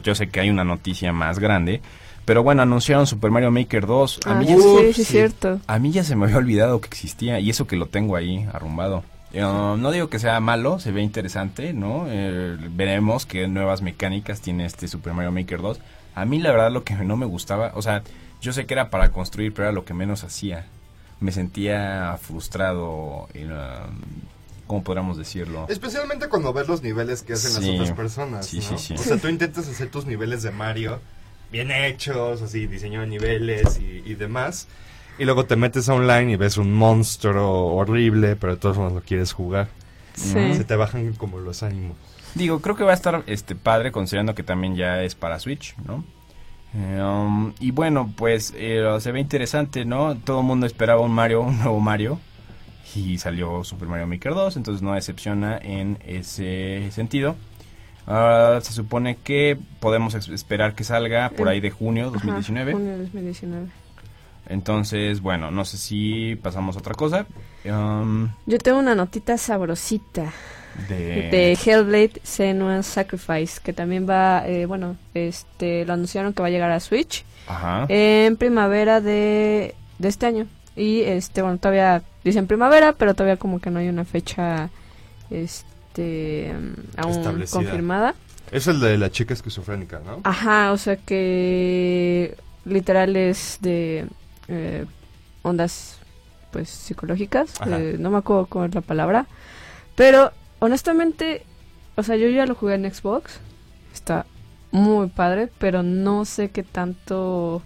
yo 0.04 0.16
sé 0.16 0.28
que 0.30 0.40
hay 0.40 0.50
una 0.50 0.64
noticia 0.64 1.14
más 1.14 1.40
grande, 1.40 1.82
pero 2.26 2.44
bueno, 2.44 2.62
anunciaron 2.62 3.08
Super 3.08 3.32
Mario 3.32 3.52
Maker 3.52 3.86
2. 3.86 4.20
A 4.26 4.32
Ah, 4.32 4.36
mí, 4.36 4.46
ya, 4.48 4.58
sí, 4.58 4.94
sí. 4.94 5.02
es 5.02 5.08
cierto. 5.08 5.60
a 5.68 5.80
mí 5.80 5.92
ya 5.92 6.04
se 6.04 6.16
me 6.16 6.26
había 6.26 6.38
olvidado 6.38 6.82
que 6.82 6.88
existía 6.88 7.40
y 7.40 7.50
eso 7.50 7.68
que 7.68 7.76
lo 7.78 7.86
tengo 7.88 8.16
ahí 8.16 8.48
arrumbado. 8.54 9.04
Eh, 9.34 9.42
no 9.42 9.92
digo 9.92 10.10
que 10.10 10.20
sea 10.20 10.40
malo, 10.40 10.80
se 10.80 10.92
ve 10.92 11.02
interesante, 11.02 11.74
¿no? 11.74 12.06
Eh, 12.08 12.56
veremos 12.72 13.26
qué 13.26 13.48
nuevas 13.48 13.82
mecánicas 13.82 14.42
tiene 14.42 14.66
este 14.66 14.88
Super 14.88 15.14
Mario 15.14 15.32
Maker 15.32 15.62
2. 15.62 15.80
A 16.16 16.26
mí 16.26 16.40
la 16.40 16.52
verdad 16.52 16.72
lo 16.72 16.84
que 16.84 16.96
no 16.96 17.18
me 17.18 17.26
gustaba, 17.26 17.72
o 17.76 17.82
sea, 17.82 18.02
yo 18.42 18.54
sé 18.54 18.66
que 18.66 18.74
era 18.74 18.90
para 18.90 19.10
construir, 19.12 19.54
pero 19.54 19.66
era 19.68 19.72
lo 19.74 19.84
que 19.86 19.94
menos 19.94 20.24
hacía. 20.24 20.66
Me 21.20 21.32
sentía 21.32 22.18
frustrado, 22.22 23.28
en, 23.34 23.52
um, 23.52 23.58
¿cómo 24.68 24.84
podríamos 24.84 25.18
decirlo? 25.18 25.66
Especialmente 25.70 26.30
cuando 26.30 26.54
ves 26.54 26.68
los 26.68 26.84
niveles 26.84 27.24
que 27.24 27.34
hacen 27.34 27.52
Sí. 27.62 27.72
las 27.72 27.82
otras 27.82 27.98
personas. 27.98 28.46
Sí, 28.46 28.58
¿no? 28.58 28.64
sí, 28.64 28.78
sí. 28.78 28.94
O 28.94 28.98
sea, 28.98 29.18
tú 29.18 29.28
intentas 29.28 29.68
hacer 29.68 29.90
tus 29.90 30.06
niveles 30.06 30.44
de 30.44 30.52
Mario 30.52 31.00
bien 31.52 31.72
hechos, 31.72 32.42
así, 32.42 32.68
diseño 32.68 33.02
de 33.02 33.08
niveles 33.08 33.80
y, 33.80 34.04
y 34.06 34.16
demás. 34.16 34.68
Y 35.18 35.26
luego 35.26 35.46
te 35.46 35.56
metes 35.56 35.90
a 35.90 35.96
online 35.96 36.34
y 36.34 36.36
ves 36.36 36.58
un 36.58 36.74
monstruo 36.74 37.74
horrible, 37.76 38.36
pero 38.36 38.54
de 38.54 38.60
todos 38.60 38.78
modos 38.78 38.94
lo 38.94 39.02
quieres 39.02 39.32
jugar. 39.34 39.68
Sí. 40.14 40.54
Se 40.56 40.64
te 40.64 40.76
bajan 40.76 41.14
como 41.14 41.40
los 41.40 41.64
ánimos. 41.64 41.98
Digo, 42.36 42.60
creo 42.62 42.76
que 42.76 42.84
va 42.84 42.92
a 42.92 42.96
estar 42.96 43.24
este 43.26 43.56
padre 43.56 43.92
considerando 43.92 44.36
que 44.36 44.44
también 44.44 44.76
ya 44.76 45.02
es 45.04 45.16
para 45.16 45.40
Switch, 45.40 45.76
¿no? 45.86 46.04
Um, 46.78 47.54
y 47.60 47.72
bueno, 47.72 48.14
pues 48.16 48.54
eh, 48.56 48.86
se 49.00 49.12
ve 49.12 49.20
interesante, 49.20 49.84
¿no? 49.84 50.16
Todo 50.16 50.42
el 50.42 50.46
mundo 50.46 50.68
esperaba 50.68 51.02
un 51.02 51.12
Mario, 51.12 51.42
un 51.42 51.58
nuevo 51.58 51.80
Mario. 51.80 52.20
Y 52.96 53.18
salió 53.18 53.64
Super 53.64 53.88
Mario 53.88 54.08
Maker 54.08 54.34
2, 54.34 54.58
entonces 54.58 54.82
no 54.82 54.94
decepciona 54.94 55.58
en 55.58 56.00
ese 56.06 56.90
sentido. 56.92 57.36
Ah, 58.08 58.60
se 58.62 58.72
supone 58.74 59.18
que 59.18 59.58
podemos 59.80 60.16
esperar 60.16 60.74
que 60.74 60.84
salga 60.84 61.30
por 61.30 61.50
ahí 61.50 61.60
de 61.60 61.70
junio 61.70 62.06
Ajá, 62.06 62.14
2019. 62.14 62.72
junio 62.74 62.98
2019. 62.98 63.68
Entonces, 64.50 65.22
bueno, 65.22 65.52
no 65.52 65.66
sé 65.66 65.78
si 65.78 66.36
pasamos 66.42 66.76
a 66.78 66.80
otra 66.80 66.94
cosa. 66.94 67.28
Um, 67.66 68.30
Yo 68.46 68.58
tengo 68.60 68.80
una 68.80 68.96
notita 68.96 69.38
sabrosita 69.38 70.32
de, 70.88 71.30
de 71.30 71.58
Hellblade 71.64 72.22
Senua's 72.24 72.86
Sacrifice, 72.86 73.60
que 73.64 73.74
también 73.74 74.08
va, 74.08 74.48
eh, 74.48 74.66
bueno, 74.66 74.98
este, 75.14 75.86
lo 75.86 75.94
anunciaron 75.94 76.34
que 76.34 76.42
va 76.42 76.48
a 76.48 76.52
llegar 76.52 76.72
a 76.72 76.80
Switch 76.80 77.26
Ajá. 77.48 77.86
en 77.90 78.38
primavera 78.38 79.02
de, 79.02 79.76
de 80.00 80.08
este 80.08 80.26
año. 80.26 80.48
Y 80.76 81.02
este, 81.02 81.42
bueno, 81.42 81.58
todavía 81.58 82.04
dicen 82.24 82.48
primavera, 82.48 82.94
pero 82.94 83.16
todavía 83.16 83.38
como 83.38 83.60
que 83.60 83.72
no 83.72 83.80
hay 83.80 83.90
una 83.90 84.06
fecha 84.06 84.70
este 85.32 86.54
mm, 86.54 87.00
aún 87.00 87.46
confirmada. 87.50 88.16
Es 88.52 88.68
el 88.68 88.80
de 88.80 88.98
la 88.98 89.12
chica 89.12 89.34
esquizofrénica, 89.34 90.00
¿no? 90.06 90.22
Ajá, 90.24 90.72
o 90.72 90.78
sea 90.78 90.96
que 90.96 92.38
literal 92.66 93.16
es 93.16 93.58
de 93.62 94.06
eh, 94.48 94.86
ondas 95.42 95.98
pues 96.52 96.70
psicológicas, 96.70 97.54
eh, 97.66 97.98
no 98.00 98.10
me 98.10 98.18
acuerdo 98.18 98.66
es 98.66 98.76
la 98.76 98.82
palabra, 98.82 99.26
pero 99.96 100.32
honestamente, 100.60 101.46
o 101.96 102.04
sea, 102.04 102.16
yo 102.16 102.28
ya 102.30 102.46
lo 102.46 102.56
jugué 102.56 102.76
en 102.76 102.92
Xbox, 102.94 103.40
está 103.94 104.26
muy 104.72 105.08
padre, 105.08 105.50
pero 105.58 105.84
no 105.84 106.26
sé 106.26 106.50
qué 106.52 106.64
tanto 106.64 107.62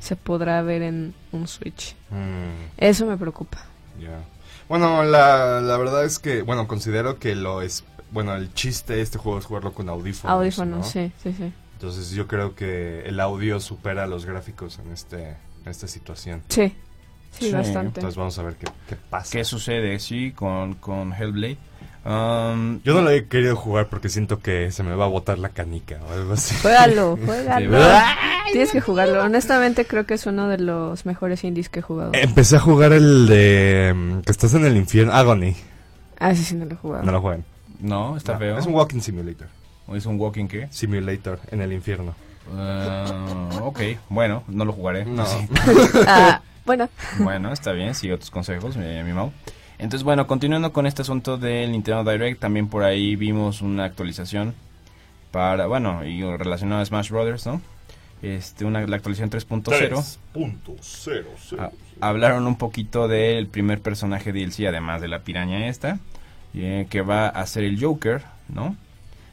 se 0.00 0.16
podrá 0.16 0.62
ver 0.62 0.82
en 0.82 1.14
un 1.32 1.46
Switch. 1.48 1.94
Mm, 2.10 2.70
Eso 2.78 3.06
me 3.06 3.16
preocupa. 3.16 3.58
ya. 4.00 4.20
Bueno, 4.68 5.04
la, 5.04 5.60
la 5.60 5.76
verdad 5.76 6.04
es 6.04 6.18
que, 6.18 6.42
bueno, 6.42 6.66
considero 6.66 7.20
que 7.20 7.36
lo 7.36 7.62
es... 7.62 7.84
Bueno, 8.10 8.34
el 8.34 8.52
chiste 8.52 8.94
de 8.94 9.02
este 9.02 9.16
juego 9.16 9.38
es 9.38 9.44
jugarlo 9.44 9.72
con 9.72 9.88
audífonos. 9.88 10.32
Audífonos, 10.34 10.78
¿no? 10.78 10.84
sí, 10.84 11.12
sí, 11.22 11.32
sí. 11.32 11.52
Entonces 11.74 12.10
yo 12.10 12.26
creo 12.26 12.54
que 12.56 13.02
el 13.06 13.20
audio 13.20 13.60
supera 13.60 14.06
los 14.08 14.24
gráficos 14.26 14.78
en 14.80 14.90
este 14.92 15.36
en 15.64 15.70
esta 15.70 15.86
situación. 15.86 16.42
Sí, 16.48 16.74
sí, 17.30 17.46
Sí, 17.46 17.52
bastante. 17.52 18.00
Entonces 18.00 18.16
vamos 18.16 18.36
a 18.38 18.42
ver 18.42 18.54
qué, 18.56 18.66
qué 18.88 18.96
pasa. 18.96 19.30
¿Qué 19.30 19.44
sucede? 19.44 19.98
Sí, 20.00 20.32
con, 20.32 20.74
con 20.74 21.12
Hellblade. 21.12 21.58
Um, 22.06 22.80
Yo 22.84 22.94
no 22.94 23.00
lo 23.02 23.10
he 23.10 23.26
querido 23.26 23.56
jugar 23.56 23.88
porque 23.88 24.08
siento 24.08 24.38
que 24.38 24.70
se 24.70 24.84
me 24.84 24.94
va 24.94 25.06
a 25.06 25.08
botar 25.08 25.38
la 25.38 25.48
canica 25.48 25.98
o 26.08 26.12
algo 26.12 26.34
así. 26.34 26.54
Juégalo, 26.62 27.18
juégalo. 27.26 27.78
Sí. 27.78 28.52
Tienes 28.52 28.70
que 28.70 28.80
jugarlo. 28.80 29.24
Honestamente 29.24 29.86
creo 29.86 30.06
que 30.06 30.14
es 30.14 30.24
uno 30.26 30.48
de 30.48 30.58
los 30.58 31.04
mejores 31.04 31.42
indies 31.42 31.68
que 31.68 31.80
he 31.80 31.82
jugado. 31.82 32.12
Empecé 32.14 32.56
a 32.56 32.60
jugar 32.60 32.92
el 32.92 33.26
de 33.26 33.92
mm, 33.94 34.20
que 34.20 34.30
estás 34.30 34.54
en 34.54 34.64
el 34.64 34.76
infierno, 34.76 35.12
Agony. 35.12 35.56
Ah, 36.20 36.30
ese 36.30 36.44
sí 36.44 36.54
no 36.54 36.64
lo 36.64 36.74
he 36.74 36.76
jugado. 36.76 37.02
No 37.04 37.10
lo 37.12 37.20
juegan. 37.20 37.44
no, 37.80 38.16
está 38.16 38.34
No, 38.34 38.38
feo. 38.38 38.58
Es 38.58 38.66
un 38.66 38.74
walking 38.74 39.00
simulator. 39.00 39.48
¿O 39.88 39.96
es 39.96 40.06
un 40.06 40.18
walking 40.20 40.46
qué? 40.46 40.68
Simulator 40.70 41.40
en 41.50 41.60
el 41.60 41.72
infierno. 41.72 42.14
Ah, 42.56 43.48
ok, 43.62 43.80
bueno, 44.08 44.44
no 44.46 44.64
lo 44.64 44.72
jugaré. 44.72 45.04
No. 45.04 45.26
Sí. 45.26 45.48
Ah, 46.06 46.40
bueno, 46.64 46.88
Bueno, 47.18 47.52
está 47.52 47.72
bien, 47.72 47.94
sigo 47.96 48.16
tus 48.18 48.30
consejos, 48.30 48.76
mi, 48.76 49.02
mi 49.02 49.12
Mau. 49.12 49.32
Entonces, 49.78 50.04
bueno, 50.04 50.26
continuando 50.26 50.72
con 50.72 50.86
este 50.86 51.02
asunto 51.02 51.36
del 51.36 51.72
Nintendo 51.72 52.10
Direct, 52.10 52.40
también 52.40 52.68
por 52.68 52.82
ahí 52.82 53.14
vimos 53.14 53.60
una 53.60 53.84
actualización 53.84 54.54
para, 55.30 55.66
bueno, 55.66 56.04
y 56.04 56.22
relacionado 56.22 56.80
a 56.80 56.84
Smash 56.84 57.10
Brothers, 57.10 57.46
¿no? 57.46 57.60
Este, 58.22 58.64
una, 58.64 58.86
la 58.86 58.96
actualización 58.96 59.30
3.0. 59.30 60.18
3.0. 60.34 61.56
Ah, 61.58 61.70
hablaron 62.00 62.46
un 62.46 62.56
poquito 62.56 63.06
del 63.06 63.46
primer 63.46 63.80
personaje 63.82 64.32
DLC, 64.32 64.66
además 64.66 65.02
de 65.02 65.08
la 65.08 65.20
piraña 65.20 65.68
esta, 65.68 65.98
eh, 66.54 66.86
que 66.88 67.02
va 67.02 67.28
a 67.28 67.46
ser 67.46 67.64
el 67.64 67.78
Joker, 67.78 68.22
¿no? 68.48 68.76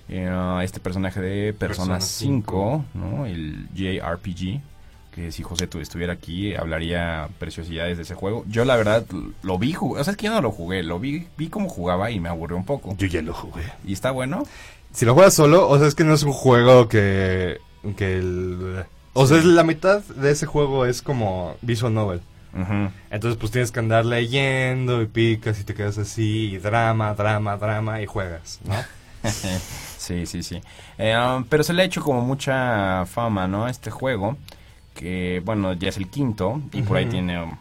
Eh, 0.09 0.29
este 0.63 0.81
personaje 0.81 1.21
de 1.21 1.53
Persona, 1.53 1.95
Persona 1.95 2.01
5, 2.01 2.85
¿no? 2.95 3.25
El 3.25 3.69
JRPG, 3.73 4.59
que 5.13 5.31
si 5.31 5.43
José 5.43 5.67
tú 5.67 5.79
estuviera 5.79 6.13
aquí, 6.13 6.55
hablaría 6.55 7.29
preciosidades 7.39 7.97
de 7.97 8.03
ese 8.03 8.15
juego. 8.15 8.43
Yo 8.47 8.65
la 8.65 8.75
verdad 8.75 9.05
lo 9.41 9.57
vi 9.57 9.73
jugar, 9.73 10.01
o 10.01 10.03
sea, 10.03 10.11
es 10.11 10.17
que 10.17 10.25
yo 10.25 10.33
no 10.33 10.41
lo 10.41 10.51
jugué, 10.51 10.83
lo 10.83 10.99
vi, 10.99 11.27
vi 11.37 11.49
cómo 11.49 11.69
jugaba 11.69 12.11
y 12.11 12.19
me 12.19 12.29
aburrió 12.29 12.57
un 12.57 12.65
poco. 12.65 12.95
Yo 12.97 13.07
ya 13.07 13.21
lo 13.21 13.33
jugué. 13.33 13.63
¿Y 13.85 13.93
está 13.93 14.11
bueno? 14.11 14.43
Si 14.91 15.05
lo 15.05 15.13
juegas 15.13 15.33
solo, 15.33 15.67
o 15.69 15.77
sea, 15.77 15.87
es 15.87 15.95
que 15.95 16.03
no 16.03 16.13
es 16.13 16.23
un 16.23 16.33
juego 16.33 16.87
que 16.87 17.59
que 17.97 18.17
el 18.17 18.85
o 19.13 19.27
sea, 19.27 19.37
es 19.37 19.45
la 19.45 19.63
mitad 19.63 20.01
de 20.01 20.31
ese 20.31 20.45
juego 20.45 20.85
es 20.85 21.01
como 21.01 21.55
visual 21.61 21.93
novel. 21.93 22.21
Entonces, 23.09 23.39
pues 23.39 23.51
tienes 23.51 23.71
que 23.71 23.79
andar 23.79 24.05
leyendo 24.05 25.01
y 25.01 25.07
picas 25.07 25.59
y 25.59 25.63
te 25.63 25.73
quedas 25.73 25.97
así, 25.97 26.51
y 26.53 26.57
drama, 26.59 27.15
drama, 27.15 27.57
drama 27.57 27.99
y 28.01 28.05
juegas, 28.05 28.59
¿no? 28.63 28.75
sí, 29.97 30.27
sí, 30.27 30.43
sí. 30.43 30.61
Eh, 30.99 31.17
um, 31.17 31.45
pero 31.45 31.63
se 31.63 31.73
le 31.73 31.81
ha 31.81 31.85
hecho 31.85 32.03
como 32.03 32.21
mucha 32.21 33.05
fama, 33.07 33.47
¿no? 33.47 33.65
a 33.65 33.71
Este 33.71 33.89
juego, 33.89 34.37
que 34.93 35.41
bueno, 35.43 35.73
ya 35.73 35.89
es 35.89 35.97
el 35.97 36.09
quinto 36.09 36.61
y 36.71 36.81
por 36.81 36.97
ahí 36.97 37.05
tiene 37.05 37.57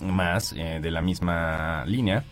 más 0.00 0.52
eh, 0.52 0.80
de 0.82 0.90
la 0.90 1.00
misma 1.00 1.84
línea. 1.86 2.24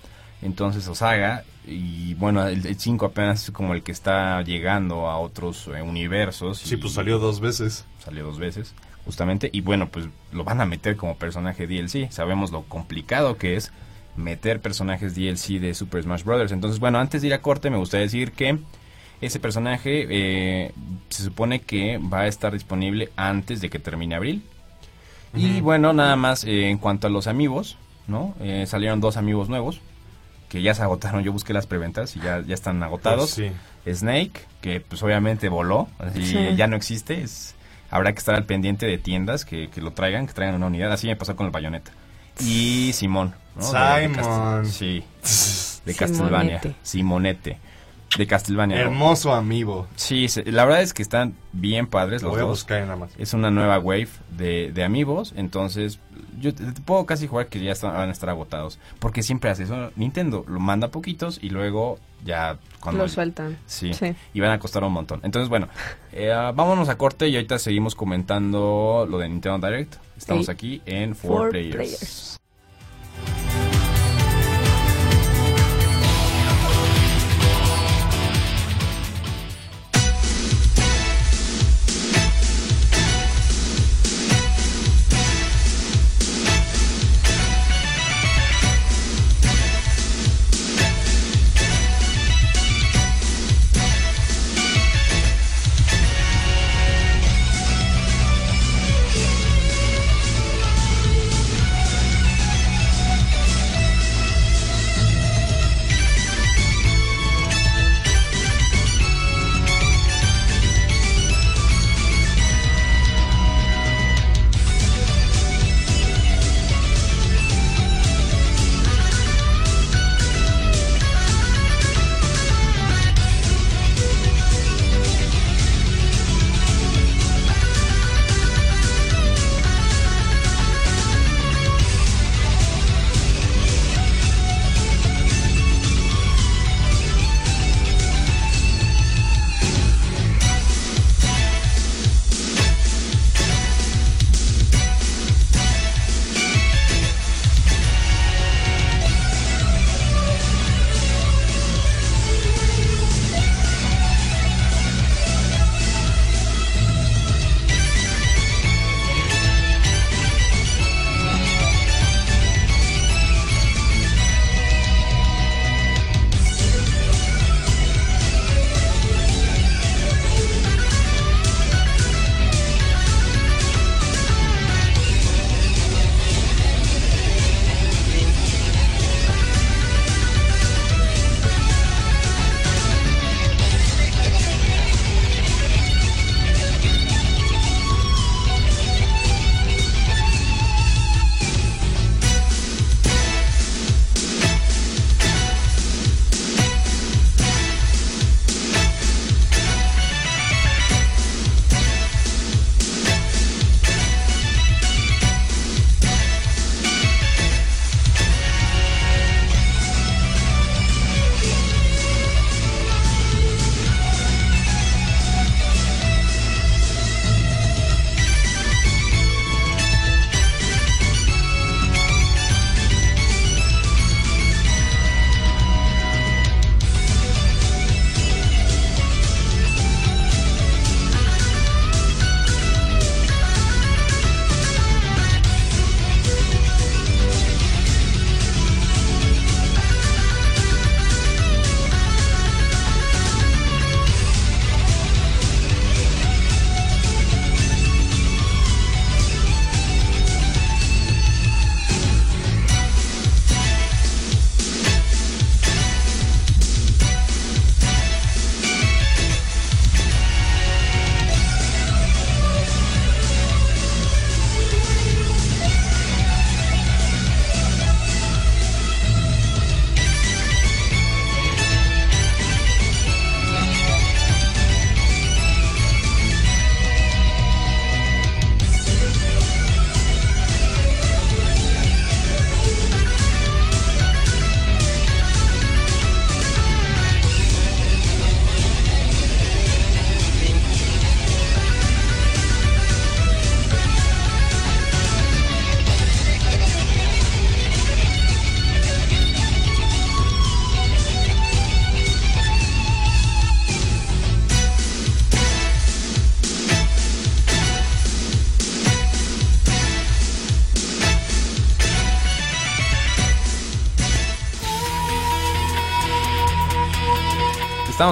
Entonces, 0.42 0.87
Osaga, 0.88 1.44
y 1.66 2.14
bueno, 2.14 2.44
el 2.46 2.79
5 2.79 3.07
apenas 3.07 3.44
es 3.44 3.51
como 3.53 3.75
el 3.75 3.83
que 3.83 3.92
está 3.92 4.42
llegando 4.42 5.09
a 5.09 5.18
otros 5.18 5.68
eh, 5.68 5.81
universos. 5.81 6.59
Sí, 6.59 6.75
y 6.75 6.77
pues 6.79 6.94
salió 6.94 7.18
dos 7.18 7.40
veces. 7.40 7.85
Salió 8.05 8.25
dos 8.25 8.38
veces, 8.38 8.75
justamente. 9.05 9.48
Y 9.53 9.61
bueno, 9.61 9.88
pues 9.88 10.07
lo 10.33 10.42
van 10.42 10.61
a 10.61 10.66
meter 10.66 10.96
como 10.96 11.16
personaje 11.16 11.68
DLC. 11.68 12.11
Sabemos 12.11 12.51
lo 12.51 12.62
complicado 12.62 13.38
que 13.38 13.57
es 13.57 13.72
meter 14.16 14.61
personajes 14.61 15.14
DLC 15.14 15.61
de 15.61 15.75
Super 15.75 16.03
Smash 16.03 16.25
Bros. 16.25 16.51
Entonces, 16.51 16.81
bueno, 16.81 16.98
antes 16.98 17.22
de 17.22 17.29
ir 17.29 17.35
a 17.35 17.40
corte, 17.40 17.70
me 17.70 17.79
gustaría 17.79 18.07
decir 18.07 18.33
que 18.33 18.59
ese 19.20 19.38
personaje 19.38 20.07
eh, 20.11 20.72
se 21.12 21.22
supone 21.25 21.61
que 21.61 21.98
va 21.98 22.20
a 22.20 22.27
estar 22.27 22.53
disponible 22.53 23.11
antes 23.16 23.61
de 23.61 23.70
que 23.70 23.79
termine 23.79 24.14
abril. 24.14 24.42
Y 25.35 25.61
bueno, 25.61 25.92
nada 25.92 26.14
más 26.16 26.44
eh, 26.44 26.68
en 26.68 26.77
cuanto 26.79 27.07
a 27.07 27.11
los 27.11 27.27
amigos, 27.27 27.79
¿no? 28.07 28.35
Eh, 28.40 28.64
salieron 28.66 29.01
dos 29.01 29.16
amigos 29.16 29.48
nuevos 29.48 29.81
que 30.51 30.61
ya 30.61 30.75
se 30.75 30.83
agotaron. 30.83 31.22
Yo 31.25 31.33
busqué 31.33 31.55
las 31.55 31.66
preventas 31.66 32.14
y 32.16 32.20
ya, 32.20 32.42
ya 32.42 32.53
están 32.55 32.83
agotados. 32.83 33.35
Pues 33.37 33.53
sí. 33.85 33.94
Snake, 33.94 34.42
que 34.61 34.81
pues 34.81 35.03
obviamente 35.03 35.48
voló, 35.48 35.88
así 35.98 36.25
Sí. 36.27 36.38
ya 36.57 36.66
no 36.66 36.77
existe, 36.77 37.22
es, 37.22 37.55
habrá 37.90 38.12
que 38.12 38.18
estar 38.18 38.35
al 38.35 38.44
pendiente 38.44 38.87
de 38.87 38.98
tiendas 38.98 39.44
que, 39.44 39.68
que 39.70 39.81
lo 39.81 39.92
traigan, 39.92 40.27
que 40.27 40.35
traigan 40.35 40.55
una 40.57 40.66
unidad, 40.66 40.92
así 40.92 41.07
me 41.07 41.16
pasó 41.16 41.35
con 41.35 41.46
el 41.46 41.53
bayoneta. 41.53 41.90
Y 42.40 42.92
Simón, 42.92 43.35
¿no? 43.57 43.72
De- 43.72 44.09
de 44.09 44.14
Simon. 44.14 44.66
Sí, 44.66 45.05
de 45.87 45.94
Castlevania. 45.94 46.61
Simonete. 46.83 47.59
De 48.18 48.27
Castlevania. 48.27 48.79
Hermoso 48.79 49.33
amigo. 49.33 49.87
Sí, 49.96 50.29
se- 50.29 50.51
la 50.53 50.64
verdad 50.66 50.83
es 50.83 50.92
que 50.92 51.03
están 51.03 51.35
bien 51.53 51.87
padres 51.87 52.22
Lo 52.22 52.29
los 52.29 52.37
voy 52.37 52.40
a 52.44 52.46
dos. 52.48 52.59
buscar 52.61 52.83
en 52.83 52.90
Amazon. 52.90 53.16
Es 53.20 53.33
una 53.33 53.51
nueva 53.51 53.79
wave 53.79 54.09
de, 54.37 54.70
de 54.72 54.85
amigos, 54.85 55.33
entonces 55.37 55.98
yo 56.38 56.55
te, 56.55 56.64
te 56.72 56.81
puedo 56.83 57.07
casi 57.07 57.27
jugar 57.27 57.46
que 57.48 57.61
ya 57.62 57.72
están- 57.72 57.94
van 57.94 58.09
a 58.09 58.12
estar 58.12 58.29
agotados. 58.29 58.79
Porque 58.98 59.22
siempre 59.22 59.48
hace 59.51 59.62
eso. 59.64 59.90
Nintendo 59.96 60.44
lo 60.46 60.61
manda 60.61 60.88
poquitos 60.88 61.38
y 61.42 61.48
luego 61.51 61.98
ya 62.25 62.59
cuando... 62.81 63.03
lo 63.05 63.09
sueltan. 63.09 63.57
Sí, 63.66 63.94
Sí. 63.94 64.14
y 64.35 64.40
van 64.40 64.51
a 64.51 64.59
costar 64.59 64.85
un 64.85 64.92
montón. 64.92 65.20
Entonces, 65.22 65.48
bueno, 65.48 65.68
eh, 66.12 66.29
vámonos 66.55 66.88
a 66.90 66.98
corte 66.98 67.29
y 67.29 67.37
ahorita 67.37 67.59
seguimos 67.59 67.94
comentando 67.94 69.07
lo 69.09 69.18
de 69.18 69.29
Nintendo 69.31 69.66
Direct. 69.66 69.94
Estamos 70.19 70.46
Sí. 70.46 70.52
aquí 70.52 70.83
en 70.85 71.15
Four 71.17 71.31
Four 71.38 71.50
Players. 71.50 71.75
Players. 71.77 72.38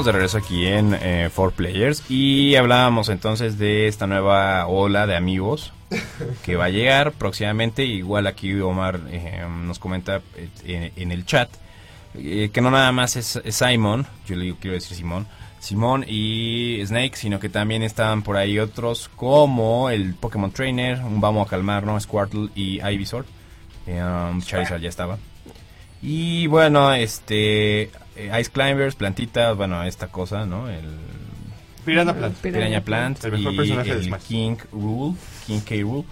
De 0.04 0.12
regreso 0.12 0.38
aquí 0.38 0.66
en 0.66 0.96
eh, 1.00 1.30
Four 1.32 1.52
Players 1.52 2.02
y 2.08 2.54
hablábamos 2.54 3.08
entonces 3.08 3.58
de 3.58 3.86
esta 3.86 4.06
nueva 4.06 4.66
ola 4.66 5.06
de 5.06 5.16
amigos 5.16 5.72
que 6.44 6.56
va 6.56 6.66
a 6.66 6.70
llegar 6.70 7.12
próximamente. 7.12 7.84
Igual 7.84 8.26
aquí 8.26 8.58
Omar 8.60 9.00
eh, 9.10 9.44
nos 9.48 9.78
comenta 9.78 10.22
eh, 10.64 10.92
en, 10.96 11.12
el 11.12 11.26
chat 11.26 11.50
eh, 12.14 12.50
que 12.52 12.60
no 12.60 12.70
nada 12.70 12.92
más 12.92 13.16
es, 13.16 13.40
Simon, 13.50 14.06
yo 14.26 14.36
le 14.36 14.54
quiero 14.56 14.74
decir 14.74 14.96
Simón, 14.96 15.26
Simón 15.58 16.04
y 16.08 16.80
Snake, 16.84 17.16
sino 17.16 17.38
que 17.38 17.48
también 17.48 17.82
estaban 17.82 18.22
por 18.22 18.36
ahí 18.36 18.58
otros 18.58 19.10
como 19.14 19.90
el 19.90 20.14
Pokémon 20.14 20.50
Trainer, 20.50 21.00
un 21.00 21.20
Vamos 21.20 21.46
a 21.46 21.50
Calmar, 21.50 21.84
¿no? 21.84 22.00
Squirtle 22.00 22.48
y 22.54 22.80
Ivysaur. 22.80 23.26
Um, 23.86 24.40
Charizard 24.40 24.80
ya 24.80 24.88
estaba. 24.88 25.18
Y 26.02 26.46
bueno, 26.46 26.94
este 26.94 27.90
eh, 28.16 28.30
Ice 28.40 28.50
Climbers, 28.50 28.94
plantitas, 28.94 29.56
bueno, 29.56 29.82
esta 29.82 30.08
cosa, 30.08 30.46
¿no? 30.46 30.68
El 30.68 30.84
Piranha 31.84 32.14
Plant. 32.14 32.36
Piranha 32.36 32.80
Plant 32.82 33.24
El 33.24 33.32
mejor 33.32 33.54
y 33.54 33.56
personaje 33.56 33.90
de 33.90 34.00
el 34.00 34.04
Smash. 34.04 34.22
King 34.22 34.56
Rule, 34.72 35.16
King 35.46 35.60
K. 35.60 35.74
Rule. 35.82 36.04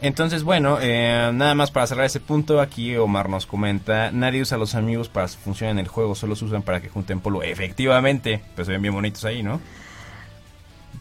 Entonces, 0.00 0.42
bueno, 0.42 0.78
eh, 0.80 1.30
nada 1.32 1.54
más 1.54 1.70
para 1.70 1.86
cerrar 1.86 2.06
ese 2.06 2.18
punto, 2.18 2.60
aquí 2.60 2.96
Omar 2.96 3.28
nos 3.28 3.46
comenta, 3.46 4.10
nadie 4.10 4.42
usa 4.42 4.56
a 4.56 4.58
los 4.58 4.74
amigos 4.74 5.08
para 5.08 5.28
que 5.28 5.34
funcionen 5.34 5.78
en 5.78 5.84
el 5.84 5.88
juego, 5.88 6.16
solo 6.16 6.34
se 6.34 6.44
usan 6.44 6.62
para 6.62 6.80
que 6.80 6.88
junten 6.88 7.20
polo. 7.20 7.44
Efectivamente, 7.44 8.42
pues 8.56 8.66
se 8.66 8.72
ven 8.72 8.82
bien 8.82 8.94
bonitos 8.94 9.24
ahí, 9.24 9.44
¿no? 9.44 9.60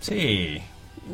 Sí, 0.02 0.62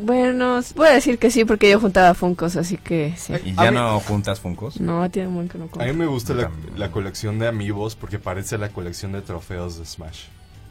Bueno, 0.04 0.60
voy 0.76 0.88
a 0.88 0.92
decir 0.92 1.18
que 1.18 1.32
sí 1.32 1.44
porque 1.46 1.70
yo 1.72 1.80
juntaba 1.80 2.14
Funkos, 2.14 2.56
así 2.56 2.78
que 2.78 3.14
sí. 3.18 3.34
y 3.44 3.54
ya 3.56 3.72
mí- 3.72 3.78
no 3.78 4.00
juntas 4.02 4.40
funcos. 4.40 4.80
No, 4.80 5.10
tiene 5.10 5.30
buen 5.30 5.50
que 5.50 5.58
no 5.58 5.64
A 5.64 5.68
mí 5.68 5.72
compro. 5.72 5.94
me 5.96 6.06
gusta 6.06 6.34
la, 6.76 6.92
colección 6.92 7.40
de 7.40 7.48
amigos 7.48 7.96
porque 7.96 8.20
parece 8.20 8.58
la 8.58 8.70
colección 8.70 9.12
de 9.14 9.22
trofeos 9.22 9.80
de 9.80 9.86
Smash, 9.86 10.26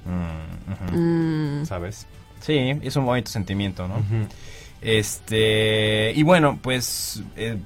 Mm. 0.04 1.60
Mm, 1.60 1.66
¿sabes? 1.66 2.06
Sí, 2.40 2.56
es 2.82 2.94
un 2.94 3.04
bonito 3.06 3.30
sentimiento, 3.30 3.88
¿no? 3.88 3.96
Este, 4.80 6.12
y 6.14 6.22
bueno, 6.22 6.58
pues 6.62 7.22
eh, 7.36 7.58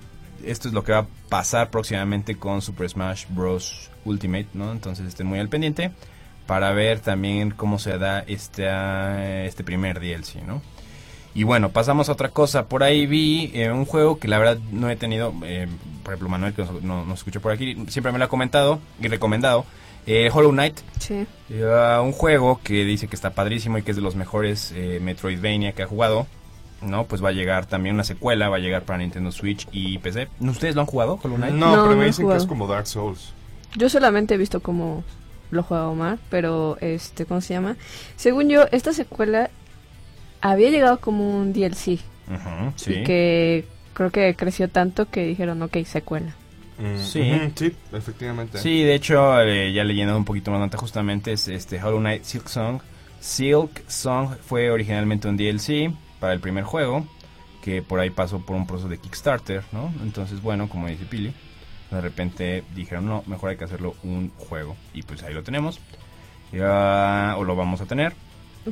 esto 0.44 0.68
es 0.68 0.74
lo 0.74 0.82
que 0.84 0.92
va 0.92 0.98
a 1.00 1.06
pasar 1.28 1.70
próximamente 1.70 2.36
con 2.36 2.62
Super 2.62 2.88
Smash 2.88 3.26
Bros. 3.28 3.90
Ultimate, 4.06 4.46
¿no? 4.54 4.72
Entonces 4.72 5.06
estén 5.06 5.26
muy 5.26 5.38
al 5.38 5.50
pendiente 5.50 5.90
para 6.46 6.72
ver 6.72 7.00
también 7.00 7.50
cómo 7.50 7.78
se 7.78 7.98
da 7.98 8.20
este, 8.20 8.64
este 9.46 9.62
primer 9.62 10.00
DLC, 10.00 10.36
¿no? 10.46 10.62
Y 11.34 11.44
bueno, 11.44 11.70
pasamos 11.70 12.08
a 12.08 12.12
otra 12.12 12.28
cosa. 12.30 12.66
Por 12.66 12.82
ahí 12.82 13.06
vi 13.06 13.50
eh, 13.54 13.70
un 13.70 13.84
juego 13.84 14.18
que 14.18 14.26
la 14.28 14.38
verdad 14.38 14.58
no 14.72 14.90
he 14.90 14.96
tenido, 14.96 15.32
eh, 15.44 15.68
por 16.02 16.12
ejemplo 16.14 16.28
Manuel 16.28 16.52
que 16.54 16.62
nos, 16.62 16.82
no- 16.82 17.04
nos 17.04 17.18
escuchó 17.20 17.40
por 17.40 17.52
aquí, 17.52 17.76
siempre 17.88 18.10
me 18.12 18.18
lo 18.18 18.24
ha 18.24 18.28
comentado 18.28 18.80
y 19.00 19.08
recomendado. 19.08 19.64
eh, 20.06 20.30
Hollow 20.32 20.50
Knight, 20.50 20.78
sí. 20.98 21.26
eh, 21.50 21.98
un 22.02 22.12
juego 22.12 22.58
que 22.64 22.84
dice 22.84 23.06
que 23.06 23.14
está 23.14 23.30
padrísimo 23.30 23.78
y 23.78 23.82
que 23.82 23.90
es 23.92 23.96
de 23.96 24.02
los 24.02 24.16
mejores 24.16 24.72
eh, 24.74 24.98
Metroidvania 25.00 25.72
que 25.72 25.82
ha 25.82 25.86
jugado. 25.86 26.26
No, 26.82 27.04
pues 27.04 27.22
va 27.22 27.28
a 27.28 27.32
llegar 27.32 27.66
también 27.66 27.94
una 27.94 28.04
secuela, 28.04 28.48
va 28.48 28.56
a 28.56 28.60
llegar 28.60 28.82
para 28.84 28.98
Nintendo 28.98 29.30
Switch 29.30 29.68
y 29.70 29.98
PC. 29.98 30.28
¿Ustedes 30.40 30.74
lo 30.74 30.80
han 30.80 30.86
jugado, 30.86 31.20
Hollow 31.22 31.36
Knight? 31.36 31.52
No, 31.54 31.76
No, 31.76 31.82
pero 31.82 31.90
no 31.94 31.96
me 32.00 32.06
dicen 32.06 32.26
que 32.28 32.36
es 32.36 32.46
como 32.46 32.66
Dark 32.66 32.86
Souls. 32.86 33.34
Yo 33.76 33.88
solamente 33.90 34.34
he 34.34 34.38
visto 34.38 34.60
cómo 34.60 35.04
lo 35.50 35.62
juega 35.62 35.88
Omar, 35.88 36.18
pero 36.30 36.78
este, 36.80 37.26
¿cómo 37.26 37.42
se 37.42 37.52
llama? 37.52 37.76
Según 38.16 38.48
yo, 38.48 38.64
esta 38.72 38.94
secuela 38.94 39.50
había 40.40 40.70
llegado 40.70 41.00
como 41.00 41.38
un 41.38 41.52
DLC 41.52 41.98
Ujú, 42.28 42.72
sí. 42.76 42.92
y 42.94 43.04
que 43.04 43.64
creo 43.94 44.10
que 44.10 44.34
creció 44.34 44.68
tanto 44.68 45.08
que 45.10 45.24
dijeron, 45.26 45.60
ok, 45.62 45.78
secuela. 45.84 46.34
Mm, 46.78 46.98
Sí. 46.98 47.32
sí, 47.56 47.74
efectivamente. 47.92 48.58
Sí, 48.58 48.82
de 48.82 48.94
hecho, 48.94 49.40
eh, 49.42 49.72
ya 49.72 49.84
leyendo 49.84 50.16
un 50.16 50.24
poquito 50.24 50.50
más 50.50 50.60
nota 50.60 50.78
justamente, 50.78 51.32
es 51.32 51.46
este 51.48 51.82
Hollow 51.82 51.98
Knight 52.00 52.24
Silk 52.24 52.48
Song. 52.48 52.80
Silk 53.20 53.86
Song 53.88 54.30
fue 54.46 54.70
originalmente 54.70 55.28
un 55.28 55.36
DLC 55.36 55.92
para 56.20 56.32
el 56.32 56.40
primer 56.40 56.64
juego, 56.64 57.06
que 57.62 57.82
por 57.82 58.00
ahí 58.00 58.08
pasó 58.08 58.38
por 58.40 58.56
un 58.56 58.66
proceso 58.66 58.88
de 58.88 58.96
Kickstarter, 58.96 59.62
¿no? 59.72 59.92
Entonces, 60.02 60.40
bueno, 60.40 60.68
como 60.70 60.86
dice 60.86 61.04
Pili, 61.04 61.34
de 61.90 62.00
repente 62.00 62.64
dijeron, 62.74 63.04
no, 63.04 63.22
mejor 63.26 63.50
hay 63.50 63.56
que 63.58 63.64
hacerlo 63.64 63.94
un 64.02 64.30
juego. 64.38 64.74
Y 64.94 65.02
pues 65.02 65.22
ahí 65.22 65.34
lo 65.34 65.42
tenemos. 65.42 65.80
Ya, 66.52 67.34
o 67.36 67.44
lo 67.44 67.54
vamos 67.56 67.80
a 67.80 67.86
tener. 67.86 68.14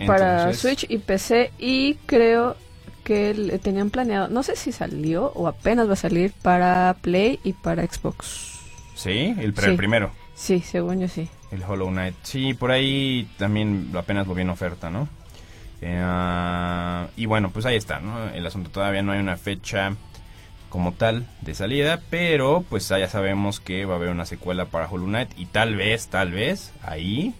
Para 0.06 0.38
Entonces- 0.50 0.60
Switch 0.60 0.86
y 0.90 0.98
PC 0.98 1.52
y 1.58 1.94
creo 2.06 2.56
que 3.04 3.32
le 3.32 3.58
tenían 3.58 3.88
planeado, 3.88 4.28
no 4.28 4.42
sé 4.42 4.54
si 4.54 4.70
salió 4.70 5.32
o 5.34 5.48
apenas 5.48 5.88
va 5.88 5.94
a 5.94 5.96
salir 5.96 6.32
para 6.42 6.94
Play 7.00 7.40
y 7.42 7.54
para 7.54 7.86
Xbox. 7.86 8.58
Sí, 8.94 9.34
el, 9.38 9.54
primero. 9.54 10.10
Sí, 10.34 10.60
según 10.60 11.00
yo 11.00 11.08
sí. 11.08 11.28
El 11.50 11.62
Hollow 11.62 11.88
Knight. 11.88 12.14
Sí, 12.22 12.52
por 12.52 12.70
ahí 12.70 13.26
también 13.38 13.90
apenas 13.94 14.26
lo 14.26 14.34
vi 14.34 14.42
en 14.42 14.50
oferta, 14.50 14.90
¿no? 14.90 15.08
Eh, 15.80 17.06
y 17.16 17.26
bueno, 17.26 17.50
pues 17.50 17.64
ahí 17.64 17.76
está, 17.76 18.00
¿no? 18.00 18.28
El 18.28 18.46
asunto 18.46 18.70
todavía 18.70 19.02
no 19.02 19.12
hay 19.12 19.20
una 19.20 19.36
fecha 19.36 19.94
como 20.68 20.92
tal 20.92 21.26
de 21.40 21.54
salida, 21.54 22.02
pero 22.10 22.64
pues 22.68 22.88
ya 22.88 23.08
sabemos 23.08 23.60
que 23.60 23.86
va 23.86 23.94
a 23.94 23.96
haber 23.96 24.10
una 24.10 24.26
secuela 24.26 24.66
para 24.66 24.86
Hollow 24.88 25.06
Knight 25.06 25.30
y 25.38 25.46
tal 25.46 25.76
vez, 25.76 26.08
tal 26.08 26.32
vez, 26.32 26.72
ahí 26.82 27.32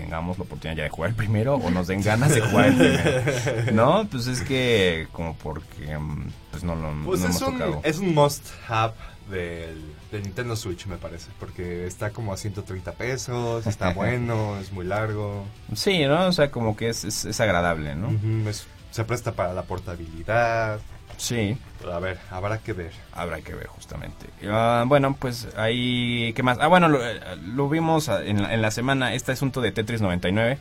tengamos 0.00 0.36
la 0.38 0.44
oportunidad 0.44 0.76
ya 0.76 0.82
de 0.84 0.90
jugar 0.90 1.10
el 1.10 1.16
primero 1.16 1.54
o 1.56 1.70
nos 1.70 1.86
den 1.86 2.02
ganas 2.02 2.34
de 2.34 2.40
jugar 2.42 2.66
el 2.66 2.76
primero. 2.76 3.72
¿No? 3.72 4.06
Pues 4.10 4.26
es 4.26 4.42
que 4.42 5.08
como 5.12 5.34
porque 5.36 5.96
mm, 5.98 6.28
pues 6.50 6.62
no 6.64 6.74
lo 6.76 6.92
Pues 7.04 7.20
no 7.20 7.28
es, 7.28 7.36
hemos 7.36 7.42
un, 7.48 7.58
tocado. 7.58 7.80
es 7.82 7.98
un 7.98 8.14
must 8.14 8.46
have 8.68 8.92
del, 9.30 9.82
del 10.12 10.22
Nintendo 10.22 10.54
Switch, 10.54 10.86
me 10.86 10.96
parece. 10.98 11.28
Porque 11.40 11.86
está 11.86 12.10
como 12.10 12.32
a 12.32 12.36
130 12.36 12.92
pesos, 12.92 13.66
está 13.66 13.90
bueno, 13.94 14.58
es 14.58 14.70
muy 14.72 14.84
largo. 14.84 15.44
Sí, 15.74 16.04
¿no? 16.04 16.26
O 16.26 16.32
sea, 16.32 16.50
como 16.50 16.76
que 16.76 16.90
es, 16.90 17.04
es, 17.04 17.24
es 17.24 17.40
agradable, 17.40 17.94
¿no? 17.94 18.10
Es- 18.48 18.66
se 18.90 19.04
presta 19.04 19.32
para 19.32 19.52
la 19.52 19.62
portabilidad. 19.62 20.80
Sí. 21.16 21.56
Pero 21.78 21.92
a 21.92 22.00
ver, 22.00 22.18
habrá 22.30 22.58
que 22.58 22.72
ver. 22.72 22.92
Habrá 23.12 23.40
que 23.40 23.54
ver 23.54 23.66
justamente. 23.68 24.26
Ah, 24.48 24.84
bueno, 24.86 25.16
pues 25.18 25.48
ahí, 25.56 26.32
¿qué 26.34 26.42
más? 26.42 26.58
Ah, 26.60 26.66
bueno, 26.68 26.88
lo, 26.88 27.04
eh, 27.06 27.20
lo 27.44 27.68
vimos 27.68 28.08
en 28.08 28.42
la, 28.42 28.54
en 28.54 28.62
la 28.62 28.70
semana, 28.70 29.14
este 29.14 29.32
asunto 29.32 29.60
de 29.60 29.72
Tetris 29.72 30.00
99, 30.00 30.58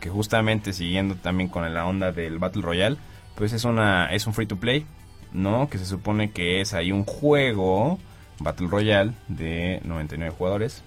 que 0.00 0.08
justamente 0.08 0.72
siguiendo 0.72 1.14
también 1.16 1.48
con 1.48 1.72
la 1.72 1.86
onda 1.86 2.12
del 2.12 2.38
Battle 2.38 2.62
Royale, 2.62 2.96
pues 3.34 3.52
es 3.52 3.64
una 3.64 4.06
es 4.12 4.26
un 4.26 4.34
free 4.34 4.46
to 4.46 4.56
play, 4.56 4.86
¿no? 5.32 5.68
Que 5.68 5.78
se 5.78 5.86
supone 5.86 6.30
que 6.30 6.60
es 6.60 6.74
ahí 6.74 6.92
un 6.92 7.04
juego 7.04 7.98
Battle 8.38 8.68
Royale 8.68 9.12
de 9.28 9.80
99 9.84 10.34
jugadores 10.36 10.82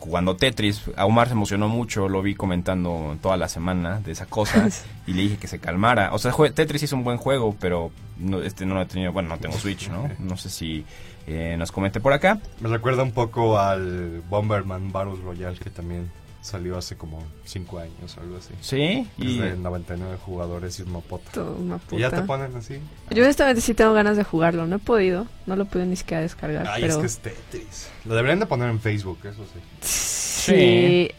jugando 0.00 0.34
Tetris. 0.34 0.90
A 0.96 1.06
Omar 1.06 1.28
se 1.28 1.34
emocionó 1.34 1.68
mucho, 1.68 2.08
lo 2.08 2.22
vi 2.22 2.34
comentando 2.34 3.16
toda 3.22 3.36
la 3.36 3.48
semana 3.48 4.00
de 4.00 4.12
esa 4.12 4.26
cosa 4.26 4.68
y 5.06 5.12
le 5.12 5.22
dije 5.22 5.36
que 5.36 5.46
se 5.46 5.60
calmara. 5.60 6.12
O 6.12 6.18
sea, 6.18 6.32
Tetris 6.32 6.82
es 6.82 6.92
un 6.92 7.04
buen 7.04 7.18
juego, 7.18 7.54
pero 7.60 7.92
no, 8.18 8.42
este 8.42 8.66
no 8.66 8.74
lo 8.74 8.82
he 8.82 8.86
tenido, 8.86 9.12
bueno, 9.12 9.28
no 9.28 9.38
tengo 9.38 9.56
Switch, 9.56 9.88
¿no? 9.88 10.10
No 10.18 10.36
sé 10.36 10.48
si 10.48 10.84
eh, 11.26 11.54
nos 11.58 11.70
comente 11.70 12.00
por 12.00 12.12
acá. 12.12 12.40
Me 12.60 12.68
recuerda 12.68 13.02
un 13.02 13.12
poco 13.12 13.58
al 13.58 14.22
Bomberman 14.28 14.90
Battle 14.90 15.20
Royale 15.22 15.58
que 15.58 15.70
también 15.70 16.10
salió 16.42 16.78
hace 16.78 16.96
como 16.96 17.22
5 17.44 17.78
años 17.80 18.16
o 18.16 18.20
algo 18.22 18.36
así. 18.38 18.54
Sí, 18.62 19.06
Es 19.18 19.24
y 19.24 19.38
de 19.38 19.56
99 19.56 20.16
jugadores 20.24 20.80
y. 20.80 20.84
Todo 21.32 21.56
una 21.56 21.78
Y 21.90 21.98
ya 21.98 22.10
te 22.10 22.22
ponen 22.22 22.56
así. 22.56 22.78
Yo 23.10 23.22
honestamente 23.22 23.60
sí 23.60 23.74
tengo 23.74 23.92
ganas 23.92 24.16
de 24.16 24.24
jugarlo, 24.24 24.66
no 24.66 24.76
he 24.76 24.78
podido, 24.78 25.26
no 25.46 25.56
lo 25.56 25.66
pude 25.66 25.84
ni 25.86 25.96
siquiera 25.96 26.22
descargar, 26.22 26.66
Ay, 26.66 26.82
pero 26.82 26.94
es 26.94 26.98
que 27.00 27.06
es 27.06 27.18
Tetris. 27.18 27.88
Lo 28.06 28.14
deberían 28.14 28.40
de 28.40 28.46
poner 28.46 28.70
en 28.70 28.80
Facebook, 28.80 29.18
eso 29.24 29.44
sí. 29.52 29.60
sí, 29.82 31.10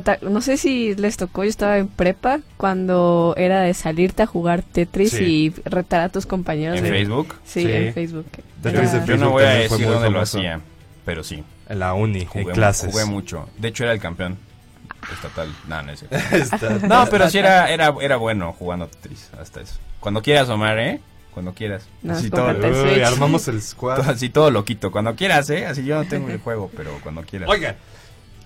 ta- 0.00 0.18
no 0.22 0.40
sé 0.40 0.56
si 0.56 0.94
les 0.94 1.16
tocó, 1.16 1.42
yo 1.42 1.50
estaba 1.50 1.78
en 1.78 1.88
prepa 1.88 2.40
cuando 2.56 3.34
era 3.36 3.60
de 3.62 3.74
salirte 3.74 4.22
a 4.22 4.26
jugar 4.26 4.62
Tetris 4.62 5.10
Sí. 5.10 5.24
y 5.24 5.50
retar 5.68 6.00
a 6.02 6.08
tus 6.08 6.26
compañeros 6.26 6.78
en 6.78 6.84
de- 6.84 6.90
Facebook. 6.90 7.34
Sí, 7.44 7.62
Sí. 7.62 7.72
en 7.72 7.92
Facebook. 7.94 8.26
Tetris 8.62 8.92
de 8.92 8.98
Era- 8.98 9.06
Yo 9.06 9.16
no 9.16 9.18
Facebook 9.26 9.32
voy 9.32 9.42
a 9.44 9.48
decir 9.50 9.86
dónde 9.88 10.10
lo 10.10 10.20
hacía, 10.20 10.60
pero 11.04 11.24
sí. 11.24 11.42
En 11.68 11.78
la 11.78 11.94
uni, 11.94 12.26
Jugué, 12.26 12.44
en 12.44 12.50
clases. 12.50 12.90
jugué 12.92 13.04
mucho. 13.06 13.48
De 13.58 13.68
hecho, 13.68 13.84
era 13.84 13.92
el 13.92 14.00
campeón 14.00 14.36
estatal. 15.12 15.52
No, 15.66 15.82
no 15.82 15.92
es 15.92 16.00
cierto. 16.00 16.86
No, 16.86 17.06
pero 17.10 17.28
sí 17.30 17.38
era, 17.38 17.70
era, 17.72 17.94
era 18.00 18.16
bueno 18.16 18.52
jugando 18.58 18.86
Tetris, 18.88 19.30
hasta 19.40 19.60
eso. 19.62 19.76
Cuando 20.00 20.20
quieras, 20.22 20.48
Omar, 20.48 20.78
¿eh? 20.78 21.00
Cuando 21.32 21.54
quieras. 21.54 21.88
No, 22.02 22.12
así, 22.12 22.28
todo, 22.28 22.50
Uy, 22.50 23.00
armamos 23.02 23.48
el 23.48 23.62
squad. 23.62 23.96
todo- 23.96 24.10
así 24.10 24.28
todo 24.28 24.50
loquito. 24.50 24.90
Cuando 24.92 25.14
quieras, 25.16 25.48
¿eh? 25.50 25.64
Así 25.66 25.84
yo 25.84 25.96
no 26.02 26.04
tengo 26.08 26.28
el 26.28 26.38
juego, 26.38 26.70
pero 26.76 26.90
cuando 27.02 27.22
quieras. 27.22 27.48
Oigan, 27.48 27.76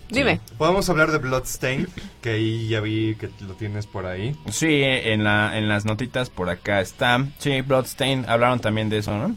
Dime. 0.08 0.38
podemos 0.56 0.88
hablar 0.88 1.10
de 1.10 1.18
Bloodstain, 1.18 1.88
que 2.22 2.30
ahí 2.30 2.68
ya 2.68 2.78
vi 2.80 3.16
que 3.16 3.28
lo 3.40 3.54
tienes 3.54 3.86
por 3.88 4.06
ahí. 4.06 4.36
Sí, 4.52 4.82
en, 4.84 5.24
la, 5.24 5.58
en 5.58 5.68
las 5.68 5.84
notitas 5.84 6.30
por 6.30 6.48
acá 6.48 6.80
está. 6.80 7.24
Sí, 7.38 7.60
Bloodstain, 7.62 8.24
hablaron 8.28 8.60
también 8.60 8.88
de 8.88 8.98
eso, 8.98 9.16
¿no? 9.18 9.34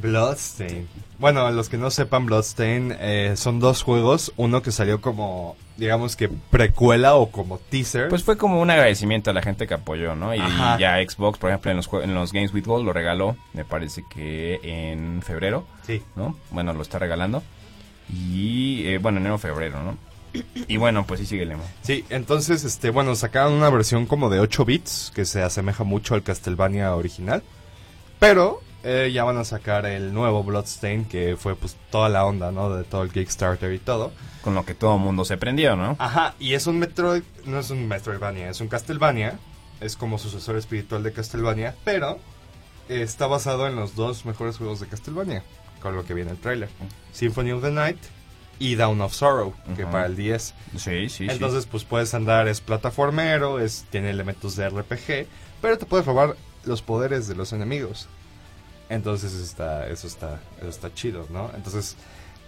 Bloodstain. 0.00 0.88
Bueno, 1.18 1.50
los 1.50 1.68
que 1.68 1.76
no 1.76 1.90
sepan, 1.90 2.26
Bloodstain 2.26 2.96
eh, 2.98 3.34
son 3.36 3.60
dos 3.60 3.82
juegos. 3.82 4.32
Uno 4.36 4.62
que 4.62 4.72
salió 4.72 5.00
como, 5.00 5.56
digamos 5.76 6.16
que 6.16 6.28
precuela 6.28 7.14
o 7.14 7.30
como 7.30 7.58
teaser. 7.58 8.08
Pues 8.08 8.24
fue 8.24 8.36
como 8.36 8.60
un 8.60 8.70
agradecimiento 8.70 9.30
a 9.30 9.34
la 9.34 9.42
gente 9.42 9.66
que 9.66 9.74
apoyó, 9.74 10.14
¿no? 10.14 10.34
Y 10.34 10.38
ya 10.78 10.96
Xbox, 10.96 11.38
por 11.38 11.50
ejemplo, 11.50 11.70
en 11.70 11.76
los, 11.76 11.88
en 11.92 12.14
los 12.14 12.32
Games 12.32 12.54
with 12.54 12.64
Gold 12.64 12.86
lo 12.86 12.92
regaló, 12.92 13.36
me 13.52 13.64
parece 13.64 14.04
que 14.08 14.60
en 14.62 15.22
febrero, 15.22 15.66
sí. 15.86 16.02
¿no? 16.16 16.36
Bueno, 16.50 16.72
lo 16.72 16.82
está 16.82 16.98
regalando. 16.98 17.42
Y, 18.12 18.86
eh, 18.86 18.98
bueno, 18.98 19.18
enero, 19.18 19.38
febrero, 19.38 19.82
¿no? 19.82 19.96
Y 20.68 20.76
bueno, 20.76 21.06
pues 21.06 21.20
sí, 21.20 21.26
sigue 21.26 21.44
Lemo. 21.44 21.64
Sí, 21.82 22.04
entonces, 22.08 22.64
este, 22.64 22.90
bueno, 22.90 23.14
sacaron 23.16 23.52
una 23.52 23.68
versión 23.68 24.06
como 24.06 24.30
de 24.30 24.40
8 24.40 24.64
bits 24.64 25.12
que 25.14 25.24
se 25.24 25.42
asemeja 25.42 25.84
mucho 25.84 26.14
al 26.14 26.22
Castlevania 26.22 26.94
original. 26.94 27.42
Pero 28.20 28.60
eh, 28.82 29.10
ya 29.12 29.24
van 29.24 29.36
a 29.36 29.44
sacar 29.44 29.86
el 29.86 30.14
nuevo 30.14 30.42
Bloodstain, 30.42 31.04
que 31.04 31.36
fue 31.36 31.54
pues 31.54 31.76
toda 31.90 32.08
la 32.08 32.24
onda, 32.24 32.50
¿no? 32.50 32.74
De 32.74 32.84
todo 32.84 33.02
el 33.02 33.12
Kickstarter 33.12 33.72
y 33.72 33.78
todo. 33.78 34.12
Con 34.42 34.54
lo 34.54 34.64
que 34.64 34.74
todo 34.74 34.94
el 34.94 35.00
mundo 35.00 35.24
se 35.24 35.36
prendió, 35.36 35.76
¿no? 35.76 35.96
Ajá, 35.98 36.34
y 36.38 36.54
es 36.54 36.66
un 36.66 36.78
Metroid, 36.78 37.22
no 37.44 37.58
es 37.58 37.70
un 37.70 37.86
Metroidvania, 37.86 38.48
es 38.48 38.60
un 38.60 38.68
Castlevania. 38.68 39.38
Es 39.80 39.96
como 39.96 40.18
sucesor 40.18 40.56
espiritual 40.56 41.02
de 41.02 41.12
Castlevania, 41.12 41.74
pero 41.84 42.18
eh, 42.88 43.02
está 43.02 43.26
basado 43.26 43.66
en 43.66 43.76
los 43.76 43.94
dos 43.96 44.26
mejores 44.26 44.58
juegos 44.58 44.80
de 44.80 44.86
Castlevania, 44.86 45.42
con 45.80 45.96
lo 45.96 46.04
que 46.04 46.12
viene 46.14 46.30
el 46.32 46.38
tráiler. 46.38 46.68
Symphony 47.12 47.52
of 47.52 47.62
the 47.62 47.70
Night 47.70 47.98
y 48.58 48.74
Down 48.74 49.00
of 49.00 49.14
Sorrow, 49.14 49.54
que 49.76 49.86
para 49.86 50.06
el 50.06 50.16
10. 50.16 50.54
Sí, 50.76 51.08
sí, 51.08 51.26
Entonces, 51.28 51.66
pues 51.66 51.84
puedes 51.84 52.12
andar, 52.12 52.46
es 52.46 52.60
plataformero, 52.60 53.58
es, 53.58 53.86
tiene 53.90 54.10
elementos 54.10 54.54
de 54.54 54.68
RPG, 54.68 55.26
pero 55.62 55.78
te 55.78 55.86
puedes 55.86 56.04
robar 56.04 56.36
los 56.64 56.82
poderes 56.82 57.26
de 57.26 57.34
los 57.34 57.54
enemigos. 57.54 58.08
Entonces 58.90 59.32
está, 59.32 59.88
eso 59.88 60.06
está, 60.06 60.38
eso 60.58 60.68
está 60.68 60.92
chido, 60.92 61.26
¿no? 61.30 61.50
Entonces, 61.56 61.96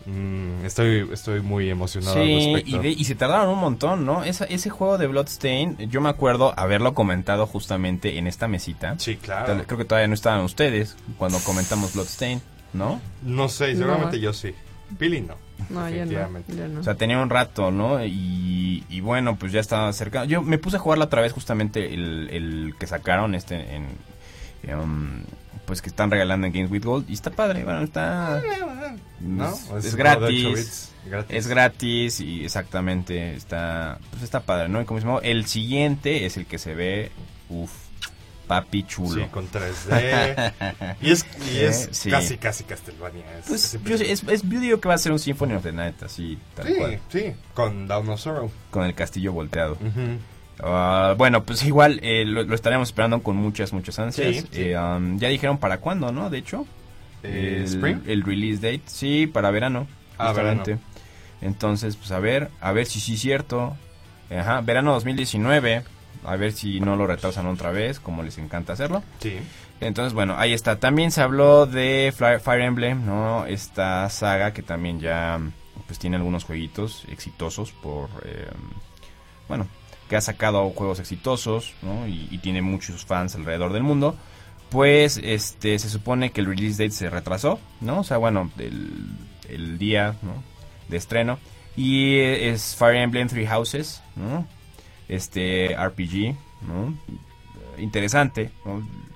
mm, 0.06 0.64
estoy, 0.66 1.08
estoy 1.12 1.40
muy 1.40 1.64
sí. 1.64 1.70
emocionado 1.70 2.20
al 2.20 2.26
respecto. 2.26 2.70
y, 2.70 2.78
de- 2.80 2.88
y 2.90 3.04
se 3.04 3.14
tardaron 3.14 3.48
un 3.48 3.60
montón, 3.60 4.04
¿no? 4.04 4.24
Esa- 4.24 4.44
ese 4.46 4.68
juego 4.68 4.98
de 4.98 5.06
Bloodstain, 5.06 5.76
yo 5.88 6.00
me 6.00 6.08
acuerdo 6.08 6.52
haberlo 6.58 6.94
comentado 6.94 7.46
justamente 7.46 8.18
en 8.18 8.26
esta 8.26 8.48
mesita. 8.48 8.96
Sí, 8.98 9.16
claro. 9.16 9.62
Creo 9.66 9.78
que 9.78 9.84
todavía 9.84 10.08
no 10.08 10.14
estaban 10.14 10.40
ustedes 10.44 10.96
cuando 11.16 11.38
comentamos 11.38 11.94
Bloodstain, 11.94 12.42
¿no? 12.72 13.00
No 13.22 13.48
sé, 13.48 13.72
No. 13.74 13.78
seguramente 13.78 14.18
yo 14.20 14.32
sí. 14.32 14.52
Billy 14.98 15.20
no. 15.22 15.36
No, 15.70 15.88
yo 15.88 16.04
no. 16.04 16.80
O 16.80 16.82
sea, 16.82 16.96
tenía 16.96 17.18
un 17.20 17.30
rato, 17.30 17.70
¿no? 17.70 18.04
Y, 18.04 18.84
y 18.90 19.00
bueno, 19.00 19.36
pues 19.36 19.52
ya 19.52 19.60
estaba 19.60 19.90
cerca. 19.92 20.24
Yo 20.24 20.42
me 20.42 20.58
puse 20.58 20.76
a 20.76 20.80
jugarla 20.80 21.04
otra 21.04 21.22
vez 21.22 21.32
justamente 21.32 21.94
el, 21.94 22.28
el 22.30 22.74
que 22.78 22.86
sacaron 22.88 23.34
este 23.36 23.76
en... 23.76 23.86
em, 24.62 25.24
pues 25.66 25.80
que 25.82 25.88
están 25.88 26.10
regalando 26.10 26.46
en 26.46 26.52
Games 26.52 26.70
with 26.70 26.84
Gold. 26.84 27.08
Y 27.10 27.12
está 27.14 27.30
padre, 27.30 27.64
bueno, 27.64 27.82
está... 27.82 28.42
¿No? 29.20 29.52
Es, 29.52 29.70
Es 29.78 29.84
es 29.86 29.94
gratis. 29.96 30.44
bits, 30.44 30.92
gratis. 31.06 31.36
Es 31.36 31.46
gratis 31.46 32.20
y 32.20 32.44
exactamente 32.44 33.34
está... 33.34 33.98
Pues 34.10 34.22
está 34.22 34.40
padre, 34.40 34.68
¿no? 34.68 34.80
Y 34.80 34.84
como 34.84 34.98
decimos, 34.98 35.20
el 35.24 35.46
siguiente 35.46 36.26
es 36.26 36.36
el 36.36 36.46
que 36.46 36.58
se 36.58 36.74
ve... 36.74 37.10
Uf, 37.48 37.70
papi 38.48 38.82
chulo. 38.82 39.22
Sí, 39.24 39.30
con 39.30 39.48
3D. 39.48 40.52
y 41.00 41.10
es, 41.12 41.24
y 41.54 41.58
es 41.60 41.88
Sí. 41.92 42.10
casi, 42.10 42.36
casi 42.36 42.64
Castlevania. 42.64 43.24
Es, 43.38 43.46
Pues 43.46 43.74
es 43.74 43.82
yo, 44.22 44.30
es, 44.32 44.42
yo 44.42 44.60
digo 44.60 44.80
que 44.80 44.88
va 44.88 44.94
a 44.94 44.98
ser 44.98 45.12
un 45.12 45.18
Symphony 45.18 45.54
of 45.54 45.62
the 45.62 45.72
Night, 45.72 46.02
así, 46.02 46.38
tal 46.56 46.66
Sí, 46.66 46.74
cual. 46.74 47.00
sí, 47.10 47.32
con 47.54 47.86
Down 47.86 48.08
of 48.10 48.20
Sorrow. 48.20 48.50
Con 48.70 48.84
el 48.84 48.94
castillo 48.94 49.32
volteado. 49.32 49.74
Ujú. 49.74 50.18
Ah, 50.60 51.14
bueno, 51.16 51.44
pues 51.44 51.64
igual 51.64 51.98
eh, 52.02 52.24
lo, 52.24 52.42
lo 52.44 52.54
estaremos 52.54 52.88
esperando 52.88 53.22
con 53.22 53.36
muchas, 53.36 53.72
muchas 53.72 53.98
ansias. 53.98 54.36
Sí, 54.36 54.40
sí. 54.50 54.62
Eh, 54.70 54.78
um, 54.78 55.18
ya 55.18 55.28
dijeron 55.28 55.58
para 55.58 55.78
cuándo, 55.78 56.12
¿no? 56.12 56.30
De 56.30 56.38
hecho, 56.38 56.66
Eh, 57.22 57.56
el, 57.58 57.64
¿Spring? 57.64 58.00
el 58.06 58.22
release 58.22 58.60
date, 58.60 58.82
sí, 58.86 59.26
para 59.26 59.50
verano. 59.50 59.86
Ah. 60.18 60.32
Entonces, 61.40 61.96
pues 61.96 62.12
a 62.12 62.18
ver, 62.20 62.50
a 62.60 62.72
ver 62.72 62.86
si 62.86 63.00
sí 63.00 63.14
es 63.14 63.20
cierto. 63.20 63.76
Ajá, 64.30 64.60
verano 64.60 64.92
2019. 64.92 65.82
A 66.24 66.36
ver 66.36 66.52
si 66.52 66.78
no 66.80 66.94
lo 66.94 67.06
retrasan 67.06 67.46
otra 67.46 67.72
vez, 67.72 67.98
como 67.98 68.22
les 68.22 68.38
encanta 68.38 68.74
hacerlo. 68.74 69.02
Sí. 69.20 69.38
Entonces, 69.80 70.12
bueno, 70.12 70.36
ahí 70.38 70.52
está. 70.52 70.78
También 70.78 71.10
se 71.10 71.20
habló 71.20 71.66
de 71.66 72.14
Fire 72.16 72.60
Emblem, 72.60 73.04
¿no? 73.04 73.46
Esta 73.46 74.08
saga 74.08 74.52
que 74.52 74.62
también 74.62 75.00
ya, 75.00 75.40
pues 75.88 75.98
tiene 75.98 76.16
algunos 76.16 76.44
jueguitos 76.44 77.04
exitosos 77.10 77.72
por, 77.72 78.08
eh, 78.24 78.46
bueno, 79.48 79.66
que 80.08 80.16
ha 80.16 80.20
sacado 80.20 80.68
juegos 80.70 80.98
exitosos, 81.00 81.74
¿no? 81.82 82.06
Y, 82.06 82.38
tiene 82.38 82.62
muchos 82.62 83.04
fans 83.04 83.34
alrededor 83.34 83.72
del 83.72 83.82
mundo. 83.82 84.16
Pues, 84.70 85.20
este, 85.22 85.78
se 85.78 85.88
supone 85.88 86.30
que 86.30 86.40
el 86.40 86.46
release 86.46 86.82
date 86.82 86.94
se 86.94 87.10
retrasó, 87.10 87.60
¿no? 87.80 88.00
O 88.00 88.04
sea, 88.04 88.16
bueno, 88.18 88.50
el, 88.58 89.06
el 89.48 89.78
día. 89.78 90.14
De 90.88 90.96
estreno. 90.96 91.38
Y 91.76 92.18
es 92.18 92.76
Fire 92.76 92.96
Emblem 92.96 93.28
Three 93.28 93.46
Houses, 93.46 94.02
¿no? 94.16 94.46
Este 95.08 95.74
RPG, 95.74 96.36
¿no? 96.66 96.94
interesante. 97.78 98.50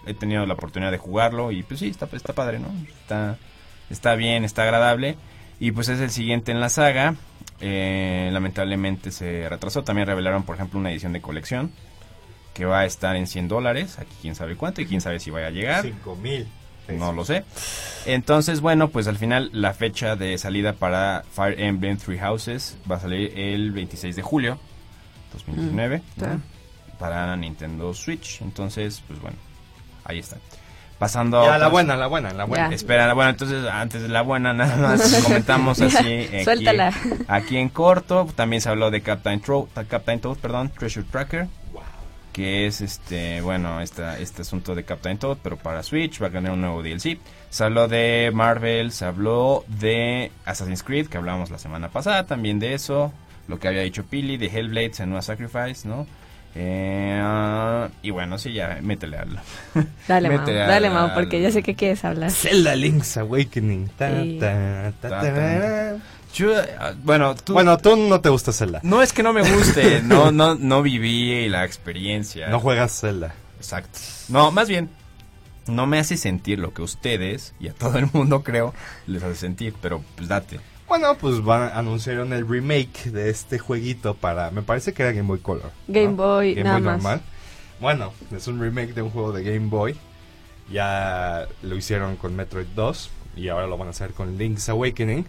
He 0.06 0.14
tenido 0.14 0.46
la 0.46 0.54
oportunidad 0.54 0.90
de 0.90 0.98
jugarlo 0.98 1.50
y 1.52 1.62
pues 1.62 1.80
sí, 1.80 1.88
está, 1.88 2.08
está 2.12 2.32
padre, 2.32 2.58
¿no? 2.58 2.68
Está, 3.00 3.38
está 3.90 4.14
bien, 4.14 4.44
está 4.44 4.62
agradable. 4.62 5.16
Y 5.58 5.72
pues 5.72 5.88
es 5.88 6.00
el 6.00 6.10
siguiente 6.10 6.52
en 6.52 6.60
la 6.60 6.68
saga. 6.68 7.14
Eh, 7.60 8.28
lamentablemente 8.32 9.10
se 9.10 9.48
retrasó. 9.48 9.82
También 9.82 10.06
revelaron, 10.06 10.42
por 10.44 10.56
ejemplo, 10.56 10.78
una 10.78 10.90
edición 10.90 11.12
de 11.12 11.20
colección 11.20 11.72
que 12.54 12.64
va 12.64 12.80
a 12.80 12.84
estar 12.86 13.16
en 13.16 13.26
100 13.26 13.48
dólares. 13.48 13.98
Aquí 13.98 14.14
quién 14.22 14.34
sabe 14.34 14.56
cuánto 14.56 14.80
y 14.80 14.86
quién 14.86 15.00
sabe 15.00 15.20
si 15.20 15.30
vaya 15.30 15.48
a 15.48 15.50
llegar. 15.50 15.82
5 15.82 16.16
mil. 16.16 16.46
No 16.88 17.12
lo 17.12 17.24
sé. 17.24 17.44
Entonces, 18.06 18.60
bueno, 18.60 18.88
pues 18.90 19.08
al 19.08 19.16
final 19.18 19.50
la 19.52 19.74
fecha 19.74 20.14
de 20.14 20.38
salida 20.38 20.72
para 20.74 21.24
Fire 21.32 21.60
Emblem 21.60 21.96
Three 21.98 22.18
Houses 22.18 22.76
va 22.90 22.96
a 22.96 23.00
salir 23.00 23.32
el 23.36 23.72
26 23.72 24.14
de 24.14 24.22
julio 24.22 24.58
2019 25.32 25.98
Mm, 26.16 26.20
¿no? 26.22 26.40
para 26.98 27.36
Nintendo 27.36 27.92
Switch. 27.92 28.40
Entonces, 28.40 29.02
pues 29.08 29.20
bueno, 29.20 29.36
ahí 30.04 30.20
está. 30.20 30.36
Pasando 30.98 31.44
Ya, 31.44 31.56
a 31.56 31.58
la 31.58 31.68
buena, 31.68 31.94
la 31.96 32.06
buena, 32.06 32.32
la 32.32 32.44
buena. 32.44 32.70
Ya. 32.70 32.74
Espera, 32.74 33.12
bueno, 33.12 33.30
entonces 33.30 33.66
antes 33.66 34.00
de 34.02 34.08
la 34.08 34.22
buena 34.22 34.52
nada 34.54 34.76
más 34.76 35.20
comentamos 35.24 35.80
así 35.80 35.96
aquí, 36.32 36.44
Suéltala. 36.44 36.92
aquí 37.28 37.58
en 37.58 37.68
corto, 37.68 38.26
también 38.34 38.62
se 38.62 38.70
habló 38.70 38.90
de 38.90 39.02
Captain 39.02 39.40
Toad, 39.40 39.66
Captain 39.88 40.20
Toad, 40.20 40.38
perdón, 40.38 40.70
Treasure 40.70 41.06
Tracker, 41.10 41.48
que 42.32 42.66
es 42.66 42.80
este, 42.80 43.40
bueno, 43.42 43.80
esta, 43.80 44.18
este 44.18 44.42
asunto 44.42 44.74
de 44.74 44.84
Captain 44.84 45.18
Toad, 45.18 45.38
pero 45.42 45.56
para 45.56 45.82
Switch 45.82 46.22
va 46.22 46.28
a 46.28 46.30
tener 46.30 46.50
un 46.52 46.60
nuevo 46.60 46.82
DLC. 46.82 47.18
Se 47.50 47.64
habló 47.64 47.88
de 47.88 48.30
Marvel, 48.34 48.90
se 48.92 49.04
habló 49.06 49.64
de 49.68 50.30
Assassin's 50.44 50.82
Creed, 50.82 51.08
que 51.08 51.16
hablábamos 51.18 51.50
la 51.50 51.58
semana 51.58 51.88
pasada, 51.88 52.24
también 52.26 52.58
de 52.58 52.74
eso, 52.74 53.12
lo 53.48 53.58
que 53.58 53.68
había 53.68 53.82
dicho 53.82 54.04
Pili, 54.04 54.36
de 54.36 54.46
Hellblade, 54.46 54.92
Senua 54.94 55.22
Sacrifice, 55.22 55.86
¿no? 55.88 56.06
Eh, 56.58 57.88
y 58.02 58.10
bueno, 58.10 58.38
sí, 58.38 58.52
ya, 58.52 58.78
métele 58.82 59.18
al... 59.18 59.38
Dale, 60.08 60.30
Mau, 60.30 60.46
dale, 60.46 60.86
al- 60.88 60.94
Mau, 60.94 61.14
porque 61.14 61.40
ya 61.40 61.50
sé 61.52 61.62
que 61.62 61.74
quieres 61.74 62.04
hablar. 62.04 62.30
Zelda 62.30 62.74
Link's 62.74 63.16
Awakening. 63.18 63.88
Ta, 63.96 64.22
Sí. 64.22 64.38
ta, 64.40 64.92
ta, 65.00 65.08
Ta, 65.08 65.20
ta, 65.20 65.34
ta. 65.34 65.96
Yo, 66.34 66.52
ah, 66.80 66.92
bueno, 67.02 67.34
tú... 67.34 67.52
Bueno, 67.52 67.76
tú 67.78 67.94
no 67.96 68.20
te 68.20 68.28
gusta 68.30 68.52
Zelda. 68.52 68.80
No 68.82 69.02
es 69.02 69.12
que 69.12 69.22
no 69.22 69.32
me 69.32 69.42
guste, 69.42 70.02
no, 70.04 70.32
no, 70.32 70.54
no 70.54 70.82
viví 70.82 71.48
la 71.48 71.64
experiencia. 71.64 72.48
No 72.48 72.58
juegas 72.60 73.00
Zelda. 73.00 73.34
Exacto. 73.58 73.98
No, 74.28 74.50
más 74.50 74.68
bien, 74.68 74.88
no 75.66 75.86
me 75.86 75.98
hace 75.98 76.16
sentir 76.16 76.58
lo 76.58 76.72
que 76.74 76.82
ustedes 76.82 77.54
y 77.60 77.68
a 77.68 77.72
todo 77.74 77.98
el 77.98 78.08
mundo 78.12 78.42
creo 78.42 78.74
les 79.06 79.22
hace 79.22 79.34
sentir, 79.36 79.74
pero 79.80 80.02
pues 80.16 80.28
date. 80.28 80.60
Bueno, 80.88 81.16
pues 81.18 81.42
van, 81.42 81.70
anunciaron 81.74 82.32
el 82.32 82.46
remake 82.48 83.10
de 83.10 83.28
este 83.30 83.58
jueguito 83.58 84.14
para... 84.14 84.50
Me 84.52 84.62
parece 84.62 84.92
que 84.92 85.02
era 85.02 85.12
Game 85.12 85.26
Boy 85.28 85.40
Color. 85.40 85.64
¿no? 85.88 85.94
Game 85.94 86.14
Boy, 86.14 86.54
Game 86.54 86.64
nada 86.64 86.76
Boy 86.78 86.84
más. 86.86 87.02
normal. 87.02 87.20
Bueno, 87.80 88.12
es 88.34 88.46
un 88.46 88.60
remake 88.60 88.94
de 88.94 89.02
un 89.02 89.10
juego 89.10 89.32
de 89.32 89.42
Game 89.42 89.68
Boy. 89.68 89.96
Ya 90.70 91.46
lo 91.62 91.76
hicieron 91.76 92.16
con 92.16 92.34
Metroid 92.34 92.66
2 92.74 93.10
y 93.36 93.48
ahora 93.48 93.66
lo 93.66 93.76
van 93.76 93.88
a 93.88 93.90
hacer 93.90 94.12
con 94.12 94.36
Link's 94.38 94.68
Awakening. 94.68 95.26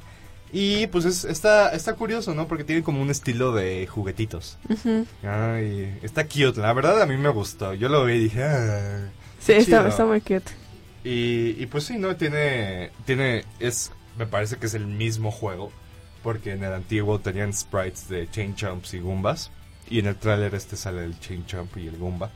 Y 0.52 0.88
pues 0.88 1.06
es- 1.06 1.26
está, 1.26 1.70
está 1.74 1.94
curioso, 1.96 2.34
¿no? 2.34 2.48
Porque 2.48 2.64
tiene 2.64 2.82
como 2.82 3.02
un 3.02 3.10
estilo 3.10 3.52
de 3.52 3.86
juguetitos. 3.88 4.58
Ujú. 4.70 5.06
Ay, 5.24 6.00
está 6.04 6.24
cute. 6.26 6.62
La 6.62 6.72
verdad 6.74 7.02
a 7.02 7.06
mí 7.06 7.18
me 7.18 7.30
gustó. 7.30 7.74
Yo 7.74 7.90
lo 7.90 8.06
vi 8.06 8.14
y 8.14 8.20
dije... 8.20 8.44
"Ah". 8.44 9.10
Sí, 9.40 9.54
está, 9.54 9.88
está 9.88 10.06
muy 10.06 10.22
cute. 10.22 10.52
Y, 11.04 11.56
y 11.62 11.66
pues 11.68 11.84
sí, 11.86 11.98
¿no? 11.98 12.16
Tiene, 12.16 12.92
tiene, 13.06 13.44
es, 13.60 13.92
me 14.18 14.26
parece 14.26 14.58
que 14.58 14.66
es 14.66 14.74
el 14.74 14.88
mismo 14.88 15.32
juego, 15.32 15.72
porque 16.24 16.52
en 16.52 16.64
el 16.64 16.74
antiguo 16.74 17.20
tenían 17.20 17.54
sprites 17.54 18.10
de 18.10 18.30
Chain 18.30 18.56
Chomps 18.56 18.94
y 18.94 19.00
Goombas, 19.00 19.52
y 19.90 20.00
en 20.00 20.08
el 20.08 20.16
tráiler 20.16 20.56
este 20.56 20.76
sale 20.76 21.04
el 21.06 21.20
Chain 21.20 21.46
Chomp 21.46 21.78
y 21.78 21.88
el 21.88 21.98
Goomba. 21.98 22.30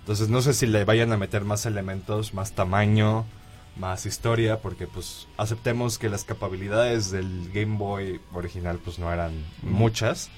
Entonces 0.00 0.28
no 0.28 0.40
sé 0.40 0.54
si 0.54 0.66
le 0.66 0.84
vayan 0.84 1.12
a 1.12 1.16
meter 1.16 1.42
más 1.44 1.66
elementos, 1.66 2.32
más 2.32 2.52
tamaño, 2.52 3.24
más 3.76 4.06
historia, 4.06 4.60
porque 4.60 4.86
pues 4.86 5.26
aceptemos 5.36 5.98
que 5.98 6.08
las 6.08 6.24
capacidades 6.24 7.10
del 7.10 7.50
Game 7.52 7.76
Boy 7.76 8.20
original 8.32 8.78
pues 8.78 8.98
no 8.98 9.12
eran 9.12 9.32
muchas. 9.62 10.30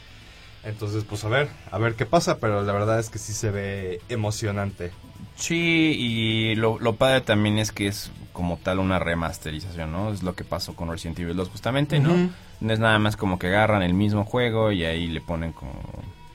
Entonces 0.65 1.05
pues 1.05 1.25
a 1.25 1.29
ver, 1.29 1.51
a 1.71 1.79
ver 1.79 1.95
qué 1.95 2.07
pasa, 2.07 2.39
pero 2.39 2.63
la 2.63 2.73
verdad 2.73 2.99
es 2.99 3.11
que 3.11 3.19
sí 3.19 3.33
se 3.33 3.51
ve 3.51 4.01
emocionante. 4.09 4.91
Sí, 5.37 5.95
y 5.99 6.55
lo, 6.55 6.79
lo 6.79 6.97
padre 6.97 7.21
también 7.21 7.59
es 7.59 7.71
que 7.71 7.89
es 7.89 8.11
como 8.39 8.57
tal 8.57 8.79
una 8.79 9.01
remasterización, 9.01 9.91
¿no? 9.91 10.13
Es 10.13 10.23
lo 10.23 10.37
que 10.37 10.45
pasó 10.45 10.77
con 10.77 10.89
Resident 10.89 11.19
Evil 11.19 11.35
2 11.35 11.49
justamente, 11.49 11.99
¿no? 11.99 12.31
No 12.61 12.73
es 12.73 12.79
nada 12.79 12.97
más 13.01 13.17
como 13.17 13.37
que 13.37 13.49
agarran 13.49 13.83
el 13.83 13.95
mismo 13.95 14.25
juego 14.25 14.71
y 14.71 14.85
ahí 14.85 15.09
le 15.09 15.21
ponen 15.21 15.51
como 15.51 15.73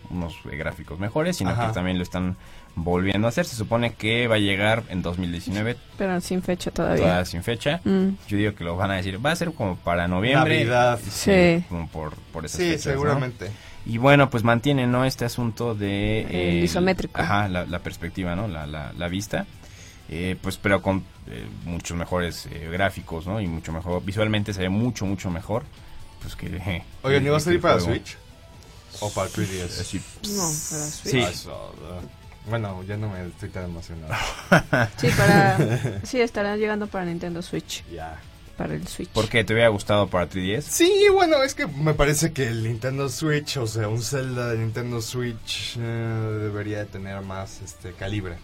unos 0.09 0.35
eh, 0.51 0.57
gráficos 0.57 0.99
mejores, 0.99 1.37
sino 1.37 1.51
Ajá. 1.51 1.67
que 1.67 1.73
también 1.75 1.95
lo 1.97 2.03
están 2.03 2.35
volviendo 2.75 3.25
a 3.25 3.29
hacer. 3.29 3.45
Se 3.45 3.55
supone 3.55 3.93
que 3.93 4.27
va 4.27 4.35
a 4.35 4.39
llegar 4.39 4.83
en 4.89 5.01
2019, 5.01 5.77
Pero 5.97 6.19
sin 6.19 6.41
fecha 6.41 6.71
todavía. 6.71 7.03
todavía 7.03 7.23
sin 7.25 7.41
fecha. 7.41 7.79
Mm, 7.85 8.09
Yo 8.27 8.35
digo 8.37 8.53
que 8.53 8.65
lo 8.65 8.75
van 8.75 8.91
a 8.91 8.95
decir, 8.95 9.25
va 9.25 9.31
a 9.31 9.35
ser 9.37 9.53
como 9.53 9.77
para 9.77 10.09
noviembre. 10.09 10.57
Navidad. 10.57 10.99
Sí. 11.09 11.63
Como 11.69 11.87
por, 11.87 12.15
por 12.33 12.43
esas 12.43 12.57
Sí, 12.59 12.65
fechas, 12.71 12.85
¿no? 12.87 12.91
seguramente. 12.91 13.49
Y 13.85 13.97
bueno, 13.97 14.29
pues 14.29 14.43
mantiene, 14.43 14.87
¿no? 14.87 15.05
Este 15.05 15.23
asunto 15.23 15.73
de... 15.73 16.57
El 16.57 16.63
isométrico. 16.65 17.21
Ajá, 17.21 17.47
la, 17.47 17.65
la 17.65 17.79
perspectiva, 17.79 18.35
¿no? 18.35 18.49
La, 18.49 18.67
la, 18.67 18.91
la 18.91 19.07
vista. 19.07 19.45
Eh, 20.09 20.35
pues 20.41 20.57
pero 20.57 20.81
con 20.81 21.03
eh, 21.27 21.47
muchos 21.65 21.95
mejores 21.97 22.45
eh, 22.51 22.69
gráficos, 22.71 23.25
¿no? 23.25 23.39
Y 23.41 23.47
mucho 23.47 23.71
mejor, 23.71 24.03
visualmente 24.03 24.53
se 24.53 24.61
ve 24.61 24.69
mucho, 24.69 25.05
mucho 25.05 25.29
mejor. 25.29 25.63
Pues 26.21 26.35
que... 26.35 26.47
eh, 26.47 26.83
Oigan, 27.03 27.25
¿y 27.25 27.29
va 27.29 27.37
a 27.37 27.39
salir 27.39 27.61
para 27.61 27.75
juego. 27.75 27.89
Switch? 27.89 28.17
¿O 28.99 29.09
para 29.11 29.29
3DS? 29.29 29.79
Así, 29.81 30.01
No, 30.29 30.41
para 30.41 30.51
Switch. 30.85 31.11
Sí. 31.11 31.19
Eso, 31.19 31.73
bueno, 32.49 32.83
ya 32.83 32.97
no 32.97 33.09
me 33.09 33.25
estoy 33.27 33.49
tan 33.49 33.63
emocionado. 33.65 34.13
Sí, 34.97 35.07
para... 35.17 35.57
sí, 36.03 36.19
estará 36.21 36.57
llegando 36.57 36.87
para 36.87 37.05
Nintendo 37.05 37.41
Switch. 37.41 37.83
ya. 37.91 38.19
Para 38.57 38.75
el 38.75 38.87
Switch. 38.87 39.09
¿Por 39.09 39.29
qué? 39.29 39.43
¿Te 39.43 39.53
hubiera 39.53 39.69
gustado 39.69 40.07
para 40.07 40.29
3DS? 40.29 40.61
Sí, 40.61 41.05
bueno, 41.11 41.41
es 41.41 41.55
que 41.55 41.65
me 41.65 41.95
parece 41.95 42.33
que 42.33 42.47
el 42.47 42.61
Nintendo 42.63 43.09
Switch, 43.09 43.57
o 43.57 43.65
sea, 43.65 43.87
un 43.87 43.99
Zelda 44.03 44.49
de 44.49 44.59
Nintendo 44.59 45.01
Switch 45.01 45.75
eh, 45.79 46.39
debería 46.43 46.79
de 46.79 46.85
tener 46.85 47.19
más 47.21 47.61
este 47.61 47.93
calibre. 47.93 48.35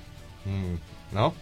Mm, 0.46 1.14
¿No? 1.16 1.36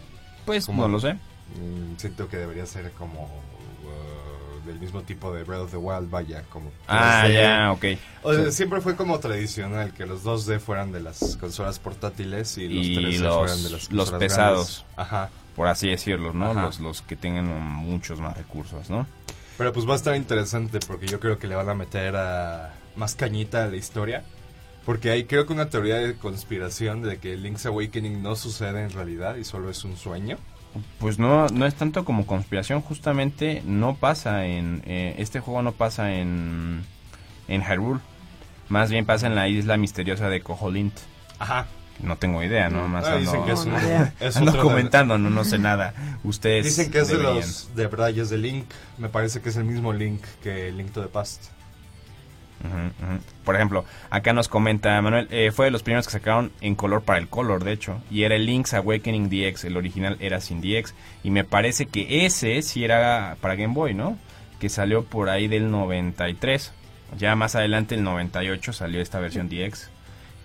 Pues 0.48 0.66
¿Cómo? 0.66 0.82
no 0.82 0.88
lo 0.88 0.98
sé. 1.00 1.12
Mm, 1.14 1.96
siento 1.98 2.28
que 2.28 2.36
debería 2.38 2.66
ser 2.66 2.90
como 2.92 3.24
uh, 3.24 4.66
del 4.66 4.78
mismo 4.78 5.02
tipo 5.02 5.32
de 5.32 5.44
Breath 5.44 5.62
of 5.62 5.70
the 5.70 5.76
Wild, 5.76 6.10
vaya, 6.10 6.42
como 6.50 6.70
Ah, 6.86 7.22
3D. 7.26 7.32
ya, 7.34 7.72
ok. 7.72 7.84
O 8.22 8.34
sea, 8.34 8.44
Sí. 8.46 8.52
siempre 8.52 8.80
fue 8.80 8.96
como 8.96 9.18
tradicional 9.18 9.92
que 9.94 10.04
los 10.06 10.24
2D 10.24 10.58
fueran 10.58 10.92
de 10.92 11.00
las 11.00 11.36
consolas 11.36 11.78
portátiles 11.78 12.58
y 12.58 12.68
los 12.68 12.86
Y 12.86 12.94
3D 12.96 13.18
los- 13.20 13.36
fueran 13.36 13.56
de 13.62 13.70
las 13.70 13.72
los 13.92 14.10
consolas 14.10 14.18
pesados. 14.20 14.84
grandes. 14.86 14.96
Ajá. 14.96 15.30
Por 15.56 15.68
así 15.68 15.88
decirlo, 15.88 16.32
¿no? 16.32 16.50
Ajá. 16.52 16.62
Los, 16.62 16.80
los 16.80 17.02
que 17.02 17.16
tengan 17.16 17.46
muchos 17.62 18.20
más 18.20 18.36
recursos, 18.36 18.90
¿no? 18.90 19.06
Pero 19.56 19.72
pues 19.72 19.88
va 19.88 19.94
a 19.94 19.96
estar 19.96 20.14
interesante 20.14 20.78
porque 20.86 21.06
yo 21.06 21.18
creo 21.18 21.38
que 21.38 21.46
le 21.48 21.56
van 21.56 21.68
a 21.68 21.74
meter 21.74 22.14
a 22.16 22.74
más 22.94 23.14
cañita 23.16 23.64
a 23.64 23.66
la 23.68 23.76
historia. 23.76 24.22
Porque 24.88 25.10
hay 25.10 25.24
creo 25.24 25.44
que 25.46 25.52
una 25.52 25.68
teoría 25.68 25.96
de 25.96 26.14
conspiración 26.16 27.02
de 27.02 27.18
que 27.18 27.36
Link's 27.36 27.66
Awakening 27.66 28.22
no 28.22 28.36
sucede 28.36 28.82
en 28.84 28.90
realidad 28.90 29.36
y 29.36 29.44
solo 29.44 29.68
es 29.68 29.84
un 29.84 29.98
sueño. 29.98 30.38
Pues 30.98 31.18
no, 31.18 31.46
no 31.48 31.66
es 31.66 31.74
tanto 31.74 32.06
como 32.06 32.24
conspiración, 32.26 32.80
justamente 32.80 33.62
no 33.66 33.96
pasa 33.96 34.46
en... 34.46 34.80
eh, 34.86 35.14
este 35.18 35.40
juego 35.40 35.60
no 35.60 35.72
pasa 35.72 36.14
en, 36.14 36.86
en 37.48 37.62
Hyrule. 37.62 38.00
Más 38.70 38.88
bien 38.90 39.04
pasa 39.04 39.26
en 39.26 39.34
la 39.34 39.46
isla 39.46 39.76
misteriosa 39.76 40.30
de 40.30 40.40
Koholint. 40.40 40.94
Ajá. 41.38 41.66
No 42.00 42.16
tengo 42.16 42.42
idea, 42.42 42.70
¿no? 42.70 42.88
Más 42.88 43.04
Ah, 43.08 43.16
dicen 43.16 43.44
que 43.44 43.52
es, 43.52 43.66
no, 43.66 43.74
un- 43.76 44.12
es 44.20 44.36
ando 44.38 44.52
de- 44.52 44.58
comentando, 44.58 45.18
no, 45.18 45.28
no 45.28 45.44
sé 45.44 45.58
nada. 45.58 45.92
Ustedes 46.24 46.64
Dicen 46.64 46.90
que 46.90 47.00
es 47.00 47.08
de 47.08 47.18
los 47.18 47.74
de 47.74 47.82
detalles 47.88 48.30
de 48.30 48.38
Link. 48.38 48.64
Me 48.96 49.10
parece 49.10 49.42
que 49.42 49.50
es 49.50 49.56
el 49.58 49.64
mismo 49.64 49.92
Link 49.92 50.22
que 50.42 50.72
Link 50.72 50.92
to 50.92 51.02
the 51.02 51.08
Past. 51.08 51.50
Por 53.44 53.54
ejemplo, 53.54 53.84
acá 54.10 54.32
nos 54.32 54.48
comenta 54.48 55.00
Manuel, 55.00 55.28
eh, 55.30 55.52
fue 55.52 55.66
de 55.66 55.70
los 55.70 55.82
primeros 55.82 56.06
que 56.06 56.12
sacaron 56.12 56.52
en 56.60 56.74
color 56.74 57.02
para 57.02 57.18
el 57.18 57.28
color, 57.28 57.64
de 57.64 57.72
hecho, 57.72 58.00
y 58.10 58.24
era 58.24 58.34
el 58.34 58.46
Link's 58.46 58.74
Awakening 58.74 59.28
DX, 59.28 59.64
el 59.64 59.76
original 59.76 60.16
era 60.20 60.40
sin 60.40 60.60
DX, 60.60 60.94
y 61.22 61.30
me 61.30 61.44
parece 61.44 61.86
que 61.86 62.26
ese 62.26 62.60
sí 62.62 62.84
era 62.84 63.36
para 63.40 63.54
Game 63.54 63.74
Boy, 63.74 63.94
¿no? 63.94 64.18
Que 64.58 64.68
salió 64.68 65.04
por 65.04 65.30
ahí 65.30 65.46
del 65.48 65.70
93. 65.70 66.72
Ya 67.16 67.36
más 67.36 67.54
adelante, 67.54 67.94
el 67.94 68.02
98, 68.02 68.72
salió 68.72 69.00
esta 69.00 69.18
versión 69.18 69.48
DX, 69.48 69.88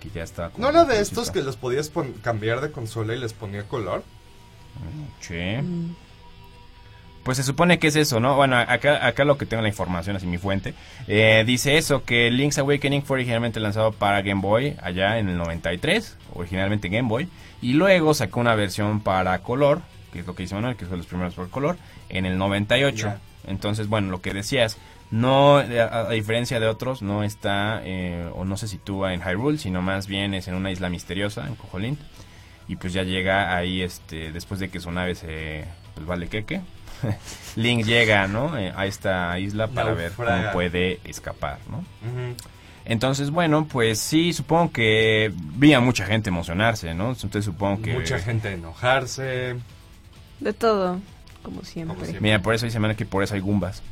que 0.00 0.10
ya 0.14 0.22
está... 0.22 0.50
¿No 0.56 0.70
era 0.70 0.84
de 0.84 1.00
estos 1.00 1.30
que 1.30 1.42
los 1.42 1.56
podías 1.56 1.90
cambiar 2.22 2.60
de 2.60 2.70
consola 2.70 3.14
y 3.14 3.18
les 3.18 3.32
ponía 3.32 3.64
color? 3.64 4.02
Sí. 5.20 5.34
Mm, 5.34 5.94
Pues 7.24 7.38
se 7.38 7.42
supone 7.42 7.78
que 7.78 7.86
es 7.86 7.96
eso, 7.96 8.20
¿no? 8.20 8.36
Bueno, 8.36 8.56
acá, 8.56 9.04
acá 9.06 9.24
lo 9.24 9.38
que 9.38 9.46
tengo 9.46 9.62
la 9.62 9.68
información, 9.68 10.14
así 10.14 10.26
mi 10.26 10.36
fuente, 10.36 10.74
eh, 11.08 11.42
dice 11.46 11.78
eso, 11.78 12.04
que 12.04 12.30
Link's 12.30 12.58
Awakening 12.58 13.02
fue 13.02 13.16
originalmente 13.16 13.60
lanzado 13.60 13.92
para 13.92 14.20
Game 14.20 14.42
Boy 14.42 14.76
allá 14.82 15.18
en 15.18 15.30
el 15.30 15.38
93, 15.38 16.18
originalmente 16.34 16.90
Game 16.90 17.08
Boy, 17.08 17.28
y 17.62 17.72
luego 17.72 18.12
sacó 18.12 18.40
una 18.40 18.54
versión 18.54 19.00
para 19.00 19.38
color, 19.38 19.80
que 20.12 20.20
es 20.20 20.26
lo 20.26 20.34
que 20.34 20.42
dice 20.42 20.54
Manuel, 20.54 20.76
que 20.76 20.84
fue 20.84 20.98
los 20.98 21.06
primeros 21.06 21.34
por 21.34 21.48
color, 21.48 21.78
en 22.10 22.26
el 22.26 22.36
98. 22.36 23.06
Ya. 23.06 23.18
Entonces, 23.46 23.88
bueno, 23.88 24.10
lo 24.10 24.20
que 24.20 24.34
decías, 24.34 24.76
no, 25.10 25.56
a, 25.56 25.62
a 25.62 26.10
diferencia 26.10 26.60
de 26.60 26.66
otros, 26.66 27.00
no 27.00 27.24
está 27.24 27.80
eh, 27.84 28.28
o 28.34 28.44
no 28.44 28.58
se 28.58 28.68
sitúa 28.68 29.14
en 29.14 29.22
Hyrule, 29.22 29.56
sino 29.56 29.80
más 29.80 30.06
bien 30.08 30.34
es 30.34 30.46
en 30.46 30.56
una 30.56 30.70
isla 30.70 30.90
misteriosa, 30.90 31.46
en 31.46 31.54
Koholint, 31.54 31.98
y 32.68 32.76
pues 32.76 32.92
ya 32.92 33.02
llega 33.02 33.56
ahí, 33.56 33.80
este, 33.80 34.30
después 34.30 34.60
de 34.60 34.68
que 34.68 34.78
su 34.78 34.90
nave 34.90 35.14
se, 35.14 35.64
pues 35.94 36.06
vale 36.06 36.28
queque, 36.28 36.60
Link 37.56 37.84
llega, 37.84 38.26
¿no? 38.26 38.56
Eh, 38.58 38.72
a 38.74 38.86
esta 38.86 39.38
isla 39.38 39.68
para 39.68 39.94
ver 39.94 40.12
cómo 40.12 40.52
puede 40.52 41.00
escapar, 41.04 41.58
¿no? 41.70 41.84
Entonces, 42.84 43.30
bueno, 43.30 43.66
pues 43.66 43.98
sí, 43.98 44.32
supongo 44.32 44.72
que 44.72 45.32
vi 45.34 45.72
a 45.72 45.80
mucha 45.80 46.04
gente 46.04 46.28
emocionarse, 46.28 46.92
¿no? 46.94 47.10
Entonces 47.10 47.44
supongo 47.44 47.80
que... 47.80 47.94
Mucha 47.94 48.18
gente 48.18 48.52
enojarse. 48.52 49.56
De 50.40 50.52
todo, 50.52 51.00
como 51.42 51.62
siempre. 51.62 51.94
Como 51.94 52.04
siempre. 52.04 52.20
Mira, 52.20 52.42
por 52.42 52.54
eso 52.54 52.66
dice 52.66 52.78
Manuel 52.78 52.96
que 52.96 53.06
por 53.06 53.22
eso 53.22 53.34
hay 53.34 53.40
Gumbas. 53.40 53.82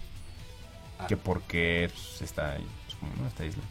Ah. 0.98 1.06
Que 1.06 1.16
porque 1.16 1.90
pues, 1.90 2.20
está 2.20 2.52
ahí, 2.52 2.66
pues, 2.86 3.28
esta 3.28 3.44
isla. 3.46 3.62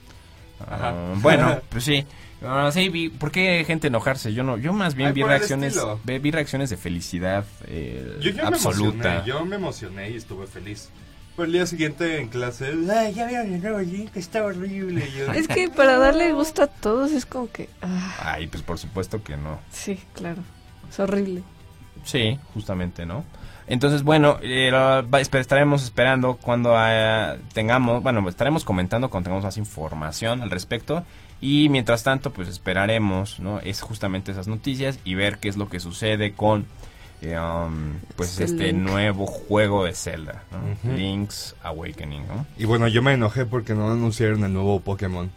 Ah, 0.68 1.14
bueno, 1.18 1.60
pues 1.70 1.84
sí. 1.84 2.06
Ah, 2.44 2.70
sí, 2.74 2.90
vi, 2.90 3.10
¿por 3.10 3.32
qué 3.32 3.64
gente 3.68 3.88
enojarse? 3.88 4.34
Yo 4.34 4.44
no, 4.44 4.58
yo 4.58 4.74
más 4.74 4.96
bien 4.96 5.10
Ay, 5.10 5.14
vi 5.14 5.24
reacciones, 5.24 5.78
vi, 6.04 6.18
vi 6.20 6.32
reacciones 6.32 6.70
de 6.72 6.78
felicidad 6.78 7.46
eh, 7.68 8.18
Yo 8.20 8.32
absoluta. 8.46 9.24
yo 9.26 9.46
me 9.46 9.58
emocioné 9.58 10.10
y 10.10 10.16
estuve 10.16 10.48
feliz. 10.48 10.90
Pero 11.36 11.46
el 11.46 11.54
día 11.54 11.66
siguiente 11.66 12.20
en 12.20 12.28
clase, 12.28 12.74
ay, 12.94 13.14
ya 13.14 13.26
vieron 13.28 13.54
el 13.54 13.62
nuevo 13.62 13.80
Link, 13.80 14.12
está 14.16 14.44
horrible. 14.44 15.08
Yo, 15.18 15.32
Es 15.32 15.48
que 15.48 15.70
para 15.70 15.98
darle 15.98 16.34
gusto 16.34 16.64
a 16.64 16.68
todos 16.68 17.12
es 17.12 17.26
como 17.26 17.50
que... 17.50 17.70
ah, 17.82 18.16
Ay, 18.34 18.48
pues 18.48 18.64
por 18.64 18.78
supuesto 18.78 19.24
que 19.24 19.38
no. 19.38 19.60
sí, 19.72 20.00
claro. 20.14 20.42
Es 20.90 21.00
horrible. 21.00 21.44
Sí, 22.04 22.38
justamente, 22.54 23.06
¿no? 23.06 23.24
Entonces, 23.68 24.04
bueno, 24.04 24.40
eh, 24.42 24.72
estaremos 25.40 25.84
esperando 25.84 26.36
cuando 26.36 26.78
haya- 26.78 27.38
tengamos, 27.54 28.04
bueno, 28.04 28.28
estaremos 28.28 28.66
comentando 28.66 29.10
cuando 29.10 29.26
tengamos 29.26 29.46
más 29.46 29.58
información 29.58 30.42
al 30.42 30.50
respecto. 30.50 31.06
Y 31.42 31.70
mientras 31.70 32.04
tanto, 32.04 32.32
pues 32.32 32.48
esperaremos, 32.48 33.40
¿no? 33.40 33.60
Es 33.62 33.82
justamente 33.82 34.32
esas 34.32 34.48
noticias 34.48 35.00
y 35.04 35.16
ver 35.16 35.40
qué 35.40 35.50
es 35.50 35.58
lo 35.58 35.70
que 35.70 35.80
sucede 35.80 36.34
con, 36.34 36.68
eh, 37.24 37.38
um, 37.40 37.96
pues, 38.16 38.30
Este 38.32 38.44
este 38.46 38.74
Link. 38.74 38.78
nuevo 38.88 39.26
juego 39.26 39.84
de 39.86 39.94
Zelda. 39.94 40.44
Link's 40.96 41.56
Awakening, 41.64 42.28
¿no? 42.28 42.46
Y 42.58 42.66
bueno, 42.66 42.88
yo 42.88 43.02
me 43.02 43.14
enojé 43.14 43.46
porque 43.46 43.74
no 43.74 43.92
anunciaron 43.92 44.44
el 44.44 44.54
nuevo 44.54 44.80
Pokémon. 44.82 45.32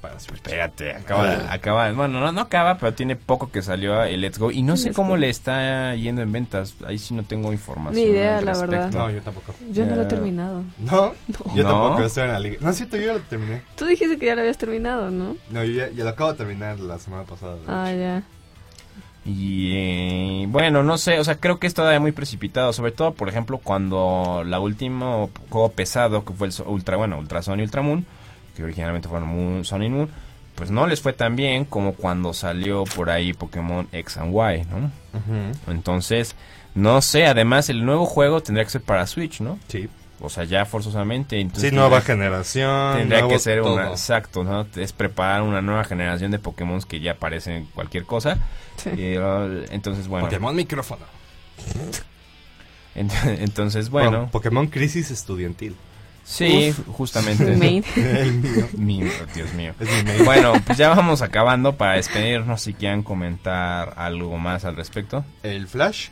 Para 0.00 0.20
Switch. 0.20 0.36
Espérate, 0.36 0.92
acaba, 0.92 1.52
acaba, 1.52 1.90
bueno, 1.92 2.20
no, 2.20 2.30
no 2.30 2.40
acaba, 2.40 2.78
pero 2.78 2.94
tiene 2.94 3.16
poco 3.16 3.50
que 3.50 3.62
salió 3.62 4.02
el 4.04 4.20
Let's 4.20 4.38
Go 4.38 4.52
y 4.52 4.62
no 4.62 4.76
sé 4.76 4.92
cómo 4.92 5.16
le 5.16 5.28
está 5.28 5.94
yendo 5.96 6.22
en 6.22 6.30
ventas. 6.30 6.76
Ahí 6.86 6.98
sí 6.98 7.14
no 7.14 7.24
tengo 7.24 7.52
información. 7.52 8.04
Ni 8.04 8.10
idea, 8.12 8.38
al 8.38 8.44
la 8.44 8.56
verdad. 8.58 8.92
No, 8.92 9.10
yo 9.10 9.20
tampoco. 9.22 9.54
Yo 9.72 9.84
no 9.86 9.96
lo 9.96 10.02
he 10.02 10.06
terminado. 10.06 10.62
No, 10.78 11.14
yo 11.54 11.64
No. 11.64 11.70
tampoco 11.70 12.02
estoy 12.04 12.24
en 12.24 12.32
la 12.32 12.38
liga. 12.38 12.56
No, 12.60 12.70
es 12.70 12.76
cierto, 12.76 12.96
yo 12.96 13.06
ya 13.06 13.12
lo 13.14 13.20
terminé. 13.20 13.62
Tú 13.76 13.86
dijiste 13.86 14.18
que 14.18 14.26
ya 14.26 14.34
lo 14.36 14.42
habías 14.42 14.58
terminado, 14.58 15.10
¿no? 15.10 15.36
No, 15.50 15.64
yo 15.64 15.72
ya, 15.72 15.88
ya 15.90 16.04
lo 16.04 16.10
acabo 16.10 16.30
de 16.32 16.38
terminar 16.38 16.78
la 16.78 16.98
semana 16.98 17.24
pasada. 17.24 17.56
Ah, 17.66 17.90
ya. 17.92 18.22
Y 19.24 19.72
eh, 19.74 20.46
bueno, 20.48 20.82
no 20.82 20.96
sé, 20.96 21.18
o 21.18 21.24
sea, 21.24 21.36
creo 21.38 21.58
que 21.58 21.66
es 21.66 21.74
todavía 21.74 22.00
muy 22.00 22.12
precipitado, 22.12 22.72
sobre 22.72 22.92
todo, 22.92 23.12
por 23.12 23.28
ejemplo, 23.28 23.58
cuando 23.58 24.42
la 24.46 24.58
último 24.58 25.28
juego 25.50 25.70
pesado, 25.72 26.24
que 26.24 26.32
fue 26.32 26.46
el 26.48 26.54
Ultra, 26.66 26.96
bueno, 26.96 27.18
Ultra 27.18 27.42
Sun 27.42 27.60
y 27.60 27.64
Ultra 27.64 27.82
Moon, 27.82 28.06
que 28.58 28.64
originalmente 28.64 29.08
fueron 29.08 29.28
Moon, 29.28 29.64
Sun 29.64 29.82
y 29.84 29.88
Moon, 29.88 30.08
pues 30.56 30.70
no 30.70 30.86
les 30.88 31.00
fue 31.00 31.12
tan 31.12 31.36
bien 31.36 31.64
como 31.64 31.92
cuando 31.94 32.32
salió 32.34 32.82
por 32.84 33.10
ahí 33.10 33.32
Pokémon 33.32 33.86
X 33.92 34.16
and 34.16 34.34
Y, 34.34 34.64
¿no? 34.66 34.90
Entonces, 35.72 36.34
no 36.74 37.00
sé, 37.00 37.26
además 37.26 37.68
el 37.70 37.84
nuevo 37.86 38.04
juego 38.06 38.42
tendría 38.42 38.64
que 38.64 38.70
ser 38.70 38.82
para 38.82 39.06
Switch, 39.06 39.40
¿no? 39.40 39.58
Sí. 39.68 39.88
O 40.20 40.28
sea, 40.28 40.42
ya 40.42 40.64
forzosamente. 40.64 41.38
Entonces 41.40 41.70
Sí, 41.70 41.74
nueva 41.76 42.00
tendría- 42.00 42.14
generación. 42.26 42.96
Tendría 42.98 43.28
que 43.28 43.38
ser 43.38 43.62
una, 43.62 43.90
exacto, 43.90 44.42
¿no? 44.42 44.66
Es 44.74 44.92
preparar 44.92 45.42
una 45.42 45.62
nueva 45.62 45.84
generación 45.84 46.32
de 46.32 46.40
Pokémon 46.40 46.80
que 46.82 46.98
ya 46.98 47.12
aparecen 47.12 47.68
cualquier 47.72 48.02
cosa. 48.04 48.38
Sí. 48.76 48.90
Y, 49.00 49.16
uh, 49.16 49.64
entonces, 49.70 50.08
bueno. 50.08 50.26
Pokémon 50.26 50.56
micrófono. 50.56 51.04
Ent- 52.96 53.12
Entonces, 53.40 53.90
Bueno, 53.90 54.10
bueno. 54.10 54.28
Pokémon 54.32 54.66
Crisis 54.66 55.10
Estudiantil. 55.12 55.76
Sí, 56.28 56.74
justamente. 56.92 57.56
Main. 57.56 57.84
El 57.96 58.32
mío. 58.42 58.66
Mi- 58.76 59.02
Dios 59.34 59.52
mío. 59.54 59.74
Es 59.80 59.88
mi 59.88 60.10
main. 60.12 60.24
Bueno, 60.24 60.52
pues 60.66 60.76
ya 60.78 60.90
vamos 60.90 61.22
acabando 61.22 61.76
para 61.76 61.94
despedirnos. 61.94 62.60
Si 62.60 62.74
quieren 62.74 63.02
comentar 63.02 63.94
algo 63.96 64.36
más 64.38 64.64
al 64.64 64.76
respecto. 64.76 65.24
El 65.42 65.66
Flash 65.68 66.08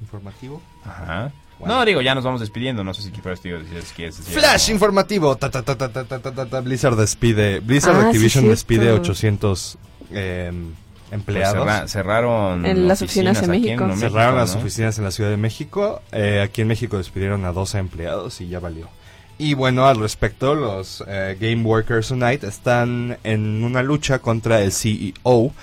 informativo. 0.00 0.62
Ajá. 0.84 1.32
No, 1.64 1.84
digo, 1.84 2.00
ya 2.00 2.14
nos 2.14 2.24
vamos 2.24 2.40
despidiendo. 2.40 2.82
No 2.84 2.94
sé 2.94 3.02
si 3.02 3.10
quieres 3.10 3.42
decir 3.42 4.22
Flash 4.40 4.70
informativo. 4.70 5.36
Ta, 5.36 5.50
ta, 5.50 5.62
ta, 5.62 5.76
ta, 5.76 5.90
ta, 5.92 6.04
ta, 6.06 6.20
ta, 6.32 6.46
ta, 6.46 6.60
Blizzard 6.60 6.96
despide. 6.96 7.60
Blizzard 7.60 7.96
Ah, 7.96 8.00
sí, 8.00 8.06
Activision 8.06 8.42
cierto. 8.44 8.50
despide 8.50 8.92
800 8.92 9.78
eh, 10.12 10.50
Pues 10.52 11.12
empleados. 11.12 11.66
cerra- 11.66 11.88
cerraron 11.88 12.64
En 12.64 12.88
las 12.88 13.02
oficinas 13.02 13.42
en 13.42 13.50
aquí 13.50 13.60
México. 13.60 13.86
México, 13.86 14.00
Cerraron 14.08 14.36
las 14.38 14.54
¿no? 14.54 14.60
oficinas 14.62 14.96
en 14.98 15.04
la 15.04 15.10
Ciudad 15.10 15.28
de 15.30 15.36
México. 15.36 16.00
Eh, 16.12 16.40
aquí 16.42 16.62
en 16.62 16.68
México 16.68 16.96
despidieron 16.96 17.44
a 17.44 17.52
12 17.52 17.76
empleados 17.78 18.40
y 18.40 18.48
ya 18.48 18.58
valió. 18.58 18.88
Y 19.42 19.54
bueno, 19.54 19.86
al 19.86 19.98
respecto, 19.98 20.54
los 20.54 21.02
eh, 21.08 21.34
Game 21.40 21.62
Workers 21.62 22.10
Unite 22.10 22.46
están 22.46 23.16
en 23.24 23.64
una 23.64 23.82
lucha 23.82 24.18
contra 24.18 24.60
el 24.60 24.70
CEO 24.70 25.54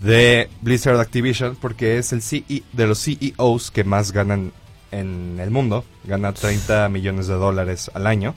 de 0.00 0.50
Blizzard 0.60 1.00
Activision 1.00 1.56
porque 1.56 1.96
es 1.96 2.12
el 2.12 2.20
CE 2.20 2.62
de 2.74 2.86
los 2.86 3.02
CEOs 3.02 3.70
que 3.70 3.82
más 3.82 4.12
ganan 4.12 4.52
en 4.90 5.38
el 5.40 5.50
mundo. 5.50 5.86
Gana 6.04 6.34
30 6.34 6.90
millones 6.90 7.26
de 7.26 7.32
dólares 7.32 7.90
al 7.94 8.06
año. 8.06 8.34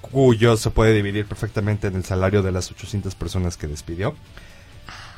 Cuyo 0.00 0.56
se 0.56 0.70
puede 0.70 0.94
dividir 0.94 1.26
perfectamente 1.26 1.88
en 1.88 1.96
el 1.96 2.04
salario 2.04 2.42
de 2.42 2.52
las 2.52 2.70
800 2.70 3.14
personas 3.14 3.58
que 3.58 3.66
despidió. 3.66 4.14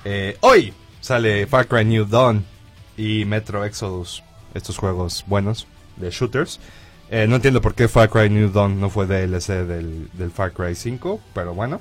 Eh, 0.05 0.37
hoy 0.41 0.75
sale 1.01 1.47
Far 1.47 1.69
Cry 1.69 1.85
New 1.85 2.07
Dawn 2.07 2.45
y 2.97 3.25
Metro 3.25 3.65
Exodus, 3.65 4.25
estos 4.53 4.79
juegos 4.79 5.25
buenos 5.29 5.69
de 5.95 6.11
shooters. 6.11 6.59
Eh, 7.15 7.27
no 7.27 7.37
entiendo 7.37 7.61
por 7.61 7.75
qué 7.75 7.89
Far 7.89 8.09
Cry 8.09 8.31
New 8.31 8.51
Dawn 8.51 8.81
no 8.81 8.89
fue 8.89 9.07
DLC 9.07 9.67
del, 9.67 10.09
del 10.15 10.31
Far 10.31 10.55
Cry 10.55 10.75
5, 10.75 11.21
pero 11.35 11.53
bueno. 11.53 11.79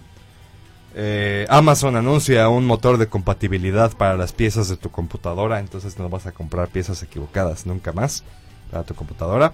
Eh, 0.94 1.46
Amazon 1.48 1.96
anuncia 1.96 2.50
un 2.50 2.66
motor 2.66 2.98
de 2.98 3.08
compatibilidad 3.08 3.94
para 3.96 4.18
las 4.18 4.34
piezas 4.34 4.68
de 4.68 4.76
tu 4.76 4.92
computadora, 4.92 5.62
entonces 5.62 5.98
no 5.98 6.10
vas 6.10 6.26
a 6.26 6.34
comprar 6.34 6.68
piezas 6.68 7.02
equivocadas 7.02 7.66
nunca 7.66 7.94
más 7.94 8.26
para 8.70 8.84
tu 8.84 8.94
computadora. 8.94 9.54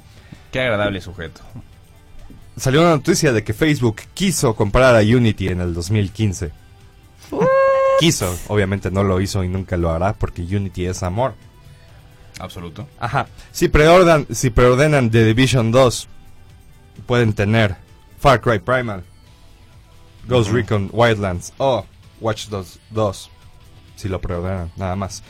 Qué 0.52 0.62
agradable 0.62 1.00
sujeto. 1.00 1.42
Salió 2.56 2.82
una 2.82 2.96
noticia 2.96 3.32
de 3.32 3.44
que 3.44 3.54
Facebook 3.54 3.98
quiso 4.16 4.56
comprar 4.56 4.96
a 4.96 5.02
Unity 5.02 5.50
en 5.50 5.62
el 5.62 5.76
2015. 5.76 6.54
Quiso, 8.00 8.36
obviamente 8.48 8.90
no 8.90 9.04
lo 9.04 9.22
hizo 9.22 9.44
y 9.44 9.48
nunca 9.48 9.78
lo 9.78 9.92
hará 9.92 10.14
porque 10.14 10.42
Unity 10.42 10.88
es 10.88 11.04
amor. 11.04 11.36
Absoluto. 12.40 12.88
Ajá. 13.00 13.28
Si 13.52 13.68
preordenan, 13.68 14.28
si 14.32 14.50
preordenan 14.50 15.10
The 15.10 15.24
Division 15.26 15.72
2, 15.72 16.08
pueden 17.06 17.34
tener 17.34 17.76
Far 18.20 18.42
Cry 18.42 18.60
Primal, 18.60 19.04
Ghost. 20.28 20.52
Recon 20.52 20.90
Wildlands 20.92 21.54
o 21.58 21.86
Watch 22.20 22.48
Dogs 22.48 22.80
2. 22.92 23.30
Si 23.96 24.08
lo 24.10 24.20
preordenan, 24.22 24.72
nada 24.76 24.96
más. 24.96 25.24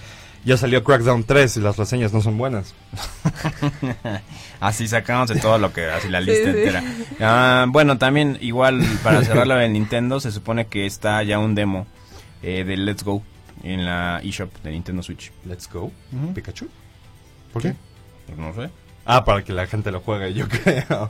Ya 0.46 0.56
salió 0.56 0.82
Crackdown 0.84 1.24
3 1.26 1.58
y 1.58 1.60
las 1.60 1.76
reseñas 1.78 2.14
no 2.14 2.22
son 2.22 2.38
buenas. 2.38 2.74
Así 4.60 4.88
sacamos 4.88 5.30
de 5.30 5.40
todo 5.40 5.58
lo 5.58 5.74
que, 5.74 5.86
así 5.86 6.08
la 6.10 6.22
lista 6.22 6.46
Sí, 6.46 6.52
sí. 6.54 6.58
entera. 6.60 6.84
Ah, 7.20 7.66
bueno, 7.68 7.98
también 7.98 8.38
igual 8.42 8.82
para 9.04 9.24
cerrarlo 9.24 9.56
de 9.56 9.68
Nintendo, 9.70 10.20
se 10.20 10.32
supone 10.32 10.68
que 10.68 10.86
está 10.86 11.22
ya 11.24 11.38
un 11.40 11.54
demo 11.54 11.86
eh, 12.44 12.64
de 12.64 12.78
Let's 12.78 13.04
Go 13.04 13.24
en 13.64 13.86
la 13.86 14.22
eShop 14.24 14.50
de 14.64 14.72
Nintendo 14.72 15.04
Switch. 15.04 15.32
Let's 15.46 15.70
go. 15.72 15.92
Pikachu. 16.34 16.70
¿Por 17.62 17.72
qué? 17.72 17.76
Pues 18.28 18.38
no 18.38 18.54
sé. 18.54 18.70
Ah, 19.06 19.24
para 19.24 19.44
que 19.44 19.54
la 19.54 19.68
gente 19.68 19.92
lo 19.92 20.02
juegue, 20.02 20.34
yo 20.34 20.48
creo. 20.64 21.10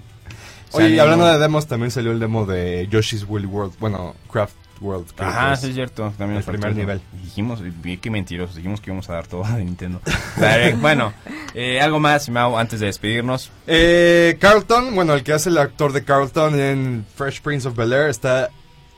Oye, 0.73 0.89
y 0.89 0.99
hablando 0.99 1.25
de 1.25 1.37
demos, 1.39 1.65
también 1.67 1.91
salió 1.91 2.11
el 2.11 2.19
demo 2.19 2.45
de 2.45 2.87
Yoshi's 2.91 3.23
Woolly 3.23 3.47
World. 3.47 3.73
Bueno, 3.79 4.15
Craft 4.31 4.53
World. 4.81 5.07
creo 5.15 5.29
Ajá, 5.29 5.47
que 5.47 5.53
es. 5.53 5.59
sí 5.61 5.67
es 5.69 5.75
cierto. 5.75 6.13
También 6.17 6.37
El 6.39 6.43
primer 6.43 6.71
eso. 6.71 6.77
nivel. 6.79 7.01
Dijimos, 7.23 7.61
que 8.01 8.11
mentirosos, 8.11 8.55
dijimos 8.57 8.81
que 8.81 8.89
íbamos 8.91 9.09
a 9.09 9.13
dar 9.13 9.27
todo 9.27 9.43
de 9.43 9.63
Nintendo. 9.63 10.01
Pero, 10.39 10.77
bueno, 10.77 11.13
eh, 11.55 11.79
algo 11.81 11.99
más, 11.99 12.29
Mau, 12.29 12.57
antes 12.57 12.79
de 12.81 12.87
despedirnos. 12.87 13.49
Eh, 13.65 14.37
Carlton, 14.41 14.93
bueno, 14.93 15.13
el 15.13 15.23
que 15.23 15.33
hace 15.33 15.49
el 15.49 15.57
actor 15.57 15.93
de 15.93 16.03
Carlton 16.03 16.59
en 16.59 17.05
Fresh 17.15 17.41
Prince 17.41 17.67
of 17.67 17.75
Bel 17.75 17.93
Air 17.93 18.09
está 18.09 18.49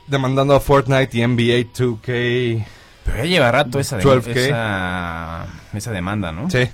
demandando 0.08 0.54
a 0.56 0.60
Fortnite 0.60 1.16
y 1.16 1.26
NBA 1.26 1.72
2K. 1.72 2.66
Pero 3.04 3.16
ya 3.16 3.24
lleva 3.24 3.50
rato 3.52 3.78
esa, 3.78 3.96
de- 3.96 4.04
12K. 4.04 4.36
esa, 4.36 5.46
esa 5.72 5.92
demanda, 5.92 6.32
¿no? 6.32 6.50
Sí, 6.50 6.68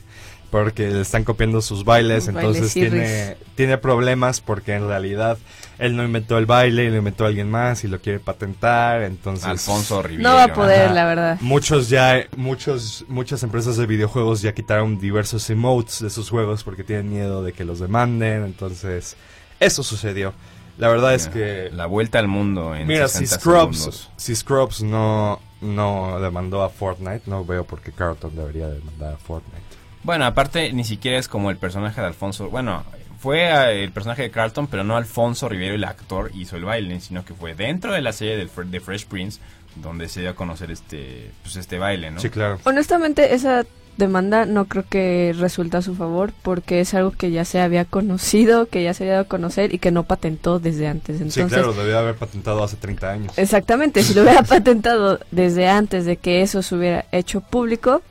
porque 0.63 0.89
le 0.89 1.03
están 1.03 1.23
copiando 1.23 1.61
sus 1.61 1.85
bailes, 1.85 2.29
entonces 2.29 2.73
tiene, 2.73 3.37
tiene 3.55 3.77
problemas 3.77 4.41
porque 4.41 4.75
en 4.75 4.89
realidad 4.89 5.37
él 5.79 5.95
no 5.97 6.03
inventó 6.03 6.39
el 6.39 6.47
baile, 6.47 6.91
lo 6.91 6.97
inventó 6.97 7.27
alguien 7.27 7.51
más 7.51 7.85
y 7.85 7.89
lo 7.89 8.01
quiere 8.01 8.21
patentar, 8.21 9.03
entonces... 9.03 9.45
Alfonso 9.45 10.03
Riviero. 10.03 10.31
No 10.31 10.35
va 10.35 10.45
a 10.45 10.55
poder, 10.55 10.87
Ajá. 10.87 10.95
la 10.95 11.05
verdad. 11.05 11.39
Muchos 11.43 11.91
ya, 11.91 12.25
muchos, 12.37 13.05
muchas 13.09 13.43
empresas 13.43 13.77
de 13.77 13.85
videojuegos 13.85 14.41
ya 14.41 14.55
quitaron 14.55 14.99
diversos 14.99 15.51
emotes 15.51 16.01
de 16.01 16.09
sus 16.09 16.31
juegos 16.31 16.65
porque 16.65 16.85
tienen 16.85 17.11
miedo 17.11 17.43
de 17.43 17.53
que 17.53 17.67
los 17.67 17.79
demanden, 17.79 18.45
entonces 18.45 19.15
eso 19.61 19.83
sucedió. 19.83 20.33
La 20.79 20.89
verdad 20.89 21.15
es 21.15 21.29
que 21.29 21.71
La 21.71 21.85
vuelta 21.87 22.19
al 22.19 22.29
mundo 22.29 22.75
en 22.75 22.87
Mira, 22.87 23.09
si 23.09 23.27
60 23.27 23.41
Scrubs, 23.41 23.77
segundos. 23.77 24.11
si 24.17 24.35
Scrubs 24.35 24.83
no, 24.83 25.39
no 25.61 26.19
demandó 26.19 26.63
a 26.63 26.71
Fortnite, 26.71 27.23
no 27.27 27.45
veo 27.45 27.65
por 27.65 27.81
qué 27.81 27.93
Carlton 27.93 28.35
debería 28.35 28.69
demandar 28.69 29.15
a 29.15 29.17
Fortnite. 29.19 29.77
Bueno, 30.07 30.25
aparte, 30.25 30.73
ni 30.73 30.85
siquiera 30.85 31.19
es 31.19 31.29
como 31.29 31.51
el 31.51 31.57
personaje 31.59 32.01
de 32.01 32.07
Alfonso. 32.07 32.49
Bueno, 32.49 32.85
fue 33.21 33.43
eh, 33.51 33.83
el 33.85 33.93
personaje 33.93 34.23
de 34.23 34.31
Carlton, 34.31 34.69
pero 34.69 34.85
no 34.85 34.97
Alfonso 34.97 35.49
Rivero, 35.49 35.75
el 35.75 35.85
actor, 35.85 36.31
hizo 36.35 36.57
el 36.57 36.65
baile, 36.65 37.01
sino 37.01 37.25
que 37.25 37.35
fue 37.35 37.55
dentro 37.55 37.93
de 37.93 38.01
la 38.01 38.13
serie 38.13 38.37
del 38.37 38.49
Fre- 38.51 38.71
de 38.71 38.81
Fresh 38.81 39.07
Prince 39.07 39.41
donde 39.75 40.09
se 40.09 40.21
dio 40.21 40.31
a 40.31 40.35
conocer 40.35 40.71
este, 40.71 41.31
pues 41.43 41.57
este 41.57 41.79
baile, 41.79 42.11
¿no? 42.11 42.19
Sí, 42.21 42.31
claro. 42.31 42.59
Honestamente, 42.65 43.35
esa 43.35 43.67
demanda 43.99 44.47
no 44.47 44.67
creo 44.67 44.85
que 44.89 45.35
resulta 45.37 45.79
a 45.79 45.83
su 45.83 45.95
favor 45.95 46.33
porque 46.43 46.81
es 46.81 46.95
algo 46.95 47.11
que 47.11 47.31
ya 47.31 47.45
se 47.45 47.61
había 47.61 47.85
conocido, 47.85 48.67
que 48.67 48.83
ya 48.83 48.95
se 48.95 49.05
había 49.05 49.15
dado 49.15 49.25
a 49.25 49.29
conocer 49.29 49.75
y 49.75 49.79
que 49.79 49.91
no 49.91 50.05
patentó 50.05 50.59
desde 50.61 50.87
antes. 50.87 51.17
Entonces, 51.17 51.45
sí, 51.45 51.49
claro, 51.51 51.73
debió 51.75 51.99
haber 51.99 52.15
patentado 52.15 52.63
hace 52.63 52.77
30 52.77 53.11
años. 53.11 53.33
exactamente, 53.39 54.03
si 54.03 54.15
lo 54.15 54.23
hubiera 54.23 54.43
patentado 54.49 55.19
desde 55.31 55.69
antes 55.69 56.05
de 56.07 56.17
que 56.17 56.43
eso 56.43 56.63
se 56.63 56.75
hubiera 56.75 57.05
hecho 57.13 57.41
público, 57.41 58.03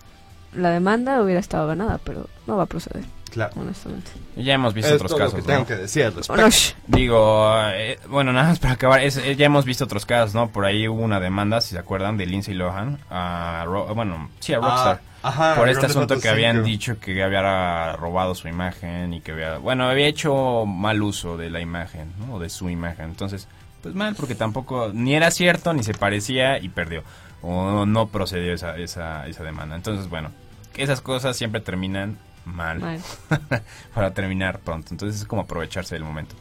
la 0.56 0.70
demanda 0.72 1.22
hubiera 1.22 1.39
estado 1.39 1.68
ganada, 1.68 1.99
pero 2.03 2.28
no 2.47 2.58
va 2.58 2.64
a 2.64 2.66
proceder, 2.68 3.03
Claro. 3.32 3.53
honestamente. 3.60 4.12
Ya 4.36 4.53
hemos 4.53 4.74
visto 4.74 4.89
Es 4.89 4.95
otros 4.95 5.12
todo 5.12 5.20
lo 5.20 5.26
casos, 5.26 5.39
que 5.41 5.45
tengo 5.47 5.60
¿no? 5.62 5.66
que 5.68 5.76
decir 5.76 6.03
al 6.06 6.14
respecto. 6.14 6.34
Bueno, 6.34 6.49
shh, 6.49 6.74
Digo, 6.88 7.53
eh, 7.74 7.99
bueno, 8.10 8.32
nada 8.34 8.49
más 8.49 8.60
para 8.60 8.74
acabar, 8.74 9.01
es- 9.01 9.18
eh, 9.18 9.36
ya 9.36 9.45
hemos 9.45 9.66
visto 9.66 9.84
otros 9.86 10.06
casos, 10.06 10.34
¿no? 10.36 10.49
Por 10.49 10.66
ahí 10.66 10.88
hubo 10.88 11.01
una 11.03 11.20
demanda, 11.20 11.62
si 11.62 11.72
se 11.72 11.80
acuerdan, 11.80 12.18
de 12.18 12.26
Lindsay 12.26 12.53
Lohan, 12.53 12.97
a 13.10 13.64
Ro- 13.66 13.93
bueno, 13.95 14.30
sí, 14.39 14.53
a 14.53 14.58
Rockstar. 14.60 15.01
Ah, 15.24 15.30
ajá, 15.30 15.56
por 15.56 15.70
este 15.70 15.88
asunto 15.88 16.20
que 16.20 16.30
habían 16.30 16.58
5. 16.58 16.68
dicho 16.68 16.99
que 16.99 17.24
había 17.24 17.93
robado 17.95 18.36
su 18.36 18.47
imagen 18.47 19.14
y 19.14 19.22
que 19.22 19.32
había, 19.32 19.58
bueno, 19.58 19.89
había 19.89 20.08
hecho 20.08 20.66
mal 20.68 21.01
uso 21.01 21.36
de 21.36 21.49
la 21.49 21.60
imagen, 21.62 22.14
¿no? 22.20 22.36
O 22.36 22.39
de 22.39 22.49
su 22.49 22.70
imagen. 22.70 23.06
Entonces, 23.06 23.47
pues 23.82 23.95
mal, 23.95 24.16
porque 24.16 24.36
tampoco, 24.36 24.91
ni 24.93 25.16
era 25.16 25.32
cierto, 25.32 25.74
ni 25.74 25.84
se 25.84 25.93
parecía 25.95 26.60
y 26.60 26.70
perdió. 26.70 27.03
O 27.41 27.86
no 27.86 28.08
procedió 28.08 28.53
esa, 28.53 28.78
esa, 28.78 29.28
esa 29.28 29.43
demanda. 29.43 29.76
Entonces, 29.76 30.10
bueno, 30.10 30.30
esas 30.78 31.01
cosas 31.01 31.36
siempre 31.38 31.61
terminan 31.61 32.17
mal, 32.45 32.80
mal. 32.80 33.01
para 33.93 34.13
terminar 34.13 34.59
pronto. 34.59 34.89
Entonces 34.91 35.21
es 35.21 35.28
como 35.28 35.43
aprovecharse 35.43 35.95
del 35.95 36.03
momento, 36.03 36.36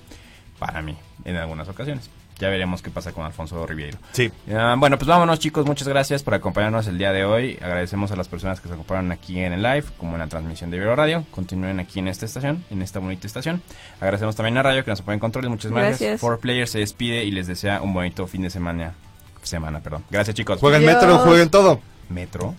para 0.58 0.82
mí, 0.82 0.96
en 1.24 1.36
algunas 1.36 1.68
ocasiones. 1.68 2.10
Ya 2.38 2.48
veremos 2.48 2.82
qué 2.82 2.90
pasa 2.90 3.12
con 3.12 3.24
Alfonso 3.24 3.64
Ribeiro. 3.64 3.96
Sí. 4.10 4.30
Ah, 4.52 4.74
bueno, 4.76 4.98
pues 4.98 5.06
vámonos 5.06 5.38
chicos, 5.38 5.66
muchas 5.66 5.86
gracias 5.86 6.24
por 6.24 6.34
acompañarnos 6.34 6.86
el 6.88 6.98
día 6.98 7.12
de 7.12 7.24
hoy. 7.24 7.56
Agradecemos 7.62 8.10
a 8.10 8.16
las 8.16 8.26
personas 8.26 8.60
que 8.60 8.66
se 8.66 8.74
acompañaron 8.74 9.12
aquí 9.12 9.38
en 9.38 9.52
el 9.52 9.62
live, 9.62 9.84
como 9.98 10.14
en 10.14 10.18
la 10.18 10.26
transmisión 10.26 10.70
de 10.70 10.78
Ibero 10.78 10.96
Radio. 10.96 11.24
Continúen 11.30 11.78
aquí 11.78 12.00
en 12.00 12.08
esta 12.08 12.26
estación, 12.26 12.64
en 12.70 12.82
esta 12.82 12.98
bonita 12.98 13.28
estación. 13.28 13.62
Agradecemos 14.00 14.34
también 14.34 14.58
a 14.58 14.64
Radio 14.64 14.84
que 14.84 14.90
nos 14.90 15.00
apoya 15.00 15.14
en 15.14 15.20
controles, 15.20 15.48
muchas 15.48 15.70
gracias. 15.70 16.00
Gracias. 16.00 16.20
Four 16.20 16.40
Players 16.40 16.70
se 16.70 16.80
despide 16.80 17.24
y 17.24 17.30
les 17.30 17.46
desea 17.46 17.80
un 17.82 17.94
bonito 17.94 18.26
fin 18.26 18.42
de 18.42 18.50
semana. 18.50 18.94
Semana, 19.42 19.80
perdón. 19.80 20.04
Gracias 20.10 20.34
chicos. 20.34 20.58
Jueguen. 20.58 20.86
Metro, 20.86 21.18
jueguen 21.18 21.50
todo. 21.50 21.80
Metro. 22.08 22.54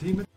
Sí, 0.00 0.08
Ibero 0.08 0.31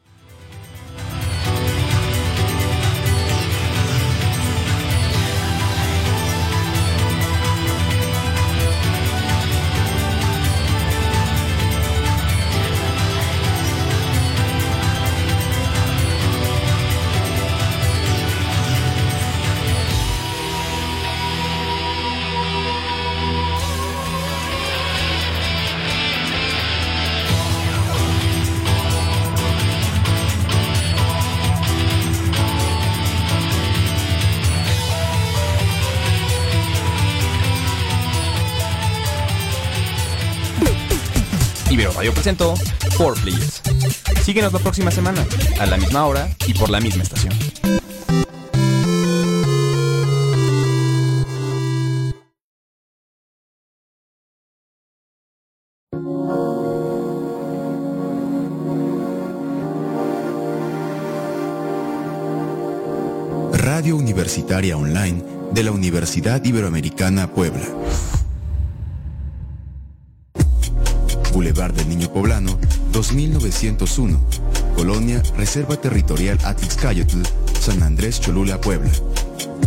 presentó 42.25 42.55
4 42.97 43.21
Players. 43.21 43.61
Síguenos 44.23 44.51
la 44.51 44.57
próxima 44.57 44.89
semana, 44.89 45.23
a 45.59 45.65
la 45.67 45.77
misma 45.77 46.07
hora 46.07 46.27
y 46.47 46.55
por 46.55 46.71
la 46.71 46.79
misma 46.79 47.03
estación. 47.03 47.31
Radio 63.53 63.97
Universitaria 63.97 64.75
Online 64.75 65.23
de 65.51 65.61
la 65.63 65.69
Universidad 65.69 66.43
Iberoamericana 66.43 67.27
Puebla. 67.27 67.67
Boulevard 71.35 71.73
del 71.73 71.89
Niño 71.89 72.07
Poblano, 72.13 72.57
2901, 72.93 74.21
Colonia 74.73 75.21
Reserva 75.35 75.75
Territorial 75.75 76.39
Atlixcayotl, 76.45 77.23
San 77.59 77.83
Andrés 77.83 78.21
Cholula, 78.21 78.61
Puebla. 78.61 78.89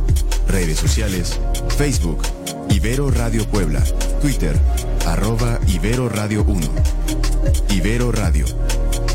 Redes 0.48 0.78
sociales, 0.78 1.38
Facebook, 1.76 2.22
Ibero 2.70 3.10
Radio 3.10 3.44
Puebla, 3.46 3.84
Twitter, 4.20 4.58
arroba 5.06 5.60
Ibero 5.66 6.08
Radio 6.08 6.42
1. 6.42 6.66
Ibero 7.70 8.10
Radio. 8.10 8.46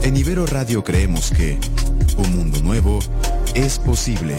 En 0.04 0.16
Ibero 0.16 0.46
Radio 0.46 0.84
creemos 0.84 1.32
que 1.32 1.60
un 2.18 2.36
mundo 2.36 2.62
nuevo 2.62 3.00
es 3.56 3.80
posible. 3.80 4.38